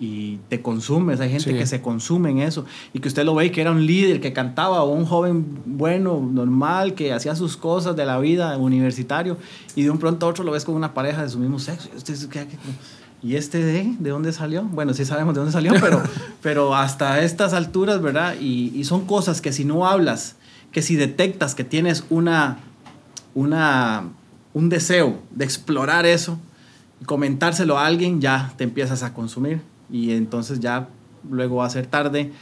y 0.00 0.36
te 0.48 0.62
consumes, 0.62 1.20
hay 1.20 1.30
gente 1.30 1.50
Sí. 1.50 1.58
que 1.58 1.66
se 1.66 1.80
consume 1.82 2.30
en 2.30 2.38
eso 2.40 2.64
y 2.92 3.00
que 3.00 3.08
usted 3.08 3.24
lo 3.24 3.34
ve 3.34 3.50
que 3.50 3.60
era 3.60 3.72
un 3.72 3.84
líder, 3.84 4.20
que 4.20 4.32
cantaba 4.32 4.82
o 4.82 4.92
un 4.92 5.04
joven 5.04 5.44
bueno, 5.66 6.20
normal, 6.20 6.94
que 6.94 7.12
hacía 7.12 7.34
sus 7.34 7.56
cosas 7.56 7.96
de 7.96 8.06
la 8.06 8.18
vida 8.18 8.56
universitario 8.58 9.36
y 9.74 9.82
de 9.82 9.90
un 9.90 9.98
pronto 9.98 10.26
a 10.26 10.28
otro 10.28 10.44
lo 10.44 10.52
ves 10.52 10.64
con 10.64 10.74
una 10.74 10.94
pareja 10.94 11.22
de 11.22 11.28
su 11.28 11.38
mismo 11.38 11.58
sexo. 11.58 11.88
Y, 11.92 11.96
usted 11.96 12.14
se 12.14 12.28
queda 12.28 12.46
que 12.46 12.56
¿Y 13.20 13.34
este 13.34 13.58
de, 13.64 13.96
de 13.98 14.10
dónde 14.10 14.32
salió? 14.32 14.62
Bueno, 14.62 14.94
sí 14.94 15.04
sabemos 15.04 15.34
de 15.34 15.40
dónde 15.40 15.52
salió, 15.52 15.72
pero, 15.80 16.00
pero 16.40 16.76
hasta 16.76 17.20
estas 17.22 17.52
alturas, 17.52 18.00
¿verdad? 18.00 18.36
Y, 18.40 18.72
y 18.76 18.84
son 18.84 19.06
cosas 19.06 19.40
que 19.40 19.52
si 19.52 19.64
no 19.64 19.88
hablas, 19.88 20.36
que 20.70 20.82
si 20.82 20.94
detectas 20.94 21.56
que 21.56 21.64
tienes 21.64 22.04
una, 22.10 22.58
una, 23.34 24.04
un 24.54 24.68
deseo 24.68 25.18
de 25.32 25.44
explorar 25.44 26.06
eso, 26.06 26.38
comentárselo 27.06 27.76
a 27.78 27.86
alguien, 27.86 28.20
ya 28.20 28.52
te 28.56 28.62
empiezas 28.62 29.02
a 29.02 29.14
consumir 29.14 29.60
y 29.90 30.12
entonces 30.12 30.60
ya 30.60 30.88
luego 31.30 31.56
va 31.56 31.66
a 31.66 31.70
ser 31.70 31.86
tarde, 31.86 32.32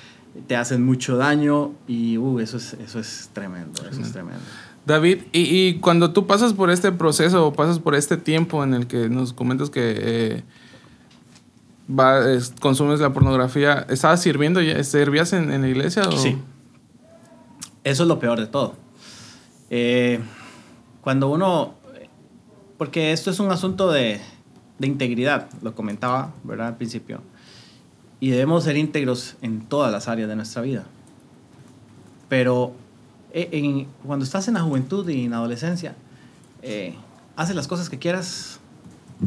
te 0.46 0.56
hacen 0.56 0.84
mucho 0.84 1.16
daño 1.16 1.72
y 1.88 2.18
uh, 2.18 2.40
eso, 2.40 2.56
es, 2.58 2.74
eso 2.74 2.98
es 2.98 3.30
tremendo, 3.32 3.82
eso 3.90 4.00
es 4.02 4.12
tremendo. 4.12 4.40
David, 4.84 5.22
y, 5.32 5.40
y 5.40 5.78
cuando 5.80 6.12
tú 6.12 6.26
pasas 6.26 6.52
por 6.52 6.70
este 6.70 6.92
proceso 6.92 7.46
o 7.46 7.52
pasas 7.52 7.78
por 7.80 7.94
este 7.94 8.16
tiempo 8.16 8.62
en 8.62 8.74
el 8.74 8.86
que 8.86 9.08
nos 9.08 9.32
comentas 9.32 9.68
que 9.70 9.94
eh, 9.98 10.42
va- 11.90 12.30
es- 12.30 12.52
consumes 12.60 13.00
la 13.00 13.12
pornografía, 13.12 13.86
¿estabas 13.88 14.22
sirviendo 14.22 14.60
ya? 14.60 14.82
¿Servías 14.84 15.32
en, 15.32 15.50
en 15.52 15.62
la 15.62 15.68
iglesia? 15.68 16.02
O? 16.08 16.12
Sí. 16.16 16.36
Eso 17.84 18.02
es 18.02 18.08
lo 18.08 18.18
peor 18.18 18.38
de 18.40 18.46
todo. 18.46 18.74
Eh, 19.70 20.20
cuando 21.00 21.28
uno, 21.30 21.74
porque 22.78 23.12
esto 23.12 23.30
es 23.30 23.40
un 23.40 23.50
asunto 23.50 23.90
de, 23.90 24.20
de 24.78 24.86
integridad, 24.86 25.48
lo 25.62 25.74
comentaba, 25.74 26.32
¿verdad? 26.44 26.68
Al 26.68 26.76
principio. 26.76 27.22
Y 28.20 28.30
debemos 28.30 28.64
ser 28.64 28.76
íntegros 28.76 29.36
en 29.42 29.60
todas 29.66 29.92
las 29.92 30.08
áreas 30.08 30.28
de 30.28 30.36
nuestra 30.36 30.62
vida. 30.62 30.84
Pero 32.28 32.72
en- 33.32 33.86
cuando 34.06 34.24
estás 34.24 34.48
en 34.48 34.54
la 34.54 34.60
juventud 34.62 35.08
y 35.08 35.24
en 35.24 35.30
la 35.32 35.36
adolescencia, 35.38 35.94
eh, 36.62 36.94
haces 37.36 37.54
las 37.54 37.68
cosas 37.68 37.88
que 37.90 37.98
quieras 37.98 38.60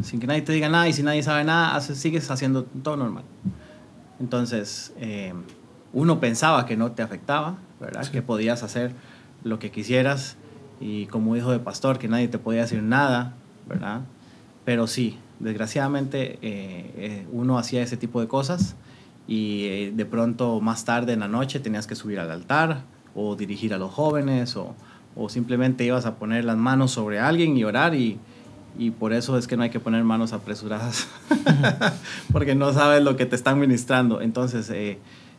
sin 0.02 0.20
que 0.20 0.26
nadie 0.26 0.42
te 0.42 0.52
diga 0.52 0.68
nada 0.68 0.88
y 0.88 0.92
si 0.92 1.02
nadie 1.02 1.22
sabe 1.22 1.44
nada, 1.44 1.74
haces, 1.74 1.98
sigues 1.98 2.30
haciendo 2.30 2.64
todo 2.64 2.96
normal. 2.96 3.24
Entonces, 4.20 4.92
eh, 4.98 5.32
uno 5.92 6.20
pensaba 6.20 6.66
que 6.66 6.76
no 6.76 6.92
te 6.92 7.02
afectaba, 7.02 7.56
¿verdad? 7.80 8.06
Que 8.08 8.22
podías 8.22 8.62
hacer 8.62 8.92
lo 9.42 9.58
que 9.58 9.70
quisieras 9.70 10.36
y 10.80 11.06
como 11.06 11.36
hijo 11.36 11.50
de 11.50 11.58
pastor, 11.58 11.98
que 11.98 12.08
nadie 12.08 12.28
te 12.28 12.38
podía 12.38 12.62
decir 12.62 12.82
nada, 12.82 13.34
¿verdad? 13.68 14.02
Pero 14.64 14.86
sí, 14.86 15.18
desgraciadamente 15.40 16.38
eh, 16.42 16.90
eh, 16.96 17.26
uno 17.32 17.58
hacía 17.58 17.82
ese 17.82 17.96
tipo 17.96 18.20
de 18.20 18.28
cosas 18.28 18.76
y 19.26 19.64
eh, 19.66 19.92
de 19.94 20.04
pronto 20.06 20.60
más 20.60 20.84
tarde 20.84 21.12
en 21.12 21.20
la 21.20 21.28
noche 21.28 21.60
tenías 21.60 21.86
que 21.86 21.94
subir 21.94 22.20
al 22.20 22.30
altar 22.30 22.82
o 23.14 23.34
dirigir 23.36 23.74
a 23.74 23.78
los 23.78 23.90
jóvenes 23.92 24.56
o, 24.56 24.74
o 25.16 25.28
simplemente 25.28 25.84
ibas 25.84 26.06
a 26.06 26.16
poner 26.16 26.44
las 26.44 26.56
manos 26.56 26.92
sobre 26.92 27.18
alguien 27.18 27.56
y 27.56 27.64
orar 27.64 27.94
y, 27.94 28.18
y 28.78 28.90
por 28.92 29.12
eso 29.12 29.36
es 29.36 29.46
que 29.48 29.56
no 29.56 29.62
hay 29.64 29.70
que 29.70 29.80
poner 29.80 30.04
manos 30.04 30.32
apresuradas 30.32 31.08
porque 32.32 32.54
no 32.54 32.72
sabes 32.72 33.02
lo 33.02 33.16
que 33.16 33.26
te 33.26 33.36
están 33.36 33.58
ministrando. 33.58 34.20
Entonces, 34.20 34.70
eh, 34.70 34.98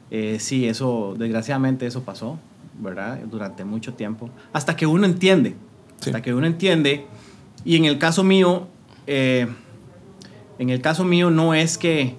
eh, 0.10 0.38
sí, 0.40 0.68
eso, 0.68 1.16
desgraciadamente 1.18 1.86
eso 1.86 2.04
pasó, 2.04 2.38
¿verdad? 2.80 3.20
Durante 3.30 3.64
mucho 3.64 3.94
tiempo, 3.94 4.30
hasta 4.54 4.76
que 4.76 4.86
uno 4.86 5.06
entiende, 5.06 5.56
Sí. 6.00 6.10
hasta 6.10 6.22
que 6.22 6.34
uno 6.34 6.48
entiende, 6.48 7.06
y 7.64 7.76
en 7.78 7.86
el 7.86 7.98
caso 8.00 8.24
mío, 8.24 8.68
eh, 9.06 9.48
en 10.62 10.70
el 10.70 10.80
caso 10.80 11.04
mío 11.06 11.32
no 11.32 11.56
es 11.56 11.80
que 11.80 12.16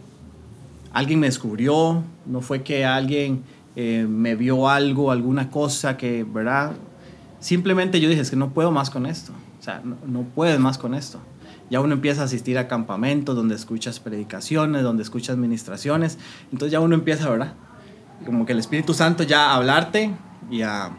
alguien 0.92 1.20
me 1.20 1.28
descubrió, 1.28 2.02
no 2.26 2.40
fue 2.40 2.64
que 2.64 2.84
alguien 2.84 3.44
eh, 3.76 4.04
me 4.08 4.34
vio 4.34 4.68
algo, 4.68 5.12
alguna 5.12 5.48
cosa 5.48 5.96
que, 5.96 6.24
¿verdad? 6.24 6.72
Simplemente 7.38 8.00
yo 8.00 8.08
dije, 8.08 8.20
es 8.20 8.30
que 8.30 8.36
no 8.36 8.50
puedo 8.50 8.72
más 8.72 8.90
con 8.90 9.06
esto. 9.06 9.30
O 9.60 9.62
sea, 9.62 9.80
no, 9.84 9.96
no 10.08 10.22
puedes 10.22 10.58
más 10.58 10.76
con 10.76 10.94
esto. 10.94 11.20
Ya 11.70 11.80
uno 11.80 11.94
empieza 11.94 12.22
a 12.22 12.24
asistir 12.24 12.58
a 12.58 12.66
campamentos 12.66 13.36
donde 13.36 13.54
escuchas 13.54 14.00
predicaciones, 14.00 14.82
donde 14.82 15.04
escuchas 15.04 15.36
ministraciones. 15.36 16.18
Entonces 16.50 16.72
ya 16.72 16.80
uno 16.80 16.96
empieza, 16.96 17.30
¿verdad? 17.30 17.52
Como 18.26 18.44
que 18.44 18.54
el 18.54 18.58
Espíritu 18.58 18.92
Santo 18.92 19.22
ya 19.22 19.52
a 19.52 19.54
hablarte 19.54 20.10
y 20.50 20.62
a, 20.62 20.90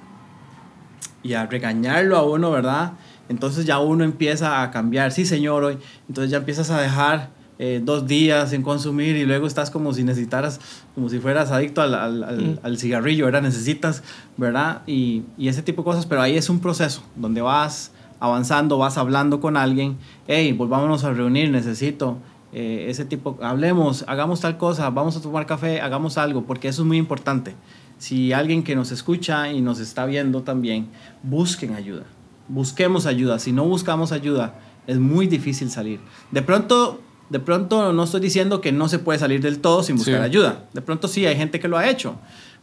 y 1.24 1.34
a 1.34 1.46
regañarlo 1.46 2.16
a 2.16 2.24
uno, 2.24 2.52
¿verdad? 2.52 2.94
Entonces 3.30 3.66
ya 3.66 3.80
uno 3.80 4.04
empieza 4.04 4.62
a 4.62 4.72
cambiar. 4.72 5.12
Sí, 5.12 5.26
Señor, 5.26 5.64
hoy. 5.64 5.78
Entonces 6.08 6.32
ya 6.32 6.38
empiezas 6.38 6.70
a 6.72 6.80
dejar 6.82 7.30
eh, 7.60 7.82
dos 7.84 8.08
días 8.08 8.50
sin 8.50 8.62
consumir 8.64 9.16
y 9.16 9.26
luego 9.26 9.48
estás 9.48 9.70
como 9.72 9.94
si 9.94 10.04
necesitaras, 10.04 10.60
como 10.96 11.08
si 11.10 11.20
fueras 11.20 11.52
adicto 11.52 11.82
al, 11.82 11.94
al, 11.94 12.24
al- 12.24 12.38
Mm. 12.44 12.60
al 12.64 12.78
cigarrillo, 12.78 13.26
¿verdad? 13.26 13.42
Necesitas, 13.44 14.04
¿verdad? 14.38 14.82
Y, 14.88 15.24
y 15.38 15.48
ese 15.48 15.62
tipo 15.62 15.82
de 15.82 15.86
cosas, 15.86 16.06
pero 16.06 16.22
ahí 16.22 16.36
es 16.36 16.50
un 16.50 16.60
proceso 16.60 17.04
donde 17.16 17.42
vas 17.42 17.92
avanzando, 18.20 18.78
vas 18.78 18.98
hablando 18.98 19.40
con 19.40 19.56
alguien, 19.58 19.98
hey, 20.28 20.52
volvámonos 20.54 21.04
a 21.04 21.12
reunir, 21.14 21.52
necesito 21.52 22.18
eh, 22.54 22.86
ese 22.90 23.06
tipo, 23.06 23.38
hablemos, 23.42 24.04
hagamos 24.08 24.42
tal 24.42 24.58
cosa, 24.58 24.90
vamos 24.90 25.16
a 25.18 25.22
tomar 25.22 25.46
café, 25.46 25.82
hagamos 25.82 26.18
algo, 26.18 26.44
porque 26.46 26.68
eso 26.70 26.82
es 26.84 26.88
muy 26.88 26.98
importante. 26.98 27.56
Si 27.98 28.34
alguien 28.34 28.64
que 28.64 28.76
nos 28.76 28.92
escucha 28.92 29.52
y 29.52 29.62
nos 29.62 29.80
está 29.80 30.06
viendo 30.06 30.42
también, 30.44 30.88
busquen 31.22 31.76
ayuda, 31.76 32.04
busquemos 32.48 33.06
ayuda. 33.06 33.40
Si 33.40 33.52
no 33.52 33.66
buscamos 33.66 34.12
ayuda, 34.12 34.56
es 34.88 35.00
muy 35.00 35.28
difícil 35.28 35.70
salir. 35.70 36.00
De 36.32 36.42
pronto, 36.42 37.02
de 37.30 37.40
pronto 37.40 37.94
no 37.94 38.04
estoy 38.04 38.22
diciendo 38.22 38.62
que 38.62 38.72
no 38.72 38.88
se 38.90 39.00
puede 39.00 39.20
salir 39.20 39.42
del 39.42 39.60
todo 39.60 39.84
sin 39.84 39.96
buscar 39.96 40.16
Sí. 40.20 40.22
ayuda. 40.24 40.66
De 40.74 40.82
pronto 40.82 41.08
sí, 41.08 41.26
hay 41.26 41.36
gente 41.36 41.60
que 41.60 41.68
lo 41.68 41.78
ha 41.78 41.90
hecho. 41.90 42.16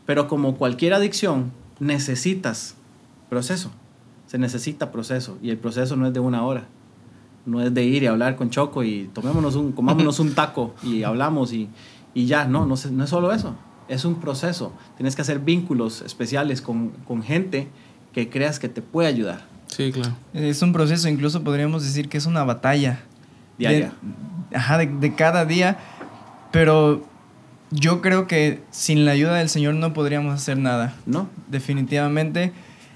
Pero 0.07 0.29
como 0.29 0.57
cualquier 0.57 0.95
adicción, 0.95 1.53
necesitas 1.79 2.75
proceso. 3.29 3.71
Se 4.27 4.38
necesita 4.38 4.93
proceso. 4.93 5.38
Y 5.43 5.51
el 5.51 5.59
proceso 5.59 5.97
no 5.97 6.07
es 6.07 6.12
de 6.12 6.21
una 6.21 6.45
hora. 6.45 6.64
No 7.47 7.61
es 7.62 7.73
de 7.73 7.85
ir 7.85 8.03
y 8.03 8.07
hablar 8.07 8.37
con 8.37 8.51
Choco 8.51 8.85
y 8.85 9.11
tomémonos 9.14 9.57
un, 9.57 9.73
comámonos 9.73 10.21
un 10.21 10.35
taco 10.35 10.75
y 10.83 11.03
hablamos 11.03 11.53
y, 11.53 11.69
y 12.14 12.27
ya. 12.27 12.45
No, 12.45 12.66
no, 12.66 12.75
no 12.93 13.05
es 13.05 13.11
solo 13.11 13.33
eso. 13.33 13.55
Es 13.88 14.05
un 14.05 14.16
proceso. 14.16 14.73
Tienes 14.97 15.16
que 15.16 15.23
hacer 15.23 15.40
vínculos 15.40 16.03
especiales 16.03 16.62
con, 16.62 16.90
con 17.09 17.23
gente 17.23 17.69
que 18.12 18.29
creas 18.31 18.59
que 18.61 18.69
te 18.69 18.83
puede 18.83 19.09
ayudar. 19.09 19.47
Sí, 19.70 19.92
claro. 19.92 20.14
Es 20.35 20.62
un 20.62 20.72
proceso, 20.72 21.09
incluso 21.09 21.42
podríamos 21.42 21.83
decir 21.83 22.09
que 22.09 22.18
es 22.18 22.26
una 22.26 22.45
batalla. 22.45 23.01
Diaria. 23.59 23.92
De, 24.51 24.57
ajá, 24.57 24.78
de, 24.78 24.86
de 24.86 25.14
cada 25.14 25.45
día. 25.45 25.78
Pero 26.51 27.07
yo 27.70 28.03
creo 28.03 28.26
que 28.26 28.62
sin 28.70 29.05
la 29.05 29.12
ayuda 29.12 29.34
del 29.34 29.49
Señor 29.49 29.74
no 29.74 29.92
podríamos 29.92 30.34
hacer 30.34 30.59
nada. 30.59 30.95
¿No? 31.07 31.28
Definitivamente 31.49 32.53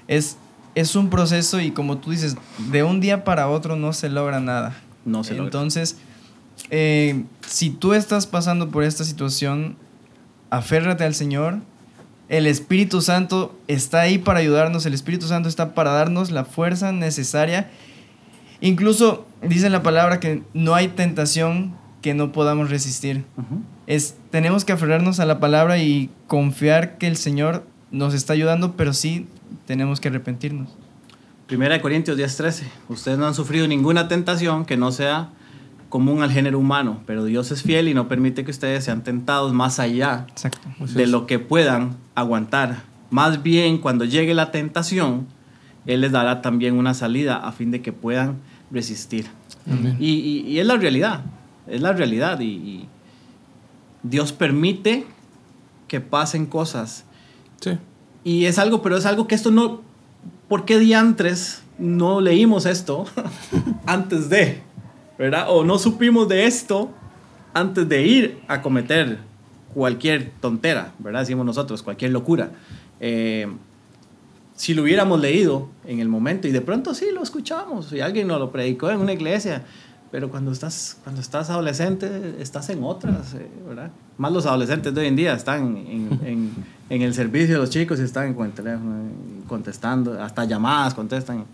es, 0.09 0.37
es 0.75 0.97
un 0.97 1.11
proceso 1.11 1.61
y 1.61 1.71
como 1.71 1.99
tú 1.99 2.11
dices, 2.11 2.37
de 2.71 2.83
un 2.83 3.01
día 3.01 3.25
para 3.25 3.49
otro 3.49 3.77
no 3.77 3.93
se 3.93 4.09
logra 4.09 4.41
nada. 4.41 4.77
No 5.05 5.23
se 5.23 5.33
logra. 5.33 5.47
Entonces, 5.47 5.99
eh, 6.71 7.25
si 7.47 7.71
tú 7.71 7.95
estás 7.95 8.27
pasando 8.27 8.71
por 8.71 8.85
esta 8.85 9.05
situación, 9.05 9.77
aférrate 10.51 11.05
al 11.05 11.15
Señor. 11.15 11.59
El 12.29 12.47
Espíritu 12.47 13.01
Santo 13.01 13.55
está 13.69 14.01
ahí 14.01 14.19
para 14.19 14.41
ayudarnos. 14.41 14.87
El 14.87 14.95
Espíritu 14.95 15.27
Santo 15.27 15.49
está 15.49 15.75
para 15.75 15.93
darnos 15.93 16.31
la 16.31 16.45
fuerza 16.45 16.93
necesaria. 16.93 17.71
Incluso 18.61 19.27
dice 19.43 19.69
la 19.69 19.83
palabra 19.83 20.21
que 20.21 20.43
no 20.55 20.75
hay 20.75 20.89
tentación 20.89 21.75
que 22.01 22.15
no 22.15 22.33
podamos 22.33 22.71
resistir. 22.71 23.25
Es, 23.87 24.17
tenemos 24.31 24.65
que 24.65 24.73
aferrarnos 24.73 25.21
a 25.21 25.27
la 25.27 25.41
palabra 25.41 25.79
y 25.79 26.11
confiar 26.27 26.99
que 26.99 27.07
el 27.07 27.17
Señor 27.17 27.67
nos 27.91 28.15
está 28.15 28.33
ayudando, 28.33 28.77
pero 28.77 28.93
sí 28.93 29.27
tenemos 29.67 30.01
que 30.01 30.09
arrepentirnos. 30.09 30.69
Primera 31.47 31.75
de 31.75 31.83
Corintios 31.83 32.17
10:13. 32.17 32.65
Ustedes 32.89 33.19
no 33.19 33.27
han 33.27 33.35
sufrido 33.35 33.69
ninguna 33.69 34.09
tentación 34.09 34.65
que 34.65 34.77
no 34.79 34.93
sea 34.93 35.31
común 35.95 36.23
al 36.25 36.33
género 36.33 36.59
humano, 36.59 36.99
pero 37.07 37.25
Dios 37.25 37.53
es 37.53 37.63
fiel 37.63 37.87
y 37.87 37.95
no 37.95 38.09
permite 38.09 38.45
que 38.45 38.51
ustedes 38.51 38.83
sean 38.83 39.05
tentados 39.05 39.53
más 39.53 39.79
allá 39.79 40.27
Exacto. 40.29 40.67
de 40.93 41.07
lo 41.07 41.25
que 41.29 41.39
puedan 41.39 41.95
aguantar. 42.17 42.83
Más 43.11 43.45
bien, 43.45 43.79
cuando 43.79 44.05
llegue 44.05 44.35
la 44.35 44.51
tentación, 44.51 45.29
Él 45.87 46.01
les 46.01 46.11
dará 46.11 46.43
también 46.43 46.77
una 46.77 46.95
salida 46.95 47.37
a 47.37 47.53
fin 47.53 47.71
de 47.71 47.81
que 47.81 47.93
puedan 47.93 48.39
resistir. 48.73 49.27
Y, 50.01 50.11
y- 50.15 50.41
y 50.49 50.59
es 50.59 50.67
la 50.67 50.77
realidad, 50.79 51.21
es 51.69 51.81
la 51.81 51.93
realidad. 51.93 52.41
Y, 52.41 52.47
y 52.47 52.89
Dios 54.03 54.33
permite 54.33 55.07
que 55.87 56.01
pasen 56.01 56.47
cosas. 56.47 57.05
Sí. 57.61 57.79
Y 58.25 58.47
es 58.47 58.59
algo, 58.59 58.83
pero 58.83 58.97
es 58.97 59.07
algo 59.07 59.29
que 59.29 59.37
esto 59.37 59.53
no... 59.53 59.81
¿Por 60.49 60.65
qué 60.65 60.81
diantres 60.81 61.63
no 61.79 62.21
leímos 62.21 62.67
esto 62.67 63.07
antes 63.87 64.29
de? 64.29 64.61
¿Verdad? 65.19 65.47
O 65.49 65.65
no 65.65 65.79
supimos 65.79 66.29
de 66.29 66.47
esto 66.47 66.91
antes 67.53 67.89
de 67.89 68.07
ir 68.07 68.43
a 68.49 68.61
cometer 68.61 69.19
cualquier 69.73 70.31
tontera, 70.41 70.93
¿verdad? 70.99 71.21
Decimos 71.21 71.47
nosotros, 71.47 71.83
cualquier 71.83 72.11
locura. 72.11 72.51
Eh, 73.01 73.47
si 74.57 74.73
lo 74.75 74.83
hubiéramos 74.83 75.21
leído 75.21 75.69
en 75.87 76.01
el 76.01 76.09
momento 76.09 76.47
y 76.47 76.53
de 76.53 76.61
pronto 76.61 76.95
sí 76.95 77.07
lo 77.13 77.23
escuchamos 77.23 77.93
y 77.93 78.01
alguien 78.01 78.29
nos 78.29 78.39
lo 78.39 78.53
predicó 78.53 78.91
en 78.91 79.01
una 79.01 79.13
iglesia, 79.13 79.65
pero 80.13 80.31
cuando 80.31 80.53
estás, 80.53 80.97
cuando 81.03 81.21
estás 81.21 81.51
adolescente 81.51 82.37
estás 82.39 82.71
en 82.71 82.85
otras, 82.85 83.35
eh, 83.35 83.49
¿verdad? 83.67 83.91
Más 84.17 84.33
los 84.33 84.47
adolescentes 84.47 84.95
de 84.95 85.01
hoy 85.01 85.09
en 85.09 85.17
día 85.17 85.35
están 85.35 85.77
en, 85.77 86.53
el 86.89 87.15
servicio 87.15 87.57
de 87.57 87.61
los 87.61 87.71
chicos 87.71 87.99
y 87.99 88.05
están 88.05 88.33
con 88.35 88.47
el 88.47 88.53
teléfono 88.53 89.09
contestando, 89.49 90.23
hasta 90.23 90.45
llamadas 90.45 90.95
contestan 90.95 91.47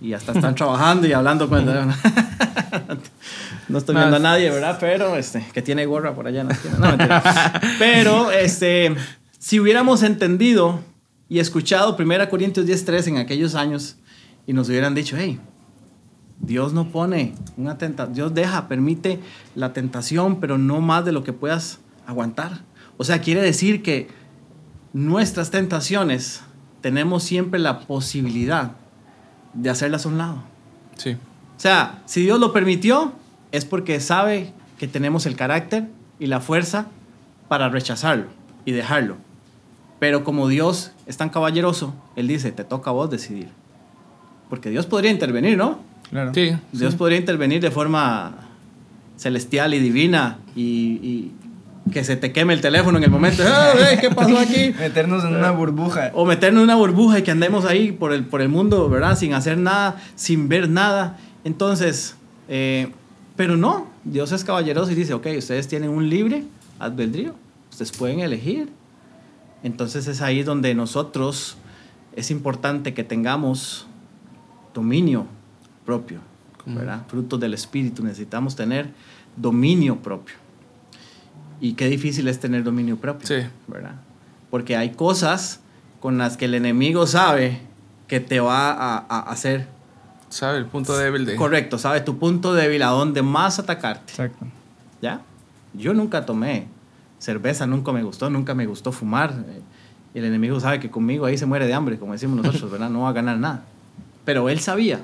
y 0.00 0.12
hasta 0.12 0.32
están 0.32 0.54
trabajando 0.54 1.06
y 1.06 1.12
hablando 1.12 1.48
con 1.48 1.60
el 1.60 1.66
teléfono. 1.66 1.94
No 3.68 3.78
estoy 3.78 3.96
viendo 3.96 4.16
a 4.16 4.20
nadie, 4.20 4.48
¿verdad? 4.48 4.76
Pero 4.78 5.16
este, 5.16 5.44
que 5.52 5.60
tiene 5.60 5.86
gorra 5.86 6.14
por 6.14 6.28
allá 6.28 6.42
en 6.42 6.48
la 6.48 6.54
esquina. 6.54 6.76
No, 6.78 6.88
mentira. 6.88 7.60
Pero 7.80 8.30
este, 8.30 8.94
si 9.40 9.58
hubiéramos 9.58 10.04
entendido 10.04 10.80
y 11.28 11.40
escuchado 11.40 11.96
1 11.98 12.28
Corintios 12.30 12.64
10:3 12.64 13.08
en 13.08 13.16
aquellos 13.16 13.56
años 13.56 13.96
y 14.46 14.52
nos 14.52 14.68
hubieran 14.68 14.94
dicho, 14.94 15.16
hey, 15.18 15.40
Dios 16.38 16.74
no 16.74 16.90
pone 16.90 17.34
una 17.56 17.76
tentación, 17.76 18.14
Dios 18.14 18.34
deja, 18.34 18.68
permite 18.68 19.18
la 19.56 19.72
tentación, 19.72 20.38
pero 20.38 20.58
no 20.58 20.80
más 20.80 21.04
de 21.04 21.10
lo 21.10 21.24
que 21.24 21.32
puedas 21.32 21.80
aguantar. 22.06 22.60
O 22.98 23.04
sea, 23.04 23.20
quiere 23.20 23.42
decir 23.42 23.82
que 23.82 24.08
nuestras 24.92 25.50
tentaciones 25.50 26.42
tenemos 26.82 27.24
siempre 27.24 27.58
la 27.58 27.80
posibilidad 27.80 28.76
de 29.56 29.70
hacerlas 29.70 30.06
a 30.06 30.08
un 30.08 30.18
lado. 30.18 30.42
Sí. 30.96 31.12
O 31.12 31.60
sea, 31.60 32.02
si 32.06 32.22
Dios 32.22 32.38
lo 32.38 32.52
permitió, 32.52 33.12
es 33.52 33.64
porque 33.64 34.00
sabe 34.00 34.52
que 34.78 34.86
tenemos 34.86 35.26
el 35.26 35.36
carácter 35.36 35.88
y 36.18 36.26
la 36.26 36.40
fuerza 36.40 36.86
para 37.48 37.68
rechazarlo 37.68 38.26
y 38.64 38.72
dejarlo. 38.72 39.16
Pero 39.98 40.24
como 40.24 40.48
Dios 40.48 40.92
es 41.06 41.16
tan 41.16 41.30
caballeroso, 41.30 41.94
Él 42.16 42.28
dice, 42.28 42.52
te 42.52 42.64
toca 42.64 42.90
a 42.90 42.92
vos 42.92 43.10
decidir. 43.10 43.48
Porque 44.50 44.70
Dios 44.70 44.86
podría 44.86 45.10
intervenir, 45.10 45.56
¿no? 45.56 45.80
Claro. 46.10 46.32
Sí. 46.34 46.56
Dios 46.72 46.94
podría 46.94 47.18
intervenir 47.18 47.60
de 47.60 47.70
forma 47.70 48.34
celestial 49.16 49.72
y 49.72 49.78
divina 49.78 50.38
y, 50.54 50.62
y 51.02 51.32
que 51.92 52.04
se 52.04 52.16
te 52.16 52.32
queme 52.32 52.52
el 52.52 52.60
teléfono 52.60 52.98
en 52.98 53.04
el 53.04 53.10
momento. 53.10 53.42
¡Ah, 53.46 53.72
hey, 53.78 53.98
¿Qué 54.00 54.10
pasó 54.10 54.38
aquí? 54.38 54.74
Meternos 54.78 55.24
en 55.24 55.36
una 55.36 55.50
burbuja. 55.50 56.10
O 56.14 56.24
meternos 56.24 56.60
en 56.60 56.64
una 56.64 56.74
burbuja 56.74 57.20
y 57.20 57.22
que 57.22 57.30
andemos 57.30 57.64
ahí 57.64 57.92
por 57.92 58.12
el, 58.12 58.24
por 58.24 58.42
el 58.42 58.48
mundo, 58.48 58.88
¿verdad? 58.88 59.16
Sin 59.16 59.34
hacer 59.34 59.58
nada, 59.58 59.96
sin 60.14 60.48
ver 60.48 60.68
nada. 60.68 61.18
Entonces, 61.44 62.16
eh, 62.48 62.92
pero 63.36 63.56
no, 63.56 63.86
Dios 64.04 64.32
es 64.32 64.44
caballeroso 64.44 64.90
y 64.90 64.94
dice, 64.94 65.14
ok, 65.14 65.26
ustedes 65.38 65.68
tienen 65.68 65.90
un 65.90 66.08
libre 66.08 66.44
albedrío, 66.78 67.34
ustedes 67.70 67.92
pueden 67.92 68.20
elegir. 68.20 68.68
Entonces 69.62 70.06
es 70.06 70.22
ahí 70.22 70.42
donde 70.42 70.74
nosotros 70.74 71.56
es 72.14 72.30
importante 72.30 72.94
que 72.94 73.04
tengamos 73.04 73.86
dominio 74.74 75.26
propio, 75.84 76.20
¿verdad? 76.64 77.04
Frutos 77.08 77.38
del 77.38 77.54
Espíritu, 77.54 78.02
necesitamos 78.02 78.56
tener 78.56 78.90
dominio 79.36 79.96
propio. 79.96 80.45
Y 81.60 81.72
qué 81.74 81.88
difícil 81.88 82.28
es 82.28 82.38
tener 82.40 82.64
dominio 82.64 82.96
propio, 82.96 83.26
Sí. 83.26 83.46
¿verdad? 83.66 83.94
Porque 84.50 84.76
hay 84.76 84.90
cosas 84.90 85.60
con 86.00 86.18
las 86.18 86.36
que 86.36 86.44
el 86.46 86.54
enemigo 86.54 87.06
sabe 87.06 87.60
que 88.08 88.20
te 88.20 88.40
va 88.40 88.70
a, 88.72 88.98
a 89.08 89.20
hacer 89.30 89.66
¿Sabe? 90.28 90.58
El 90.58 90.66
punto 90.66 90.96
débil 90.98 91.24
de. 91.24 91.36
correcto, 91.36 91.78
sabe 91.78 92.00
tu 92.00 92.18
punto 92.18 92.52
débil, 92.52 92.82
a 92.82 92.88
dónde 92.88 93.22
más 93.22 93.58
atacarte, 93.58 94.12
Exacto. 94.12 94.44
¿ya? 95.00 95.22
Yo 95.72 95.94
nunca 95.94 96.26
tomé 96.26 96.66
cerveza, 97.18 97.66
nunca 97.66 97.92
me 97.92 98.02
gustó, 98.02 98.28
nunca 98.28 98.54
me 98.54 98.66
gustó 98.66 98.92
fumar. 98.92 99.34
y 100.14 100.18
el 100.18 100.24
enemigo 100.24 100.58
sabe 100.60 100.80
que 100.80 100.90
conmigo 100.90 101.26
ahí 101.26 101.38
se 101.38 101.46
muere 101.46 101.66
de 101.66 101.74
hambre, 101.74 101.98
como 101.98 102.12
decimos 102.12 102.36
nosotros, 102.44 102.70
¿verdad? 102.70 102.90
No 102.90 103.00
va 103.02 103.10
a 103.10 103.12
ganar 103.12 103.38
nada. 103.38 103.62
Pero 104.24 104.48
él 104.48 104.60
sabía 104.60 105.00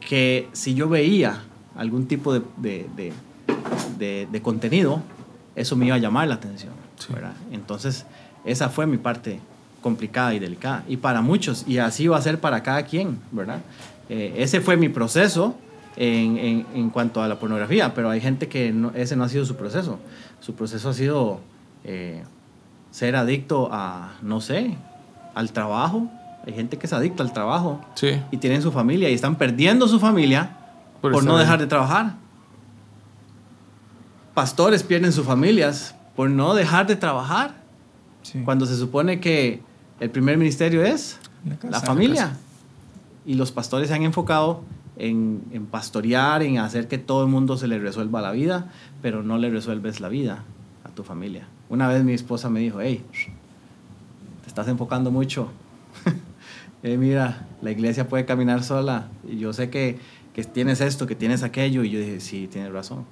que 0.00 0.48
si 0.52 0.74
yo 0.74 0.88
veía 0.88 1.42
algún 1.76 2.06
tipo 2.06 2.32
de, 2.34 2.42
de- 2.58 2.86
de- 2.96 3.12
de- 3.98 4.28
de 4.30 4.42
contenido, 4.42 5.02
eso 5.56 5.76
me 5.76 5.86
iba 5.86 5.96
a 5.96 5.98
llamar 5.98 6.28
la 6.28 6.34
atención, 6.34 6.72
Sí. 6.98 7.12
Entonces, 7.50 8.06
esa 8.44 8.68
fue 8.68 8.86
mi 8.86 8.96
parte 8.98 9.40
complicada 9.80 10.32
y 10.34 10.38
delicada. 10.38 10.84
Y 10.88 10.96
para 10.98 11.20
muchos, 11.22 11.64
y 11.66 11.78
así 11.78 12.06
va 12.06 12.16
a 12.16 12.22
ser 12.22 12.38
para 12.40 12.62
cada 12.62 12.84
quien, 12.84 13.18
¿verdad? 13.32 13.58
Eh, 14.08 14.34
ese 14.38 14.60
fue 14.60 14.76
mi 14.76 14.88
proceso 14.88 15.56
en, 15.96 16.38
en- 16.38 16.66
en 16.74 16.90
cuanto 16.90 17.22
a 17.22 17.28
la 17.28 17.38
pornografía, 17.38 17.92
pero 17.94 18.08
hay 18.10 18.20
gente 18.20 18.48
que 18.48 18.72
no- 18.72 18.92
ese 18.94 19.16
no 19.16 19.24
ha 19.24 19.28
sido 19.28 19.44
su 19.44 19.56
proceso. 19.56 19.98
Su 20.40 20.54
proceso 20.54 20.88
ha 20.90 20.94
sido 20.94 21.40
eh, 21.84 22.22
ser 22.92 23.16
adicto 23.16 23.68
a, 23.72 24.12
no 24.22 24.40
sé, 24.40 24.76
al 25.34 25.50
trabajo. 25.52 26.06
Hay 26.46 26.52
gente 26.52 26.76
que 26.78 26.86
es 26.86 26.92
adicta 26.92 27.22
al 27.24 27.32
trabajo 27.32 27.80
Sí. 27.94 28.20
y 28.30 28.36
tienen 28.36 28.62
su 28.62 28.70
familia 28.70 29.10
y 29.10 29.14
están 29.14 29.34
perdiendo 29.36 29.88
su 29.88 29.98
familia 29.98 30.50
Por 31.00 31.10
por, 31.12 31.24
no 31.24 31.36
dejar 31.38 31.58
de 31.58 31.66
trabajar. 31.66 32.14
Pastores 34.34 34.82
pierden 34.82 35.12
sus 35.12 35.26
familias 35.26 35.94
por 36.16 36.30
no 36.30 36.54
dejar 36.54 36.86
de 36.86 36.96
trabajar 36.96 37.60
Sí. 38.22 38.40
cuando 38.44 38.66
se 38.66 38.76
supone 38.76 39.18
que 39.20 39.60
el 39.98 40.10
primer 40.10 40.38
ministerio 40.38 40.84
es 40.84 41.18
La 41.44 41.56
casa. 41.56 41.70
la 41.70 41.78
La 41.80 41.80
familia. 41.84 42.36
Y 43.26 43.34
los 43.34 43.50
pastores 43.52 43.88
se 43.88 43.94
han 43.94 44.02
enfocado 44.02 44.62
en, 44.96 45.42
en 45.52 45.66
pastorear, 45.66 46.42
en 46.42 46.58
hacer 46.58 46.86
que 46.88 46.98
todo 46.98 47.24
el 47.24 47.28
mundo 47.30 47.56
se 47.56 47.66
le 47.66 47.78
resuelva 47.78 48.20
la 48.20 48.30
vida, 48.32 48.70
pero 49.00 49.22
no 49.22 49.38
le 49.38 49.50
resuelves 49.50 50.00
la 50.00 50.08
vida 50.08 50.44
a 50.84 50.88
tu 50.90 51.02
familia. 51.02 51.46
Una 51.68 51.88
vez 51.88 52.04
mi 52.04 52.12
esposa 52.12 52.48
me 52.48 52.60
dijo, 52.60 52.80
hey, 52.80 53.04
te 54.42 54.48
estás 54.48 54.68
enfocando 54.68 55.10
mucho. 55.10 55.50
Eh, 56.84 56.96
mira, 56.96 57.46
la 57.62 57.70
iglesia 57.70 58.08
puede 58.08 58.24
caminar 58.24 58.64
sola. 58.64 59.06
Y 59.30 59.38
yo 59.38 59.52
sé 59.52 59.70
que, 59.70 60.00
que 60.34 60.42
tienes 60.42 60.80
esto, 60.80 61.06
que 61.06 61.14
tienes 61.14 61.44
aquello. 61.44 61.84
Y 61.84 61.90
yo 61.90 62.00
dije, 62.00 62.18
sí, 62.18 62.48
tienes 62.50 62.72
razón. 62.72 63.04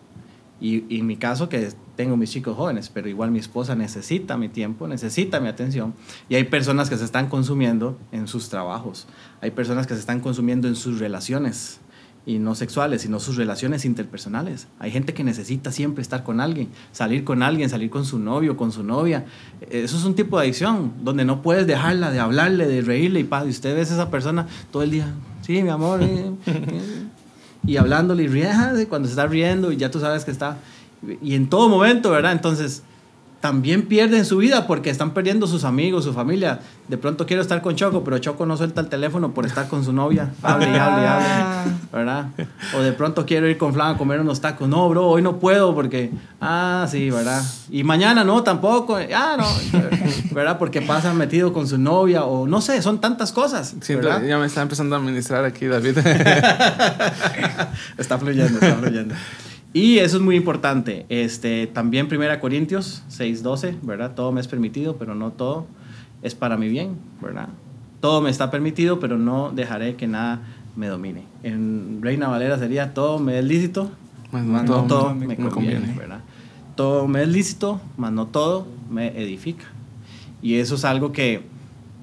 Y, 0.61 0.85
y 0.95 1.01
en 1.01 1.07
mi 1.07 1.17
caso, 1.17 1.49
que 1.49 1.71
tengo 1.97 2.17
mis 2.17 2.31
chicos 2.31 2.57
jóvenes, 2.57 2.89
pero 2.89 3.09
igual 3.09 3.31
mi 3.31 3.39
esposa 3.39 3.75
necesita 3.75 4.39
mi 4.39 4.49
tiempo, 4.49 4.89
necesita 4.89 5.39
mi 5.39 5.49
atención. 5.49 5.93
Y 6.31 6.35
hay 6.35 6.45
personas 6.45 6.89
que 6.89 6.97
se 6.97 7.05
están 7.05 7.29
consumiendo 7.29 7.99
en 8.11 8.27
sus 8.27 8.49
trabajos. 8.49 9.07
Hay 9.43 9.51
personas 9.51 9.87
que 9.87 9.93
se 9.93 10.01
están 10.01 10.21
consumiendo 10.21 10.67
en 10.67 10.77
sus 10.77 10.99
relaciones. 10.99 11.81
Y 12.27 12.39
no 12.39 12.55
sexuales, 12.55 13.03
sino 13.03 13.19
sus 13.19 13.37
relaciones 13.37 13.85
interpersonales. 13.85 14.69
Hay 14.79 14.91
gente 14.91 15.15
que 15.15 15.25
necesita 15.25 15.73
siempre 15.73 16.03
estar 16.03 16.23
con 16.23 16.41
alguien, 16.41 16.69
salir 16.93 17.25
con 17.25 17.43
alguien, 17.43 17.71
salir 17.71 17.89
con 17.89 18.05
su 18.05 18.19
novio, 18.19 18.57
con 18.59 18.73
su 18.73 18.85
novia. 18.85 19.25
Eso 19.71 19.97
es 19.97 20.05
un 20.05 20.15
tipo 20.15 20.39
de 20.39 20.45
adicción, 20.45 20.93
donde 21.03 21.25
no 21.25 21.41
puedes 21.41 21.67
dejarla 21.67 22.11
de 22.11 22.21
hablarle, 22.21 22.67
de 22.67 22.83
reírle 22.83 23.21
y 23.21 23.25
paz. 23.25 23.47
Y 23.47 23.51
usted 23.51 23.75
ve 23.75 23.81
a 23.81 23.83
esa 23.83 24.11
persona 24.11 24.47
todo 24.71 24.83
el 24.83 24.91
día, 24.91 25.15
sí, 25.43 25.63
mi 25.63 25.71
amor, 25.71 26.03
eh, 26.03 26.31
eh", 26.47 27.00
y 27.67 27.77
hablándole 27.77 28.25
y 28.25 28.29
riendo, 28.29 28.89
cuando 28.89 29.09
se 29.09 29.13
está 29.13 29.27
riendo 29.27 29.73
y 29.73 29.77
ya 29.77 29.91
tú 29.91 30.01
sabes 30.01 30.25
que 30.25 30.31
está. 30.31 30.59
Y 31.23 31.35
en 31.35 31.49
todo 31.49 31.69
momento, 31.69 32.11
¿verdad? 32.11 32.33
Entonces, 32.33 32.83
también 33.41 33.86
pierden 33.86 34.26
su 34.26 34.36
vida 34.36 34.66
porque 34.66 34.91
están 34.91 35.14
perdiendo 35.14 35.47
sus 35.47 35.64
amigos, 35.64 36.05
su 36.05 36.12
familia. 36.12 36.61
De 36.88 36.99
pronto 36.99 37.24
quiero 37.24 37.41
estar 37.41 37.62
con 37.62 37.74
Choco, 37.74 38.05
pero 38.05 38.18
Choco 38.18 38.45
no 38.45 38.57
suelta 38.57 38.82
el 38.82 38.88
teléfono 38.88 39.32
por 39.32 39.47
estar 39.47 39.66
con 39.68 39.82
su 39.82 39.95
novia. 39.95 40.30
Hable 40.43 40.70
y 40.70 40.76
hable 40.76 41.03
y 41.03 41.07
hable. 41.07 41.72
¿Verdad? 41.91 42.26
O 42.76 42.80
de 42.80 42.93
pronto 42.93 43.24
quiero 43.24 43.49
ir 43.49 43.57
con 43.57 43.72
Flan 43.72 43.95
a 43.95 43.99
comer 43.99 44.20
unos 44.20 44.43
tacos. 44.43 44.68
No, 44.68 44.88
bro, 44.91 45.07
hoy 45.07 45.22
no 45.22 45.38
puedo 45.38 45.74
porque. 45.74 46.11
Ah, 46.41 46.86
sí, 46.91 47.09
¿verdad? 47.09 47.43
Y 47.70 47.82
mañana 47.82 48.24
no, 48.24 48.43
tampoco. 48.43 48.99
Ah, 49.14 49.36
no. 49.38 49.47
¿Verdad? 50.32 50.59
Porque 50.59 50.82
pasa 50.82 51.14
metido 51.14 51.55
con 51.55 51.66
su 51.66 51.78
novia 51.78 52.24
o 52.24 52.47
no 52.47 52.61
sé, 52.61 52.82
son 52.82 53.01
tantas 53.01 53.32
cosas. 53.32 53.74
¿verdad? 53.88 54.22
ya 54.22 54.38
me 54.38 54.47
está 54.47 54.61
empezando 54.61 54.97
a 54.97 54.99
administrar 54.99 55.47
aquí, 55.47 55.66
David. 55.66 55.97
está 57.97 58.18
fluyendo, 58.18 58.59
está 58.61 58.76
fluyendo. 58.76 59.14
Y 59.73 59.99
eso 59.99 60.16
es 60.16 60.23
muy 60.23 60.37
importante. 60.37 61.07
Este, 61.09 61.66
también 61.66 62.09
1 62.11 62.41
Corintios 62.41 63.05
6:12, 63.09 63.77
¿verdad? 63.83 64.14
Todo 64.14 64.33
me 64.33 64.41
es 64.41 64.49
permitido, 64.49 64.97
pero 64.97 65.14
no 65.14 65.31
todo 65.31 65.66
es 66.23 66.35
para 66.35 66.57
mi 66.57 66.68
bien, 66.68 66.97
¿verdad? 67.23 67.49
todo 68.01 68.21
me 68.23 68.31
está 68.31 68.51
permitido, 68.51 68.99
pero 68.99 69.18
no 69.18 69.51
dejaré 69.51 69.95
que 69.97 70.07
nada 70.07 70.41
me 70.75 70.89
domine. 70.89 71.23
En 71.43 72.01
Reina 72.03 72.29
Valera 72.29 72.59
sería 72.59 72.95
todo 72.95 73.18
me 73.18 73.39
es 73.39 73.45
lícito, 73.45 73.91
Mas 74.33 74.45
no 74.45 74.64
todo 74.64 74.83
todo 74.85 75.14
me 75.14 75.27
me 75.27 75.37
conviene. 75.37 75.51
conviene, 75.51 75.95
¿verdad? 75.99 76.21
Todo 76.77 77.07
me 77.07 77.23
es 77.23 77.29
lícito, 77.29 77.81
mas 77.97 78.12
no 78.12 78.27
todo 78.27 78.66
me 78.91 79.09
edifica. 79.21 79.66
Y 80.41 80.55
eso 80.55 80.77
es 80.77 80.85
algo 80.85 81.12
que, 81.12 81.43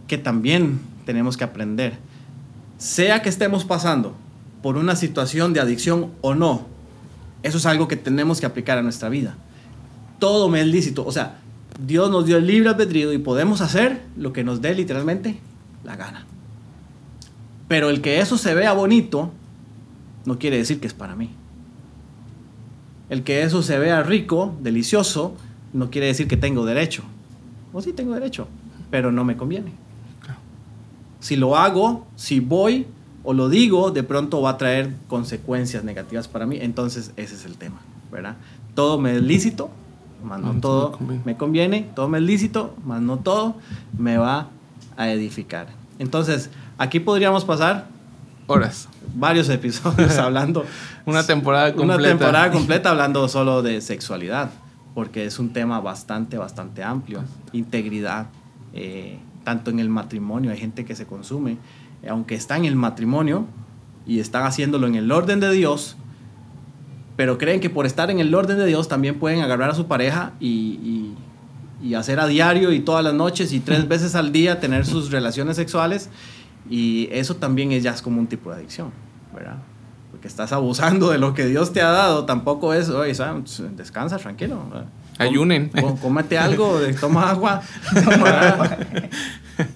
que 0.07 0.17
también 0.19 0.79
tenemos 1.05 1.35
que 1.35 1.43
aprender. 1.43 1.97
Sea 2.77 3.23
que 3.23 3.29
estemos 3.29 3.65
pasando 3.65 4.13
por 4.61 4.77
una 4.77 4.95
situación 4.95 5.53
de 5.53 5.61
adicción 5.61 6.11
o 6.21 6.35
no, 6.35 6.67
eso 7.43 7.57
es 7.57 7.65
algo 7.65 7.87
que 7.87 7.95
tenemos 7.95 8.39
que 8.39 8.45
aplicar 8.45 8.77
a 8.77 8.81
nuestra 8.81 9.09
vida. 9.09 9.35
Todo 10.19 10.49
me 10.49 10.61
es 10.61 10.67
lícito. 10.67 11.05
O 11.05 11.11
sea, 11.11 11.39
Dios 11.85 12.09
nos 12.09 12.25
dio 12.25 12.37
el 12.37 12.47
libre 12.47 12.69
albedrío 12.69 13.13
y 13.13 13.17
podemos 13.17 13.61
hacer 13.61 14.01
lo 14.17 14.33
que 14.33 14.43
nos 14.43 14.61
dé 14.61 14.73
literalmente 14.73 15.39
la 15.83 15.95
gana. 15.95 16.25
Pero 17.67 17.89
el 17.89 18.01
que 18.01 18.19
eso 18.19 18.37
se 18.37 18.53
vea 18.53 18.73
bonito 18.73 19.31
no 20.25 20.39
quiere 20.39 20.57
decir 20.57 20.79
que 20.79 20.87
es 20.87 20.93
para 20.93 21.15
mí. 21.15 21.29
El 23.09 23.23
que 23.23 23.43
eso 23.43 23.61
se 23.61 23.77
vea 23.77 24.03
rico, 24.03 24.55
delicioso, 24.61 25.35
no 25.73 25.89
quiere 25.89 26.07
decir 26.07 26.27
que 26.27 26.37
tengo 26.37 26.65
derecho. 26.65 27.03
O 27.71 27.81
sí 27.81 27.93
tengo 27.93 28.13
derecho, 28.13 28.47
pero 28.89 29.11
no 29.11 29.23
me 29.23 29.37
conviene. 29.37 29.71
Si 31.19 31.35
lo 31.35 31.55
hago, 31.55 32.07
si 32.15 32.39
voy 32.39 32.85
o 33.29 33.33
lo 33.33 33.49
digo, 33.49 33.91
de 33.91 34.03
pronto 34.03 34.41
va 34.41 34.51
a 34.51 34.57
traer 34.57 34.93
consecuencias 35.09 35.83
negativas 35.83 36.29
para 36.29 36.45
mí. 36.45 36.59
Entonces 36.61 37.11
ese 37.17 37.35
es 37.35 37.43
el 37.43 37.57
tema, 37.57 37.81
¿verdad? 38.09 38.37
Todo 38.73 38.97
me 38.97 39.17
es 39.17 39.21
lícito, 39.21 39.69
más 40.23 40.39
no 40.39 40.51
Ah, 40.51 40.55
todo 40.61 40.91
me 40.91 40.97
conviene. 40.97 41.21
me 41.25 41.37
conviene. 41.37 41.89
Todo 41.93 42.07
me 42.07 42.19
es 42.19 42.23
lícito, 42.23 42.73
más 42.85 43.01
no 43.01 43.17
todo 43.17 43.55
me 43.97 44.17
va 44.17 44.47
a 44.95 45.09
edificar. 45.09 45.67
Entonces, 45.99 46.49
aquí 46.77 47.01
podríamos 47.01 47.43
pasar 47.43 47.87
Horas. 48.47 48.87
varios 49.13 49.49
episodios 49.49 50.17
hablando 50.19 50.63
Una 51.05 51.23
temporada 51.25 51.73
completa. 51.73 51.95
una 51.99 52.07
temporada 52.07 52.51
completa 52.57 52.91
hablando 52.91 53.27
solo 53.27 53.61
de 53.61 53.81
sexualidad, 53.81 54.51
porque 54.95 55.25
es 55.25 55.37
un 55.37 55.49
tema 55.51 55.81
bastante, 55.81 56.37
bastante 56.37 56.81
amplio. 56.81 57.23
Integridad, 57.51 58.27
eh, 58.73 59.19
tanto 59.43 59.69
en 59.69 59.79
el 59.79 59.89
matrimonio, 59.89 60.51
hay 60.51 60.57
gente 60.57 60.85
que 60.85 60.95
se 60.95 61.05
consume, 61.05 61.57
aunque 62.09 62.35
está 62.35 62.57
en 62.57 62.65
el 62.65 62.75
matrimonio 62.75 63.45
y 64.05 64.19
están 64.19 64.43
haciéndolo 64.43 64.87
en 64.87 64.95
el 64.95 65.11
orden 65.11 65.39
de 65.39 65.51
Dios, 65.51 65.95
pero 67.15 67.37
creen 67.37 67.59
que 67.59 67.69
por 67.69 67.85
estar 67.85 68.11
en 68.11 68.19
el 68.19 68.33
orden 68.35 68.57
de 68.57 68.65
Dios 68.65 68.87
también 68.87 69.19
pueden 69.19 69.41
agarrar 69.41 69.69
a 69.71 69.73
su 69.75 69.87
pareja 69.87 70.33
y, 70.39 70.47
y- 70.49 71.15
y 71.79 71.93
hacer 71.93 72.19
a 72.19 72.25
diario 72.27 72.71
y 72.71 72.79
todas 72.79 73.03
las 73.03 73.13
noches 73.13 73.53
y 73.53 73.59
tres 73.59 73.87
veces 73.87 74.15
al 74.15 74.31
día 74.31 74.59
tener 74.59 74.85
sus 74.85 75.11
relaciones 75.11 75.55
sexuales 75.57 76.09
y 76.69 77.07
eso 77.11 77.35
también 77.35 77.71
es 77.71 77.83
ya 77.83 77.91
es 77.91 78.01
como 78.01 78.19
un 78.19 78.25
tipo 78.27 78.49
de 78.49 78.57
adicción, 78.57 78.91
¿verdad? 79.33 79.57
Porque 80.11 80.27
estás 80.27 80.51
abusando 80.53 81.09
de 81.11 81.17
lo 81.19 81.33
que 81.35 81.45
Dios 81.45 81.73
te 81.73 81.81
ha 81.81 81.89
dado, 81.91 82.25
tampoco 82.25 82.73
es, 82.73 82.89
oye, 82.89 83.13
descansa, 83.75 84.17
tranquilo. 84.17 84.59
¿verdad? 84.71 84.87
Ayunen. 85.19 85.69
Com- 85.69 85.97
cómete 85.97 86.37
algo, 86.37 86.79
de- 86.79 86.93
toma 86.93 87.29
agua. 87.29 87.61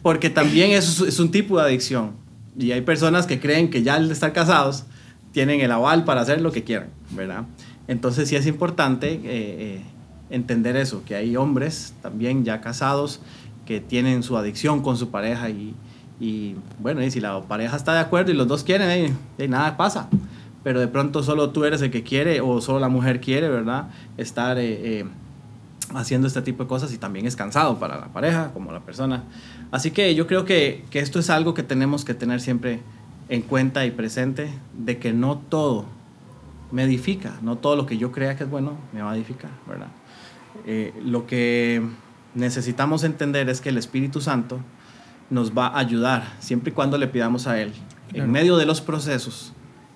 Porque 0.02 0.30
también 0.30 0.72
es 0.72 1.20
un 1.20 1.32
tipo 1.32 1.58
de 1.58 1.64
adicción. 1.64 2.12
Y 2.58 2.72
hay 2.72 2.82
personas 2.82 3.26
que 3.26 3.40
creen 3.40 3.70
que 3.70 3.84
ya 3.84 3.96
al 3.96 4.12
estar 4.12 4.34
casados 4.34 4.86
tienen 5.32 5.62
el 5.62 5.72
aval 5.72 6.04
para 6.04 6.22
hacer 6.22 6.42
lo 6.42 6.52
que 6.52 6.64
quieran, 6.64 6.90
¿verdad? 7.12 7.46
Entonces 7.88 8.28
sí 8.30 8.36
es 8.36 8.46
importante 8.46 9.14
eh, 9.14 9.20
eh, 9.26 9.82
entender 10.30 10.76
eso, 10.76 11.04
que 11.06 11.16
hay 11.16 11.36
hombres 11.38 11.94
también 12.02 12.44
ya 12.44 12.62
casados 12.62 13.22
que 13.66 13.80
tienen 13.80 14.24
su 14.24 14.38
adicción 14.38 14.82
con 14.82 14.98
su 14.98 15.10
pareja 15.10 15.50
y, 15.50 15.76
y, 16.20 16.56
bueno, 16.80 17.04
y 17.04 17.12
si 17.12 17.20
la 17.20 17.42
pareja 17.42 17.76
está 17.76 17.94
de 17.94 18.00
acuerdo 18.00 18.32
y 18.32 18.36
los 18.36 18.48
dos 18.48 18.64
quieren, 18.64 18.90
eh, 18.90 19.14
eh, 19.38 19.48
nada 19.48 19.78
pasa. 19.78 20.10
Pero 20.64 20.80
de 20.80 20.88
pronto 20.88 21.24
solo 21.24 21.50
tú 21.50 21.66
eres 21.66 21.82
el 21.82 21.90
que 21.90 22.04
quiere 22.04 22.42
o 22.42 22.62
solo 22.62 22.80
la 22.80 22.90
mujer 22.90 23.20
quiere, 23.20 23.50
¿verdad? 23.50 23.90
Estar 24.18 24.60
eh, 24.60 25.00
eh, 25.00 25.06
haciendo 25.96 26.28
este 26.28 26.42
tipo 26.42 26.64
de 26.64 26.70
cosas 26.70 26.94
y 26.94 26.98
también 26.98 27.26
es 27.26 27.36
cansado 27.36 27.80
para 27.80 28.00
la 28.00 28.08
pareja 28.08 28.52
como 28.54 28.72
la 28.72 28.82
persona. 28.82 29.24
Así 29.72 29.92
que 29.92 30.16
yo 30.16 30.28
creo 30.28 30.46
que, 30.46 30.86
que 30.90 31.00
esto 31.00 31.20
es 31.20 31.30
algo 31.30 31.54
que 31.54 31.64
tenemos 31.64 32.06
que 32.06 32.14
tener 32.14 32.42
siempre 32.42 32.82
en 33.30 33.42
cuenta 33.42 33.86
y 33.86 33.92
presente, 33.92 34.50
de 34.78 34.98
que 34.98 35.14
no 35.14 35.38
todo 35.38 35.86
me 36.72 36.84
edifica, 36.84 37.40
no 37.42 37.58
todo 37.58 37.76
lo 37.76 37.86
que 37.86 37.98
yo 37.98 38.12
crea 38.12 38.36
que 38.36 38.44
es 38.44 38.50
bueno 38.50 38.78
me 38.92 39.02
va 39.02 39.12
a 39.12 39.16
edificar, 39.16 39.52
¿verdad? 39.68 39.88
Eh, 40.66 40.94
lo 41.04 41.28
que 41.28 41.82
necesitamos 42.36 43.04
entender 43.04 43.50
es 43.50 43.62
que 43.62 43.70
el 43.70 43.78
Espíritu 43.78 44.20
Santo 44.20 44.60
nos 45.30 45.58
va 45.58 45.68
a 45.68 45.80
ayudar 45.80 46.24
siempre 46.40 46.72
y 46.72 46.74
cuando 46.74 46.98
le 46.98 47.08
pidamos 47.08 47.48
a 47.48 47.60
Él. 47.60 47.72
Claro. 48.10 48.26
En 48.26 48.32
medio 48.32 48.58
de 48.58 48.66
los 48.66 48.82
procesos, 48.82 49.54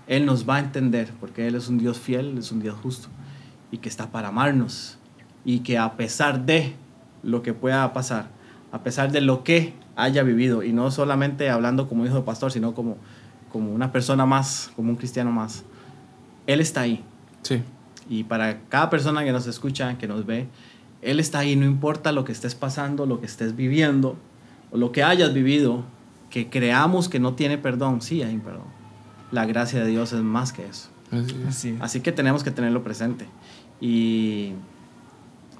Él 0.08 0.26
nos 0.26 0.48
va 0.48 0.56
a 0.56 0.60
entender, 0.60 1.12
porque 1.20 1.48
Él 1.48 1.56
es 1.56 1.68
un 1.68 1.78
Dios 1.78 2.00
fiel, 2.00 2.38
es 2.38 2.54
un 2.54 2.62
Dios 2.62 2.78
justo, 2.82 3.10
y 3.70 3.80
que 3.80 3.90
está 3.90 4.12
para 4.12 4.30
amarnos, 4.30 4.98
y 5.46 5.60
que 5.60 5.78
a 5.78 5.96
pesar 5.96 6.46
de 6.46 6.74
lo 7.24 7.44
que 7.44 7.54
pueda 7.54 7.94
pasar, 7.94 8.28
a 8.72 8.84
pesar 8.84 9.12
de 9.12 9.22
lo 9.22 9.44
que 9.44 9.74
haya 9.96 10.24
vivido, 10.24 10.64
y 10.64 10.74
no 10.74 10.92
solamente 10.92 11.50
hablando 11.50 11.88
como 11.88 12.06
hijo 12.06 12.16
de 12.16 12.22
pastor, 12.24 12.52
sino 12.52 12.74
como, 12.74 12.98
como 13.52 13.72
una 13.72 13.92
persona 13.92 14.26
más, 14.26 14.72
como 14.76 14.90
un 14.90 14.96
cristiano 14.96 15.32
más, 15.32 15.64
Él 16.48 16.60
está 16.60 16.82
ahí. 16.82 17.04
Sí. 17.44 17.62
Y 18.10 18.24
para 18.26 18.62
cada 18.68 18.90
persona 18.90 19.24
que 19.24 19.32
nos 19.32 19.48
escucha, 19.48 19.98
que 19.98 20.08
nos 20.08 20.26
ve, 20.26 20.48
Él 21.02 21.20
está 21.20 21.40
ahí, 21.40 21.56
no 21.56 21.66
importa 21.66 22.12
lo 22.12 22.26
que 22.26 22.32
estés 22.32 22.56
pasando, 22.56 23.06
lo 23.06 23.20
que 23.20 23.28
estés 23.28 23.56
viviendo, 23.56 24.18
o 24.72 24.78
lo 24.78 24.92
que 24.92 25.04
hayas 25.04 25.34
vivido, 25.34 25.84
que 26.30 26.50
creamos 26.50 27.08
que 27.08 27.20
no 27.20 27.36
tiene 27.36 27.58
perdón, 27.58 28.02
sí 28.02 28.24
hay 28.24 28.38
perdón. 28.38 28.76
La 29.32 29.46
gracia 29.46 29.84
de 29.84 29.90
Dios 29.90 30.12
es 30.12 30.22
más 30.22 30.52
que 30.52 30.66
eso. 30.66 30.90
Así 31.12 31.36
es. 31.42 31.48
Así. 31.48 31.78
Así 31.80 32.00
que 32.02 32.12
tenemos 32.12 32.44
que 32.44 32.52
tenerlo 32.52 32.84
presente. 32.84 33.26
Y 33.80 34.54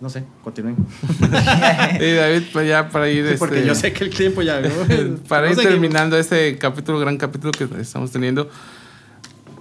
no 0.02 0.10
sé, 0.10 0.24
continúen. 0.44 0.76
Y 2.00 2.14
David, 2.14 2.44
pues 2.52 2.68
ya 2.68 2.90
para 2.90 3.10
ir. 3.10 3.28
Sí, 3.30 3.36
porque 3.40 3.56
este, 3.58 3.68
yo 3.68 3.76
sé 3.76 3.94
que 3.94 4.04
el 4.04 4.10
tiempo 4.10 4.42
ya. 4.42 4.60
¿no? 4.62 4.70
para 5.30 5.48
No 5.48 5.54
ir 5.54 5.58
terminando 5.58 6.18
este 6.18 6.58
capítulo, 6.58 7.00
gran 7.00 7.18
capítulo 7.18 7.52
que 7.52 7.68
estamos 7.80 8.12
teniendo, 8.12 8.50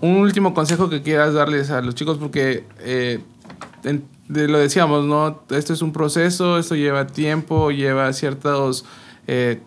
un 0.01 0.17
último 0.17 0.53
consejo 0.55 0.91
que 0.91 1.03
quieras 1.03 1.35
darles 1.35 1.71
a 1.71 1.81
los 1.81 1.95
chicos, 1.95 2.19
porque 2.19 2.65
eh, 2.81 3.21
en- 3.85 4.05
de- 4.29 4.49
lo 4.49 4.59
decíamos, 4.59 5.05
¿no? 5.05 5.43
Esto 5.51 5.73
es 5.73 5.83
un 5.83 5.93
proceso, 5.93 6.59
esto 6.59 6.75
lleva 6.75 7.07
tiempo, 7.07 7.71
lleva 7.71 8.13
ciertas 8.13 8.85
eh, 9.27 9.61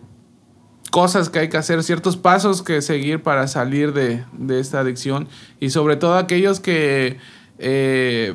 cosas 0.90 1.28
que 1.30 1.38
hay 1.40 1.48
que 1.48 1.56
hacer, 1.56 1.82
ciertos 1.82 2.16
pasos 2.16 2.62
que 2.62 2.82
seguir 2.82 3.22
para 3.22 3.46
salir 3.48 3.92
de, 3.92 4.24
de 4.32 4.60
esta 4.60 4.80
adicción 4.80 5.28
y 5.60 5.70
sobre 5.70 5.96
todo 5.96 6.16
aquellos 6.16 6.60
que... 6.60 7.18
eh, 7.58 8.34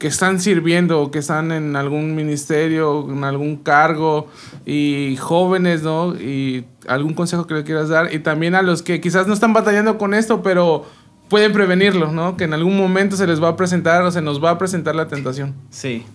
que 0.00 0.06
están 0.06 0.40
sirviendo 0.40 1.02
o 1.02 1.10
que 1.10 1.18
están 1.18 1.52
en 1.52 1.76
algún 1.76 2.14
ministerio, 2.14 3.06
en 3.10 3.22
algún 3.22 3.56
cargo 3.58 4.28
y 4.64 5.16
jóvenes, 5.20 5.82
¿no? 5.82 6.14
Y 6.14 6.64
algún 6.88 7.12
consejo 7.12 7.46
que 7.46 7.52
le 7.52 7.64
quieras 7.64 7.90
dar 7.90 8.12
y 8.12 8.20
también 8.20 8.54
a 8.54 8.62
los 8.62 8.82
que 8.82 9.02
quizás 9.02 9.26
no 9.26 9.34
están 9.34 9.52
batallando 9.52 9.98
con 9.98 10.14
esto, 10.14 10.42
pero 10.42 10.86
pueden 11.28 11.52
prevenirlo, 11.52 12.12
¿no? 12.12 12.38
Que 12.38 12.44
en 12.44 12.54
algún 12.54 12.78
momento 12.78 13.14
se 13.14 13.26
les 13.26 13.42
va 13.42 13.48
a 13.48 13.56
presentar 13.56 14.00
o 14.00 14.10
se 14.10 14.22
nos 14.22 14.42
va 14.42 14.52
a 14.52 14.58
presentar 14.58 14.94
la 14.94 15.06
tentación. 15.06 15.54
Sí. 15.68 16.06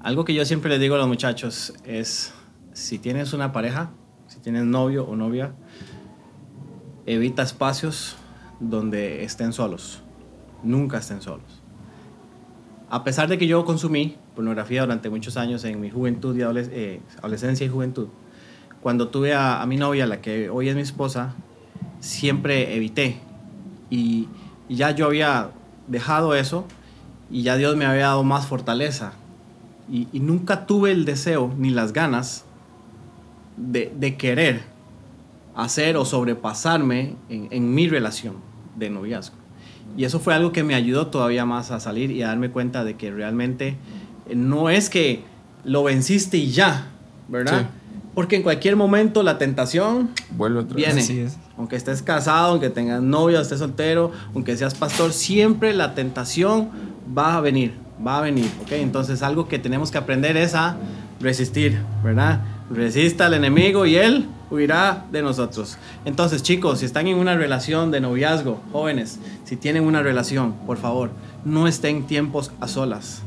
Algo 0.00 0.26
que 0.26 0.34
yo 0.34 0.44
siempre 0.44 0.68
les 0.68 0.78
digo 0.78 0.96
a 0.96 0.98
los 0.98 1.08
muchachos 1.08 1.72
es, 1.86 2.34
si 2.74 2.98
tienes 2.98 3.32
una 3.32 3.50
pareja, 3.52 3.92
si 4.26 4.40
tienes 4.40 4.64
novio 4.64 5.06
o 5.06 5.16
novia, 5.16 5.54
evita 7.06 7.42
espacios 7.42 8.16
donde 8.60 9.24
estén 9.24 9.54
solos. 9.54 10.02
Nunca 10.62 10.98
estén 10.98 11.22
solos. 11.22 11.61
A 12.92 13.04
pesar 13.04 13.26
de 13.26 13.38
que 13.38 13.46
yo 13.46 13.64
consumí 13.64 14.18
pornografía 14.34 14.82
durante 14.82 15.08
muchos 15.08 15.38
años 15.38 15.64
en 15.64 15.80
mi 15.80 15.88
juventud 15.88 16.36
y 16.36 16.42
eh, 16.42 17.00
adolescencia 17.16 17.64
y 17.64 17.70
juventud, 17.70 18.08
cuando 18.82 19.08
tuve 19.08 19.32
a, 19.32 19.64
mi 19.66 19.78
novia, 19.78 20.06
la 20.06 20.20
que 20.20 20.50
hoy 20.50 20.68
es 20.68 20.74
mi 20.74 20.82
esposa, 20.82 21.34
siempre 22.00 22.76
evité. 22.76 23.18
Y, 23.88 24.28
ya 24.68 24.90
yo 24.90 25.06
había 25.06 25.52
dejado 25.86 26.34
eso 26.34 26.66
y 27.30 27.42
ya 27.42 27.56
Dios 27.56 27.76
me 27.76 27.86
había 27.86 28.08
dado 28.08 28.24
más 28.24 28.46
fortaleza. 28.46 29.14
Y, 29.90 30.06
nunca 30.20 30.66
tuve 30.66 30.92
el 30.92 31.06
deseo 31.06 31.50
ni 31.56 31.70
las 31.70 31.94
ganas 31.94 32.44
de, 33.56 34.16
querer 34.18 34.64
hacer 35.56 35.96
o 35.96 36.04
sobrepasarme 36.04 37.16
en 37.30 37.74
mi 37.74 37.88
relación 37.88 38.36
de 38.76 38.90
noviazgo. 38.90 39.41
Y 39.96 40.04
eso 40.04 40.20
fue 40.20 40.34
algo 40.34 40.52
que 40.52 40.64
me 40.64 40.74
ayudó 40.74 41.08
todavía 41.08 41.44
más 41.44 41.70
a 41.70 41.80
salir 41.80 42.10
y 42.10 42.22
a 42.22 42.28
darme 42.28 42.50
cuenta 42.50 42.84
de 42.84 42.96
que 42.96 43.10
realmente 43.10 43.76
eh, 44.28 44.34
no 44.34 44.70
es 44.70 44.88
que 44.88 45.22
lo 45.64 45.84
venciste 45.84 46.38
y 46.38 46.50
ya, 46.50 46.88
¿verdad? 47.28 47.60
Sí. 47.60 47.66
Porque 48.14 48.36
en 48.36 48.42
cualquier 48.42 48.76
momento 48.76 49.22
la 49.22 49.38
tentación 49.38 50.10
Vuelve 50.30 50.60
otra 50.60 50.76
vez. 50.76 50.86
viene. 50.86 51.00
Así 51.00 51.20
es. 51.20 51.38
Aunque 51.56 51.76
estés 51.76 52.02
casado, 52.02 52.52
aunque 52.52 52.68
tengas 52.68 53.00
novia, 53.02 53.40
estés 53.40 53.58
soltero, 53.58 54.12
aunque 54.34 54.56
seas 54.56 54.74
pastor, 54.74 55.12
siempre 55.12 55.72
la 55.72 55.94
tentación 55.94 56.68
va 57.16 57.36
a 57.36 57.40
venir, 57.40 57.74
va 58.04 58.18
a 58.18 58.20
venir, 58.22 58.50
¿ok? 58.62 58.72
Entonces 58.72 59.22
algo 59.22 59.48
que 59.48 59.58
tenemos 59.58 59.90
que 59.90 59.98
aprender 59.98 60.36
es 60.36 60.54
a 60.54 60.76
resistir, 61.20 61.78
¿verdad? 62.02 62.40
Resista 62.70 63.26
al 63.26 63.34
enemigo 63.34 63.86
y 63.86 63.96
él 63.96 64.26
huirá 64.52 65.06
de 65.10 65.22
nosotros. 65.22 65.78
Entonces, 66.04 66.42
chicos, 66.42 66.80
si 66.80 66.84
están 66.84 67.06
en 67.06 67.16
una 67.16 67.34
relación 67.34 67.90
de 67.90 68.00
noviazgo, 68.00 68.60
jóvenes, 68.70 69.18
si 69.44 69.56
tienen 69.56 69.84
una 69.84 70.02
relación, 70.02 70.52
por 70.66 70.76
favor, 70.76 71.10
no 71.44 71.66
estén 71.66 72.06
tiempos 72.06 72.52
a 72.60 72.68
solas. 72.68 73.22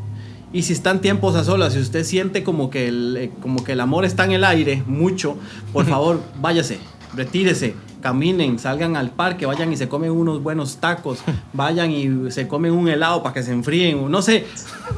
Y 0.53 0.61
si 0.61 0.73
están 0.73 1.01
tiempos 1.01 1.35
a 1.35 1.43
solas, 1.43 1.73
si 1.73 1.79
usted 1.79 2.03
siente 2.03 2.43
como 2.43 2.69
que 2.69 2.87
el, 2.87 3.17
eh, 3.17 3.31
como 3.41 3.63
que 3.63 3.71
el 3.73 3.81
amor 3.81 4.05
está 4.05 4.23
en 4.23 4.33
el 4.33 4.43
aire 4.43 4.83
mucho, 4.85 5.37
por 5.73 5.85
favor, 5.89 6.21
váyase, 6.39 6.77
retírese, 7.15 7.75
caminen, 8.01 8.59
salgan 8.59 8.95
al 8.95 9.09
parque, 9.09 9.47
vayan 9.47 9.73
y 9.73 9.77
se 9.77 9.89
comen 9.89 10.11
unos 10.11 10.43
buenos 10.43 10.77
tacos, 10.77 11.19
vayan 11.53 11.91
y 11.91 12.31
se 12.31 12.47
comen 12.47 12.71
un 12.71 12.87
helado 12.87 13.23
para 13.23 13.33
que 13.33 13.41
se 13.41 13.51
enfríen, 13.51 14.09
no 14.11 14.21
sé, 14.21 14.45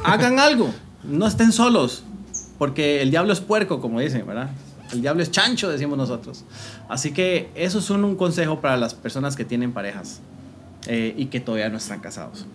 hagan 0.04 0.38
algo, 0.38 0.68
no 1.02 1.26
estén 1.26 1.52
solos, 1.52 2.04
porque 2.58 3.00
el 3.00 3.10
diablo 3.10 3.32
es 3.32 3.40
puerco, 3.40 3.80
como 3.80 3.98
dicen, 3.98 4.26
¿verdad? 4.26 4.50
El 4.92 5.02
diablo 5.02 5.22
es 5.22 5.30
chancho, 5.30 5.68
decimos 5.68 5.98
nosotros. 5.98 6.44
Así 6.88 7.12
que 7.12 7.50
eso 7.54 7.78
es 7.78 7.90
un, 7.90 8.16
consejo 8.16 8.60
para 8.60 8.76
las 8.76 8.94
personas 8.94 9.36
que 9.36 9.44
tienen 9.44 9.72
parejas 9.72 10.20
eh, 10.86 11.14
y 11.16 11.26
que 11.26 11.40
todavía 11.40 11.68
no 11.68 11.76
están 11.76 12.00
casados. 12.00 12.46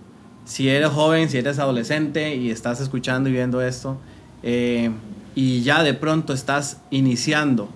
Si 0.46 0.68
eres 0.68 0.90
joven, 0.90 1.30
si 1.30 1.38
eres 1.38 1.60
adolescente 1.60 2.36
y 2.36 2.50
estás 2.50 2.82
escuchando 2.82 3.30
y 3.30 3.34
viendo 3.34 3.62
esto, 3.62 3.98
eh, 4.42 4.92
y 5.36 5.62
ya 5.62 5.84
de 5.84 5.94
pronto 5.94 6.34
estás 6.34 6.82
iniciando 6.92 7.70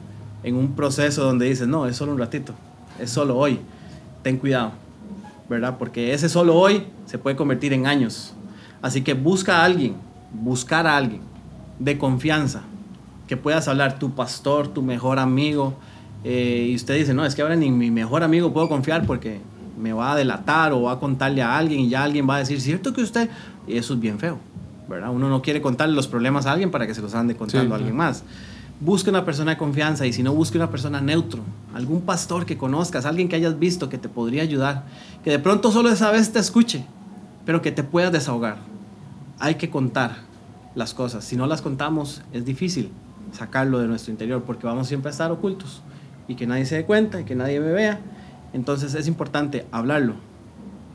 en 0.44 0.56
un 0.56 0.76
proceso 0.76 1.24
donde 1.24 1.48
dices, 1.48 1.68
no, 1.68 1.88
es 1.88 1.96
solo 1.96 2.12
un 2.12 2.20
ratito, 2.20 2.54
es 3.00 3.10
solo 3.10 3.38
hoy, 3.38 3.60
ten 4.24 4.38
cuidado, 4.38 4.74
¿verdad? 5.50 5.78
Porque 5.78 6.14
ese 6.14 6.30
solo 6.30 6.56
hoy 6.56 6.84
se 7.06 7.18
puede 7.18 7.36
convertir 7.36 7.74
en 7.74 7.88
años. 7.88 8.34
Así 8.82 9.02
que 9.02 9.14
busca 9.14 9.62
a 9.62 9.66
alguien, 9.66 9.96
buscar 10.32 10.88
a 10.88 10.98
alguien 10.98 11.22
de 11.80 11.98
confianza, 11.98 12.64
que 13.28 13.38
puedas 13.38 13.68
hablar, 13.68 14.00
tu 14.00 14.12
pastor, 14.12 14.68
tu 14.70 14.82
mejor 14.82 15.20
amigo, 15.20 15.74
eh, 16.24 16.68
y 16.72 16.76
usted 16.76 16.98
dice, 16.98 17.14
no, 17.14 17.26
es 17.26 17.36
que 17.36 17.42
ahora 17.42 17.56
ni 17.56 17.70
mi 17.70 17.92
mejor 17.92 18.24
amigo 18.24 18.52
puedo 18.54 18.68
confiar 18.68 19.06
porque 19.06 19.40
me 19.80 19.94
va 19.94 20.14
a 20.14 20.16
delatar 20.16 20.74
o 20.74 20.84
va 20.84 20.94
a 20.94 21.00
contarle 21.00 21.42
a 21.42 21.58
alguien 21.58 21.82
y 21.82 21.90
ya 21.90 22.04
alguien 22.04 22.28
va 22.28 22.38
a 22.38 22.40
decir, 22.40 22.60
cierto 22.60 22.94
que 22.94 23.02
usted, 23.02 23.30
y 23.68 23.78
eso 23.78 23.94
es 23.94 24.00
bien 24.00 24.18
feo, 24.18 24.40
¿verdad? 24.90 25.12
Uno 25.12 25.30
no 25.30 25.42
quiere 25.42 25.62
contarle 25.62 25.94
los 25.96 26.08
problemas 26.08 26.46
a 26.46 26.54
alguien 26.54 26.72
para 26.72 26.88
que 26.88 26.96
se 26.96 27.02
los 27.02 27.14
ande 27.14 27.36
contando 27.36 27.68
Sí, 27.68 27.72
a 27.72 27.76
alguien 27.76 27.96
claro. 27.96 28.10
más. 28.12 28.24
Busque 28.80 29.10
una 29.10 29.26
persona 29.26 29.52
de 29.52 29.58
confianza 29.58 30.06
y 30.06 30.14
si 30.14 30.22
no, 30.24 30.34
busque 30.34 30.58
una 30.58 30.70
persona 30.70 31.02
neutro, 31.02 31.42
algún 31.74 32.02
pastor 32.02 32.46
que 32.46 32.58
conozcas, 32.58 33.06
alguien 33.06 33.28
que 33.28 33.36
hayas 33.36 33.58
visto 33.60 33.90
que 33.90 33.98
te 33.98 34.08
podría 34.08 34.44
ayudar, 34.44 34.86
que 35.24 35.32
de 35.32 35.40
pronto 35.40 35.72
solo 35.72 35.90
esa 35.90 36.12
vez 36.12 36.32
te 36.32 36.40
escuche, 36.40 36.86
pero 37.46 37.62
que 37.62 37.72
te 37.72 37.84
puedas 37.84 38.12
desahogar. 38.12 38.58
Hay 39.40 39.56
que 39.56 39.70
contar 39.70 40.18
las 40.76 40.94
cosas. 40.94 41.24
Si 41.24 41.36
no 41.36 41.48
las 41.48 41.62
contamos, 41.62 42.22
es 42.34 42.46
difícil 42.46 42.92
sacarlo 43.32 43.80
de 43.80 43.88
nuestro 43.88 44.12
interior 44.12 44.44
porque 44.44 44.66
vamos 44.66 44.88
siempre 44.88 45.10
a 45.10 45.12
estar 45.12 45.32
ocultos 45.32 45.82
y 46.28 46.36
que 46.36 46.48
nadie 46.48 46.66
se 46.66 46.76
dé 46.76 46.86
cuenta 46.86 47.22
y 47.22 47.24
que 47.24 47.36
nadie 47.36 47.60
me 47.60 47.72
vea. 47.72 48.00
Entonces 48.54 48.94
es 48.96 49.08
importante 49.08 49.66
hablarlo, 49.72 50.16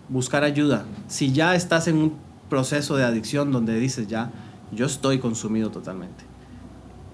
buscar 0.09 0.45
ayuda. 0.45 0.85
Si 1.09 1.33
ya 1.33 1.55
estás 1.55 1.89
en 1.89 1.97
un 1.97 2.15
proceso 2.49 2.97
de 2.97 3.05
adicción 3.05 3.53
donde 3.53 3.79
dices 3.79 4.09
ya, 4.09 4.31
yo 4.73 4.87
estoy 4.87 5.19
consumido 5.19 5.71
totalmente. 5.71 6.25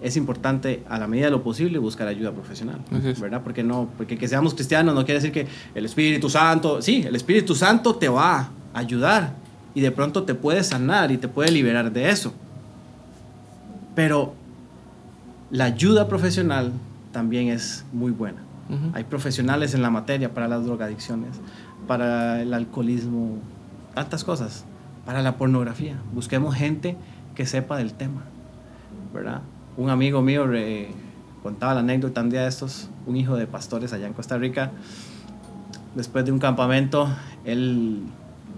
Es 0.01 0.17
importante 0.17 0.85
a 0.89 0.99
la 0.99 1.09
medida 1.09 1.27
de 1.27 1.33
lo 1.33 1.43
posible 1.43 1.79
buscar 1.79 2.07
ayuda 2.07 2.33
profesional. 2.33 2.81
¿verdad? 3.21 3.43
Porque 3.43 3.65
no, 3.65 3.89
porque 3.97 4.17
que 4.17 4.29
seamos 4.29 4.55
cristianos 4.55 4.95
no 4.95 5.05
quiere 5.05 5.21
decir 5.21 5.33
que 5.33 5.47
el 5.75 5.85
Espíritu 5.85 6.31
Santo, 6.31 6.81
sí, 6.81 7.05
el 7.07 7.17
Espíritu 7.17 7.55
Santo 7.55 7.97
te 7.97 8.09
va 8.09 8.39
a 8.39 8.79
ayudar 8.79 9.35
y 9.75 9.81
de 9.81 9.91
pronto 9.91 10.23
te 10.23 10.35
puede 10.35 10.63
sanar 10.63 11.11
y 11.11 11.19
te 11.19 11.27
puede 11.27 11.51
liberar 11.51 11.93
de 11.93 12.11
eso. 12.11 12.33
Pero 13.97 14.35
la 15.51 15.65
ayuda 15.65 16.09
profesional 16.09 16.73
también 17.13 17.49
es 17.49 17.85
muy 17.93 18.11
buena. 18.11 18.39
Hay 18.93 19.05
profesionales 19.05 19.73
en 19.73 19.81
la 19.81 19.89
materia 19.89 20.35
para 20.35 20.47
las 20.47 20.67
drogadicciones, 20.67 21.31
para 21.87 22.43
el 22.43 22.53
alcoholismo, 22.53 23.39
tantas 23.95 24.25
cosas, 24.25 24.67
para 25.07 25.23
la 25.23 25.39
pornografía. 25.39 25.97
Busquemos 26.13 26.55
gente 26.55 26.95
que 27.35 27.47
sepa 27.47 27.79
del 27.79 27.95
tema, 27.95 28.25
¿verdad? 29.15 29.41
Un 29.79 29.89
amigo 29.89 30.21
mío 30.21 30.53
eh, 30.53 30.91
contaba 31.43 31.73
la 31.73 31.81
anécdota 31.81 32.21
un 32.21 32.29
día 32.29 32.43
de 32.43 32.49
estos, 32.49 32.91
un 33.07 33.17
hijo 33.17 33.37
de 33.37 33.47
pastores 33.47 33.95
allá 33.95 34.07
en 34.07 34.13
Costa 34.13 34.37
Rica, 34.37 34.73
después 35.95 36.27
de 36.27 36.33
un 36.33 36.39
campamento, 36.39 37.09
él, 37.47 38.03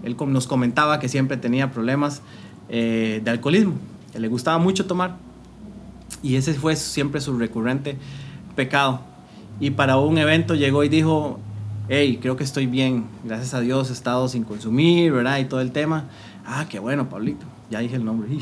él 0.03 0.17
nos 0.27 0.45
comentaba 0.45 0.99
que 0.99 1.07
siempre 1.07 1.37
tenía 1.37 1.71
problemas 1.71 2.21
eh, 2.67 3.21
de 3.23 3.31
alcoholismo, 3.31 3.75
que 4.11 4.19
le 4.19 4.27
gustaba 4.27 4.57
mucho 4.57 4.87
tomar 4.87 5.15
y 6.23 6.35
ese 6.35 6.53
fue 6.53 6.75
siempre 6.75 7.21
su 7.21 7.37
recurrente 7.37 7.97
pecado. 8.55 9.01
Y 9.59 9.71
para 9.71 9.97
un 9.97 10.17
evento 10.17 10.55
llegó 10.55 10.83
y 10.83 10.89
dijo, 10.89 11.39
hey, 11.89 12.19
creo 12.21 12.35
que 12.35 12.43
estoy 12.43 12.65
bien, 12.65 13.05
gracias 13.23 13.53
a 13.53 13.59
Dios 13.59 13.89
he 13.89 13.93
estado 13.93 14.27
sin 14.27 14.43
consumir, 14.43 15.11
¿verdad? 15.11 15.39
Y 15.39 15.45
todo 15.45 15.61
el 15.61 15.71
tema. 15.71 16.05
Ah, 16.45 16.65
qué 16.69 16.79
bueno, 16.79 17.09
Pablito, 17.09 17.45
ya 17.69 17.79
dije 17.79 17.95
el 17.95 18.05
nombre. 18.05 18.29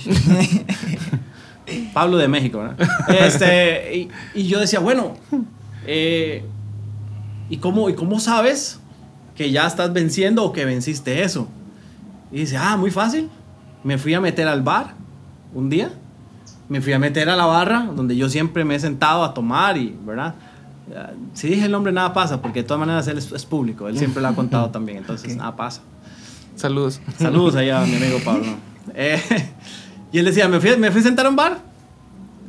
Pablo 1.93 2.17
de 2.17 2.27
México, 2.27 2.59
¿verdad? 2.59 2.77
Este, 3.09 3.97
y, 3.97 4.09
y 4.33 4.47
yo 4.47 4.59
decía, 4.59 4.79
bueno, 4.79 5.15
eh, 5.85 6.43
¿y, 7.49 7.57
cómo, 7.57 7.89
¿y 7.89 7.95
cómo 7.95 8.19
sabes 8.19 8.79
que 9.35 9.51
ya 9.51 9.67
estás 9.67 9.91
venciendo 9.93 10.43
o 10.43 10.51
que 10.51 10.65
venciste 10.65 11.23
eso? 11.23 11.47
Y 12.31 12.41
dice, 12.41 12.57
ah, 12.57 12.77
muy 12.77 12.91
fácil. 12.91 13.29
Me 13.83 13.97
fui 13.97 14.13
a 14.13 14.21
meter 14.21 14.47
al 14.47 14.61
bar 14.61 14.93
un 15.53 15.69
día. 15.69 15.91
Me 16.69 16.81
fui 16.81 16.93
a 16.93 16.99
meter 16.99 17.29
a 17.29 17.35
la 17.35 17.45
barra 17.45 17.89
donde 17.95 18.15
yo 18.15 18.29
siempre 18.29 18.63
me 18.63 18.75
he 18.75 18.79
sentado 18.79 19.23
a 19.23 19.33
tomar 19.33 19.75
y, 19.77 19.95
¿verdad? 20.05 20.35
Ah, 20.95 21.11
Si 21.33 21.47
dije 21.49 21.65
el 21.65 21.71
nombre, 21.71 21.91
nada 21.91 22.13
pasa, 22.13 22.41
porque 22.41 22.61
de 22.61 22.67
todas 22.67 22.79
maneras 22.79 23.07
él 23.07 23.17
es, 23.17 23.31
es 23.31 23.45
público. 23.45 23.87
Él 23.87 23.97
siempre 23.97 24.21
lo 24.21 24.27
ha 24.29 24.35
contado 24.35 24.69
también, 24.71 24.99
entonces 24.99 25.31
Ok. 25.33 25.37
nada 25.37 25.55
pasa. 25.55 25.81
Saludos. 26.55 27.01
Saludos 27.17 27.55
allá 27.55 27.81
a 27.81 27.85
mi 27.85 27.95
amigo 27.95 28.19
Pablo. 28.25 28.45
Eh, 28.93 29.19
y 30.11 30.19
él 30.19 30.25
decía, 30.25 30.47
me 30.47 30.59
fui, 30.59 30.77
me 30.77 30.91
fui 30.91 31.01
a 31.01 31.03
sentar 31.03 31.25
a 31.25 31.29
un 31.29 31.35
bar. 31.35 31.59